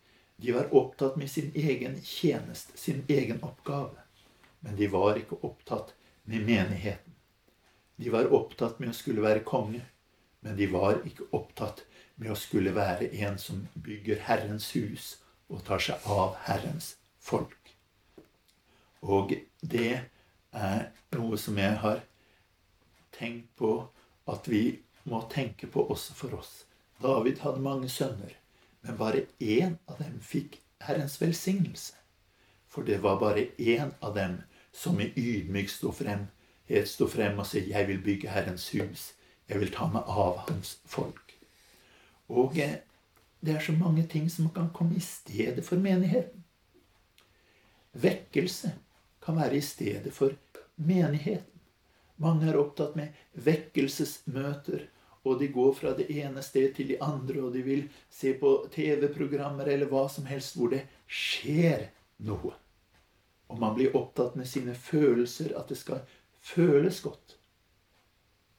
De 0.41 0.53
var 0.53 0.75
opptatt 0.75 1.17
med 1.17 1.31
sin 1.31 1.51
egen 1.55 1.97
tjeneste, 2.03 2.79
sin 2.79 3.05
egen 3.09 3.43
oppgave. 3.43 4.05
Men 4.61 4.77
de 4.77 4.87
var 4.87 5.19
ikke 5.19 5.41
opptatt 5.43 5.95
med 6.23 6.47
menigheten. 6.47 7.15
De 7.97 8.11
var 8.15 8.31
opptatt 8.31 8.79
med 8.79 8.93
å 8.93 8.95
skulle 8.95 9.25
være 9.25 9.43
konge, 9.43 9.83
men 10.47 10.55
de 10.55 10.69
var 10.71 11.01
ikke 11.03 11.27
opptatt 11.35 11.83
med 12.15 12.31
å 12.31 12.39
skulle 12.39 12.71
være 12.77 13.11
en 13.19 13.39
som 13.43 13.65
bygger 13.75 14.23
Herrens 14.29 14.71
hus 14.79 15.17
og 15.51 15.65
tar 15.67 15.83
seg 15.83 16.07
av 16.07 16.39
Herrens 16.47 16.93
folk. 17.19 17.75
Og 19.03 19.35
det 19.59 20.05
er 20.55 20.89
noe 21.19 21.35
som 21.35 21.59
jeg 21.59 21.83
har 21.83 22.05
tenkt 23.19 23.51
på 23.59 23.73
at 24.31 24.47
vi 24.47 24.63
må 25.03 25.25
tenke 25.35 25.67
på 25.67 25.83
også 25.91 26.15
for 26.15 26.39
oss. 26.39 26.61
David 27.03 27.43
hadde 27.43 27.67
mange 27.67 27.91
sønner. 27.91 28.38
Men 28.89 28.97
bare 28.97 29.27
én 29.39 29.75
av 29.85 29.99
dem 30.01 30.15
fikk 30.25 30.55
Herrens 30.81 31.19
velsignelse. 31.21 31.93
For 32.73 32.87
det 32.89 33.03
var 33.05 33.19
bare 33.21 33.51
én 33.61 33.91
av 34.01 34.15
dem 34.15 34.39
som 34.73 35.01
i 35.01 35.11
ydmyk 35.13 35.69
sto 35.69 35.93
frem, 35.93 36.23
helt 36.73 36.89
sto 36.89 37.05
frem 37.07 37.37
og 37.39 37.47
sa 37.47 37.59
'Jeg 37.59 37.87
vil 37.89 38.01
bygge 38.01 38.33
Herrens 38.33 38.71
hus. 38.73 39.13
Jeg 39.49 39.61
vil 39.61 39.73
ta 39.73 39.91
meg 39.93 40.03
av 40.07 40.37
hans 40.49 40.79
folk'. 40.87 41.37
Og 42.29 42.59
eh, 42.59 42.81
det 43.41 43.57
er 43.57 43.61
så 43.61 43.73
mange 43.73 44.07
ting 44.07 44.31
som 44.31 44.49
kan 44.49 44.71
komme 44.75 44.97
i 44.97 45.01
stedet 45.01 45.65
for 45.65 45.77
menigheten. 45.77 46.45
Vekkelse 47.93 48.73
kan 49.21 49.37
være 49.37 49.57
i 49.57 49.61
stedet 49.61 50.13
for 50.13 50.33
menigheten. 50.77 51.61
Mange 52.17 52.49
er 52.49 52.57
opptatt 52.57 52.97
med 52.97 53.09
vekkelsesmøter 53.35 54.89
og 55.29 55.41
de 55.41 55.49
går 55.53 55.73
fra 55.77 55.95
det 55.97 56.09
ene 56.15 56.43
sted 56.45 56.73
til 56.77 56.89
de 56.93 56.99
andre, 57.05 57.41
og 57.45 57.53
de 57.55 57.63
vil 57.67 57.85
se 58.11 58.35
på 58.39 58.55
TV-programmer 58.75 59.69
eller 59.69 59.91
hva 59.91 60.07
som 60.13 60.29
helst 60.31 60.57
hvor 60.57 60.73
det 60.73 60.85
skjer 61.07 61.89
noe. 62.29 62.55
Og 63.49 63.61
man 63.61 63.77
blir 63.77 63.97
opptatt 63.97 64.37
med 64.37 64.49
sine 64.49 64.75
følelser, 64.75 65.55
at 65.57 65.71
det 65.73 65.79
skal 65.81 66.03
føles 66.41 67.01
godt. 67.05 67.39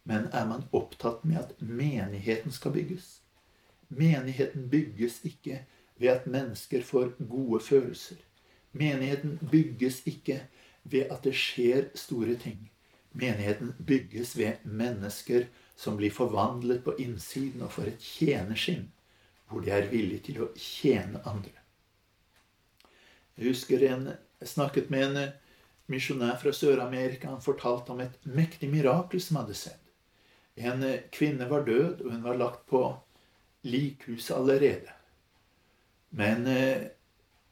Men 0.10 0.30
er 0.34 0.48
man 0.50 0.66
opptatt 0.74 1.24
med 1.24 1.38
at 1.44 1.60
menigheten 1.62 2.52
skal 2.52 2.74
bygges? 2.74 3.20
Menigheten 3.90 4.70
bygges 4.70 5.20
ikke 5.26 5.64
ved 6.00 6.10
at 6.10 6.26
mennesker 6.26 6.82
får 6.82 7.14
gode 7.30 7.60
følelser. 7.60 8.18
Menigheten 8.72 9.38
bygges 9.52 10.02
ikke 10.10 10.42
ved 10.84 11.12
at 11.12 11.24
det 11.24 11.36
skjer 11.38 11.90
store 11.98 12.36
ting. 12.42 12.70
Menigheten 13.12 13.74
bygges 13.86 14.38
ved 14.38 14.62
mennesker 14.64 15.46
som 15.80 15.96
blir 16.00 16.12
forvandlet 16.12 16.84
på 16.84 16.98
innsiden 17.00 17.64
og 17.64 17.72
får 17.72 17.94
et 17.94 18.04
tjenerskinn, 18.04 18.90
hvor 19.48 19.64
de 19.64 19.72
er 19.72 19.88
villige 19.92 20.26
til 20.28 20.42
å 20.44 20.50
tjene 20.60 21.22
andre. 21.30 21.56
Jeg 23.40 23.54
husker 23.54 23.86
en 23.88 24.10
jeg 24.40 24.48
snakket 24.48 24.92
med 24.92 25.06
en 25.08 25.32
misjonær 25.92 26.38
fra 26.40 26.52
Sør-Amerika. 26.56 27.28
Han 27.32 27.44
fortalte 27.44 27.92
om 27.92 28.00
et 28.04 28.16
mektig 28.24 28.70
mirakel 28.72 29.20
som 29.24 29.42
hadde 29.42 29.56
skjedd. 29.58 29.82
En 30.60 30.84
kvinne 31.16 31.48
var 31.50 31.66
død, 31.68 32.06
og 32.06 32.14
hun 32.14 32.24
var 32.24 32.40
lagt 32.40 32.66
på 32.72 32.84
likhuset 33.68 34.36
allerede. 34.38 34.96
Men 36.16 36.48
eh, 36.48 36.88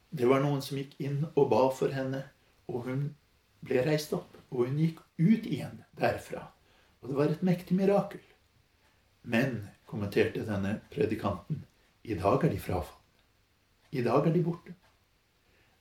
det 0.10 0.28
var 0.28 0.44
noen 0.44 0.64
som 0.64 0.80
gikk 0.80 0.96
inn 1.04 1.26
og 1.34 1.50
ba 1.52 1.66
for 1.76 1.92
henne, 1.92 2.24
og 2.72 2.88
hun 2.88 3.08
ble 3.68 3.84
reist 3.88 4.16
opp. 4.16 4.36
Og 4.52 4.68
hun 4.68 4.80
gikk 4.80 5.04
ut 5.20 5.48
igjen 5.48 5.84
derfra. 6.00 6.48
Og 7.02 7.12
det 7.12 7.18
var 7.18 7.32
et 7.32 7.46
mektig 7.46 7.78
mirakel. 7.78 8.24
Men, 9.22 9.68
kommenterte 9.86 10.46
denne 10.48 10.80
predikanten, 10.94 11.64
i 12.04 12.16
dag 12.16 12.44
er 12.44 12.54
de 12.54 12.60
frafalne. 12.60 13.04
I 13.92 14.04
dag 14.04 14.28
er 14.28 14.34
de 14.36 14.44
borte. 14.44 14.74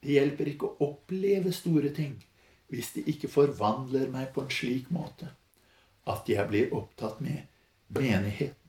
Det 0.03 0.15
hjelper 0.15 0.51
ikke 0.53 0.69
å 0.69 0.91
oppleve 0.93 1.51
store 1.55 1.91
ting 1.95 2.21
hvis 2.71 2.93
de 2.95 3.03
ikke 3.11 3.31
forvandler 3.31 4.11
meg 4.11 4.33
på 4.35 4.45
en 4.45 4.53
slik 4.53 4.91
måte 4.95 5.33
at 6.07 6.29
jeg 6.31 6.47
blir 6.51 6.75
opptatt 6.75 7.19
med 7.23 7.47
menigheten. 7.91 8.63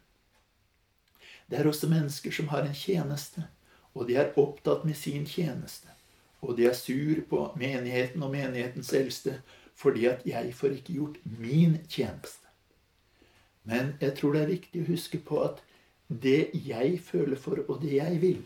Det 1.47 1.59
er 1.59 1.69
også 1.69 1.89
mennesker 1.89 2.33
som 2.33 2.49
har 2.51 2.65
en 2.65 2.75
tjeneste, 2.75 3.45
og 3.93 4.09
de 4.09 4.17
er 4.17 4.33
opptatt 4.37 4.83
med 4.85 4.97
sin 4.97 5.25
tjeneste. 5.29 5.93
Og 6.41 6.57
de 6.57 6.67
er 6.69 6.75
sur 6.77 7.21
på 7.29 7.43
menigheten 7.57 8.23
og 8.25 8.33
menighetens 8.33 8.89
eldste 8.93 9.37
fordi 9.77 10.07
at 10.09 10.25
jeg 10.25 10.53
får 10.57 10.79
ikke 10.79 10.93
gjort 10.93 11.17
min 11.39 11.77
tjeneste. 11.89 12.47
Men 13.63 13.93
jeg 14.01 14.15
tror 14.17 14.33
det 14.33 14.41
er 14.41 14.53
viktig 14.53 14.81
å 14.81 14.91
huske 14.91 15.19
på 15.21 15.41
at 15.43 15.61
det 16.07 16.49
jeg 16.65 16.99
føler 17.03 17.37
for, 17.37 17.61
og 17.67 17.81
det 17.83 17.97
jeg 17.97 18.21
vil, 18.21 18.43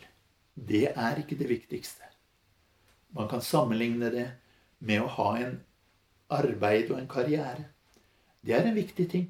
det 0.55 0.87
er 0.95 1.21
ikke 1.21 1.37
det 1.39 1.49
viktigste. 1.49 2.07
Man 3.15 3.29
kan 3.29 3.41
sammenligne 3.41 4.09
det 4.11 4.27
med 4.79 5.03
å 5.03 5.11
ha 5.19 5.29
en 5.39 5.59
arbeid 6.31 6.91
og 6.91 6.99
en 6.99 7.11
karriere. 7.11 7.67
Det 8.41 8.55
er 8.55 8.67
en 8.67 8.75
viktig 8.75 9.07
ting. 9.11 9.29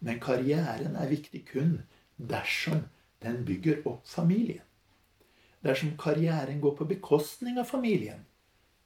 Men 0.00 0.20
karrieren 0.20 0.96
er 0.96 1.10
viktig 1.10 1.42
kun 1.48 1.78
dersom 2.16 2.84
den 3.24 3.42
bygger 3.48 3.82
opp 3.88 4.06
familien. 4.06 4.62
Dersom 5.64 5.96
karrieren 5.98 6.60
går 6.60 6.76
på 6.76 6.88
bekostning 6.88 7.58
av 7.58 7.66
familien, 7.66 8.20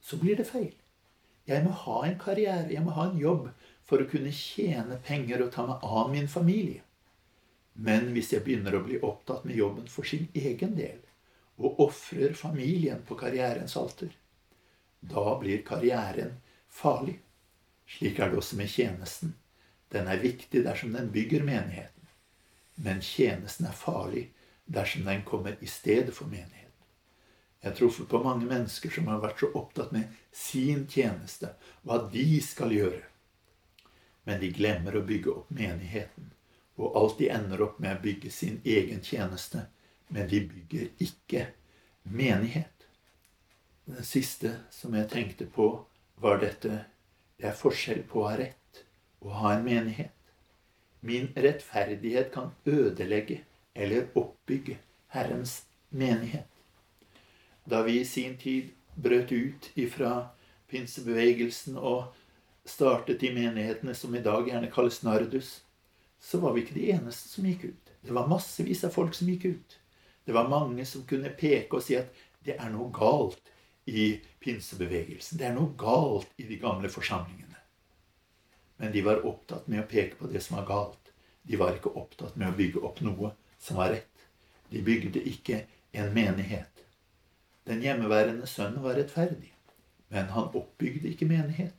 så 0.01 0.17
blir 0.17 0.39
det 0.39 0.47
feil. 0.49 0.73
Jeg 1.51 1.65
må 1.67 1.75
ha 1.75 2.05
en 2.07 2.19
karriere, 2.19 2.71
jeg 2.71 2.83
må 2.85 2.95
ha 2.95 3.09
en 3.11 3.19
jobb 3.19 3.49
for 3.87 4.03
å 4.03 4.09
kunne 4.11 4.31
tjene 4.35 5.01
penger 5.03 5.43
og 5.43 5.53
ta 5.55 5.67
meg 5.67 5.83
av 5.83 6.11
min 6.13 6.29
familie. 6.31 6.85
Men 7.75 8.13
hvis 8.15 8.31
jeg 8.35 8.45
begynner 8.47 8.77
å 8.77 8.85
bli 8.85 9.01
opptatt 9.03 9.47
med 9.49 9.59
jobben 9.59 9.89
for 9.91 10.07
sin 10.07 10.29
egen 10.37 10.77
del, 10.79 11.01
og 11.61 11.81
ofrer 11.85 12.37
familien 12.39 13.03
på 13.07 13.19
karrierens 13.21 13.77
alter, 13.77 14.13
da 15.01 15.35
blir 15.41 15.65
karrieren 15.67 16.37
farlig. 16.69 17.19
Slik 17.91 18.21
er 18.21 18.31
det 18.31 18.39
også 18.39 18.57
med 18.61 18.71
tjenesten. 18.71 19.35
Den 19.91 20.07
er 20.07 20.23
viktig 20.23 20.63
dersom 20.65 20.95
den 20.95 21.11
bygger 21.11 21.43
menigheten. 21.45 22.07
Men 22.81 23.03
tjenesten 23.03 23.67
er 23.67 23.77
farlig 23.77 24.29
dersom 24.71 25.09
den 25.09 25.25
kommer 25.27 25.59
i 25.61 25.67
stedet 25.67 26.15
for 26.15 26.31
menigheten. 26.31 26.60
Jeg 27.61 27.71
har 27.71 27.77
truffet 27.77 28.09
på 28.09 28.23
mange 28.25 28.49
mennesker 28.49 28.93
som 28.95 29.09
har 29.13 29.21
vært 29.21 29.43
så 29.43 29.51
opptatt 29.59 29.93
med 29.93 30.09
sin 30.33 30.87
tjeneste, 30.89 31.53
hva 31.85 32.01
de 32.13 32.27
skal 32.45 32.73
gjøre. 32.73 33.03
Men 34.25 34.41
de 34.41 34.53
glemmer 34.57 34.97
å 34.97 35.05
bygge 35.05 35.35
opp 35.35 35.51
menigheten 35.53 36.31
og 36.81 36.97
alltid 36.97 37.31
ender 37.35 37.63
opp 37.67 37.79
med 37.79 37.99
å 37.99 38.03
bygge 38.03 38.31
sin 38.33 38.61
egen 38.65 39.03
tjeneste. 39.05 39.67
Men 40.09 40.29
de 40.29 40.41
bygger 40.49 41.05
ikke 41.05 41.47
menighet. 42.03 42.87
Det 43.85 44.05
siste 44.07 44.55
som 44.73 44.95
jeg 44.97 45.11
tenkte 45.13 45.47
på, 45.47 45.73
var 46.17 46.41
dette 46.41 46.87
Det 47.41 47.49
er 47.49 47.57
forskjell 47.57 48.03
på 48.05 48.21
å 48.21 48.27
ha 48.29 48.35
rett 48.37 48.81
og 49.25 49.31
ha 49.41 49.55
en 49.55 49.63
menighet. 49.65 50.17
Min 51.01 51.31
rettferdighet 51.33 52.29
kan 52.35 52.51
ødelegge 52.69 53.39
eller 53.73 54.11
oppbygge 54.13 54.77
Herrens 55.15 55.63
menighet. 55.89 56.50
Da 57.71 57.83
vi 57.87 58.01
i 58.01 58.05
sin 58.05 58.37
tid 58.37 58.71
brøt 58.95 59.33
ut 59.33 59.71
ifra 59.79 60.29
pinsebevegelsen 60.71 61.77
og 61.79 62.17
startet 62.67 63.21
de 63.23 63.31
menighetene 63.35 63.95
som 63.95 64.15
i 64.15 64.23
dag 64.25 64.49
gjerne 64.49 64.71
kalles 64.75 65.03
Nardus, 65.07 65.53
så 66.19 66.41
var 66.43 66.57
vi 66.57 66.65
ikke 66.65 66.75
de 66.77 66.89
eneste 66.97 67.31
som 67.31 67.47
gikk 67.47 67.69
ut. 67.71 67.93
Det 68.03 68.17
var 68.17 68.29
massevis 68.29 68.83
av 68.85 68.95
folk 68.95 69.15
som 69.15 69.31
gikk 69.31 69.47
ut. 69.53 69.79
Det 70.27 70.35
var 70.35 70.51
mange 70.51 70.85
som 70.87 71.07
kunne 71.07 71.31
peke 71.39 71.79
og 71.79 71.85
si 71.87 71.97
at 71.99 72.11
det 72.45 72.57
er 72.59 72.73
noe 72.75 72.91
galt 72.95 73.55
i 73.87 74.13
pinsebevegelsen. 74.43 75.39
Det 75.39 75.47
er 75.49 75.55
noe 75.55 75.71
galt 75.79 76.35
i 76.43 76.49
de 76.51 76.59
gamle 76.61 76.91
forsamlingene. 76.93 77.59
Men 78.81 78.93
de 78.93 79.05
var 79.07 79.23
opptatt 79.29 79.69
med 79.69 79.85
å 79.85 79.89
peke 79.89 80.19
på 80.19 80.31
det 80.33 80.43
som 80.43 80.59
var 80.59 80.69
galt. 80.69 81.15
De 81.43 81.59
var 81.61 81.77
ikke 81.77 81.95
opptatt 81.97 82.35
med 82.35 82.51
å 82.51 82.57
bygge 82.57 82.83
opp 82.87 83.01
noe 83.05 83.35
som 83.61 83.79
var 83.81 83.95
rett. 83.95 84.29
De 84.71 84.83
bygde 84.83 85.23
ikke 85.29 85.65
en 85.93 86.15
menighet. 86.15 86.80
Den 87.67 87.83
hjemmeværende 87.83 88.47
sønnen 88.47 88.83
var 88.83 88.97
rettferdig, 88.97 89.53
men 90.09 90.33
han 90.35 90.55
oppbygde 90.55 91.09
ikke 91.13 91.29
menigheten. 91.29 91.77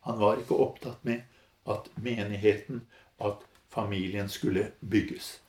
Han 0.00 0.20
var 0.20 0.40
ikke 0.40 0.56
opptatt 0.56 1.04
med 1.04 1.20
at 1.68 1.90
menigheten, 1.96 2.86
at 3.20 3.44
familien 3.68 4.28
skulle 4.28 4.72
bygges. 4.80 5.40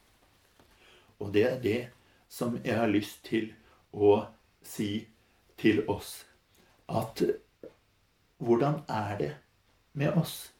Og 1.19 1.33
det 1.33 1.43
er 1.43 1.61
det 1.61 1.79
som 2.29 2.59
jeg 2.63 2.75
har 2.77 2.91
lyst 2.91 3.23
til 3.25 3.53
å 3.93 4.25
si 4.63 5.07
til 5.57 5.83
oss. 5.89 6.25
At 6.89 7.23
hvordan 8.37 8.81
er 8.87 9.17
det 9.17 9.33
med 9.93 10.17
oss? 10.17 10.51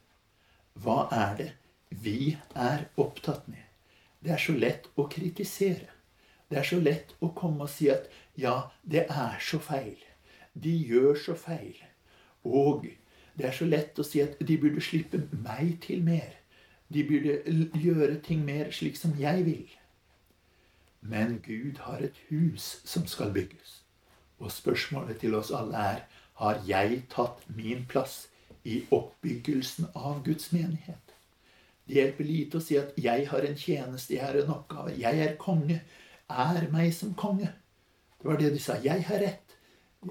Hva 0.74 1.08
er 1.12 1.36
det 1.36 1.50
vi 1.90 2.36
er 2.54 2.86
opptatt 2.96 3.48
med? 3.48 3.62
Det 4.20 4.34
er 4.34 4.42
så 4.42 4.52
lett 4.52 4.88
å 4.96 5.08
kritisere. 5.08 5.88
Det 6.50 6.58
er 6.60 6.66
så 6.66 6.80
lett 6.82 7.14
å 7.20 7.30
komme 7.36 7.64
og 7.64 7.72
si 7.72 7.88
at 7.92 8.08
ja, 8.40 8.56
det 8.82 9.06
er 9.08 9.38
så 9.40 9.58
feil. 9.62 9.98
De 10.54 10.72
gjør 10.72 11.14
så 11.14 11.34
feil. 11.38 11.76
Og 12.44 12.86
det 13.38 13.46
er 13.48 13.56
så 13.56 13.68
lett 13.68 13.98
å 13.98 14.06
si 14.06 14.22
at 14.24 14.40
de 14.40 14.56
burde 14.60 14.82
slippe 14.84 15.20
meg 15.32 15.78
til 15.84 16.02
mer. 16.04 16.34
De 16.90 17.04
burde 17.06 17.38
gjøre 17.78 18.18
ting 18.26 18.42
mer 18.44 18.72
slik 18.74 18.98
som 18.98 19.14
jeg 19.18 19.44
vil. 19.46 19.68
Men 21.00 21.38
Gud 21.44 21.78
har 21.86 22.02
et 22.04 22.18
hus 22.28 22.80
som 22.84 23.06
skal 23.06 23.32
bygges. 23.32 23.80
Og 24.40 24.52
spørsmålet 24.52 25.20
til 25.20 25.36
oss 25.38 25.52
alle 25.54 25.84
er 25.94 26.02
har 26.40 26.60
jeg 26.66 27.02
tatt 27.12 27.44
min 27.56 27.84
plass 27.88 28.26
i 28.64 28.82
oppbyggelsen 28.92 29.90
av 29.94 30.22
Guds 30.24 30.50
menighet. 30.52 31.14
Det 31.86 31.98
hjelper 31.98 32.24
lite 32.24 32.58
å 32.58 32.64
si 32.64 32.76
at 32.78 32.92
'jeg 32.96 33.28
har 33.28 33.40
en 33.40 33.56
tjeneste, 33.56 34.14
jeg 34.14 34.24
har 34.24 34.36
en 34.38 34.52
oppgave', 34.54 34.98
'jeg 34.98 35.18
er 35.18 35.36
konge', 35.36 35.80
'er 36.28 36.70
meg 36.70 36.94
som 36.94 37.14
konge'. 37.14 37.52
Det 38.20 38.28
var 38.28 38.36
det 38.36 38.50
de 38.50 38.58
sa. 38.58 38.76
'Jeg 38.76 39.04
har 39.04 39.18
rett'. 39.18 39.56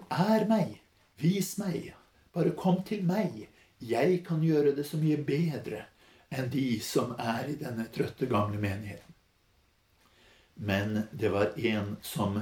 'Er 0.10 0.46
meg'. 0.48 0.80
Vis 1.18 1.58
meg. 1.58 1.94
Bare 2.34 2.52
kom 2.52 2.84
til 2.84 3.04
meg. 3.04 3.48
Jeg 3.82 4.26
kan 4.26 4.42
gjøre 4.44 4.76
det 4.76 4.86
så 4.86 4.98
mye 4.98 5.18
bedre 5.18 5.86
enn 6.32 6.50
de 6.50 6.80
som 6.80 7.16
er 7.20 7.50
i 7.50 7.56
denne 7.56 7.86
trøtte, 7.94 8.26
gamle 8.26 8.58
menigheten. 8.58 9.14
Men 10.56 11.08
det 11.12 11.30
var 11.32 11.54
en 11.58 11.98
som 12.02 12.42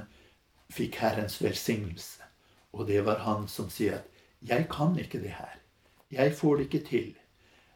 fikk 0.70 0.96
Herrens 0.96 1.42
velsignelse. 1.42 2.24
Og 2.74 2.88
det 2.88 3.06
var 3.06 3.24
han 3.26 3.48
som 3.48 3.70
sier 3.70 3.96
at 3.96 4.08
'Jeg 4.42 4.70
kan 4.70 5.00
ikke 5.00 5.22
det 5.22 5.36
her. 5.36 5.60
Jeg 6.12 6.36
får 6.36 6.58
det 6.58 6.64
ikke 6.64 6.88
til. 6.88 7.16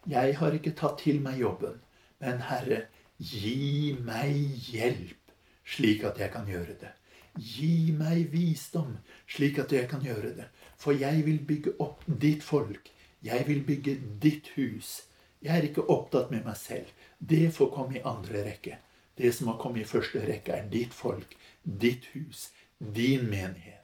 Jeg 0.08 0.36
har 0.36 0.52
ikke 0.52 0.74
tatt 0.74 0.98
til 0.98 1.20
meg 1.20 1.38
jobben. 1.38 1.80
Men 2.20 2.40
Herre, 2.40 2.86
gi 3.18 3.96
meg 4.00 4.34
hjelp, 4.70 5.32
slik 5.64 6.04
at 6.04 6.18
jeg 6.18 6.30
kan 6.32 6.46
gjøre 6.46 6.78
det. 6.80 6.92
Gi 7.38 7.92
meg 7.96 8.28
visdom, 8.32 8.98
slik 9.26 9.58
at 9.62 9.72
jeg 9.72 9.88
kan 9.88 10.04
gjøre 10.04 10.34
det. 10.36 10.48
For 10.76 10.92
jeg 10.92 11.24
vil 11.26 11.40
bygge 11.48 11.76
opp 11.80 12.04
ditt 12.06 12.42
folk. 12.44 12.90
Jeg 13.22 13.46
vil 13.48 13.62
bygge 13.64 13.96
ditt 14.20 14.52
hus. 14.56 15.02
Jeg 15.42 15.58
er 15.58 15.68
ikke 15.68 15.86
opptatt 15.90 16.30
med 16.30 16.44
meg 16.46 16.58
selv. 16.58 16.90
Det 17.18 17.48
får 17.54 17.70
komme 17.74 17.98
i 17.98 18.04
andre 18.04 18.44
rekke. 18.46 18.78
Det 19.16 19.32
som 19.34 19.48
har 19.52 19.58
kommet 19.62 19.84
i 19.84 19.88
første 19.88 20.20
rekke, 20.26 20.52
er 20.52 20.68
ditt 20.72 20.94
folk, 20.94 21.36
ditt 21.62 22.08
hus, 22.14 22.50
din 22.78 23.28
menighet. 23.30 23.78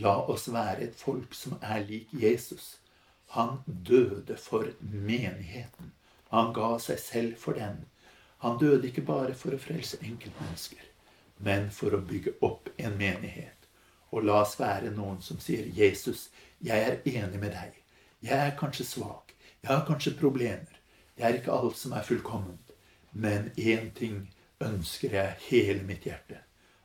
La 0.00 0.18
oss 0.28 0.48
være 0.52 0.88
et 0.88 0.96
folk 0.98 1.34
som 1.34 1.56
er 1.62 1.84
lik 1.88 2.12
Jesus. 2.12 2.76
Han 3.36 3.62
døde 3.66 4.36
for 4.36 4.68
menigheten. 4.80 5.92
Han 6.30 6.52
ga 6.52 6.76
seg 6.82 7.00
selv 7.00 7.38
for 7.40 7.56
den. 7.56 7.84
Han 8.44 8.58
døde 8.60 8.90
ikke 8.90 9.06
bare 9.06 9.34
for 9.34 9.56
å 9.56 9.60
frelse 9.60 9.98
enkeltmennesker, 10.04 10.82
men 11.38 11.70
for 11.70 11.94
å 11.94 12.04
bygge 12.04 12.36
opp 12.46 12.68
en 12.76 12.96
menighet. 12.98 13.68
Og 14.12 14.24
la 14.24 14.40
oss 14.42 14.56
være 14.60 14.90
noen 14.90 15.20
som 15.22 15.38
sier, 15.40 15.66
'Jesus, 15.66 16.30
jeg 16.62 16.82
er 16.82 17.00
enig 17.04 17.40
med 17.40 17.52
deg. 17.52 17.72
Jeg 18.22 18.46
er 18.46 18.56
kanskje 18.58 18.84
svak. 18.84 19.32
Jeg 19.62 19.70
har 19.70 19.86
kanskje 19.86 20.16
problemer. 20.18 20.80
Det 21.16 21.24
er 21.24 21.34
ikke 21.34 21.52
alt 21.52 21.76
som 21.76 21.92
er 21.92 22.02
fullkomment. 22.02 22.72
Men 23.12 23.50
én 23.56 23.92
ting 23.94 24.34
ønsker 24.60 25.10
jeg 25.10 25.36
hele 25.50 25.82
mitt 25.82 26.04
hjerte. 26.04 26.38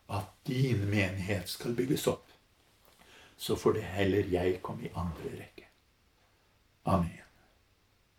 At 0.10 0.28
din 0.48 0.86
menighet 0.90 1.50
skal 1.50 1.76
bygges 1.76 2.08
opp. 2.08 2.28
Så 3.38 3.56
får 3.56 3.74
det 3.74 3.84
heller 3.84 4.24
jeg 4.32 4.62
komme 4.62 4.84
i 4.84 4.94
andre 4.96 5.32
rekke. 5.40 5.68
Amen. 6.86 7.21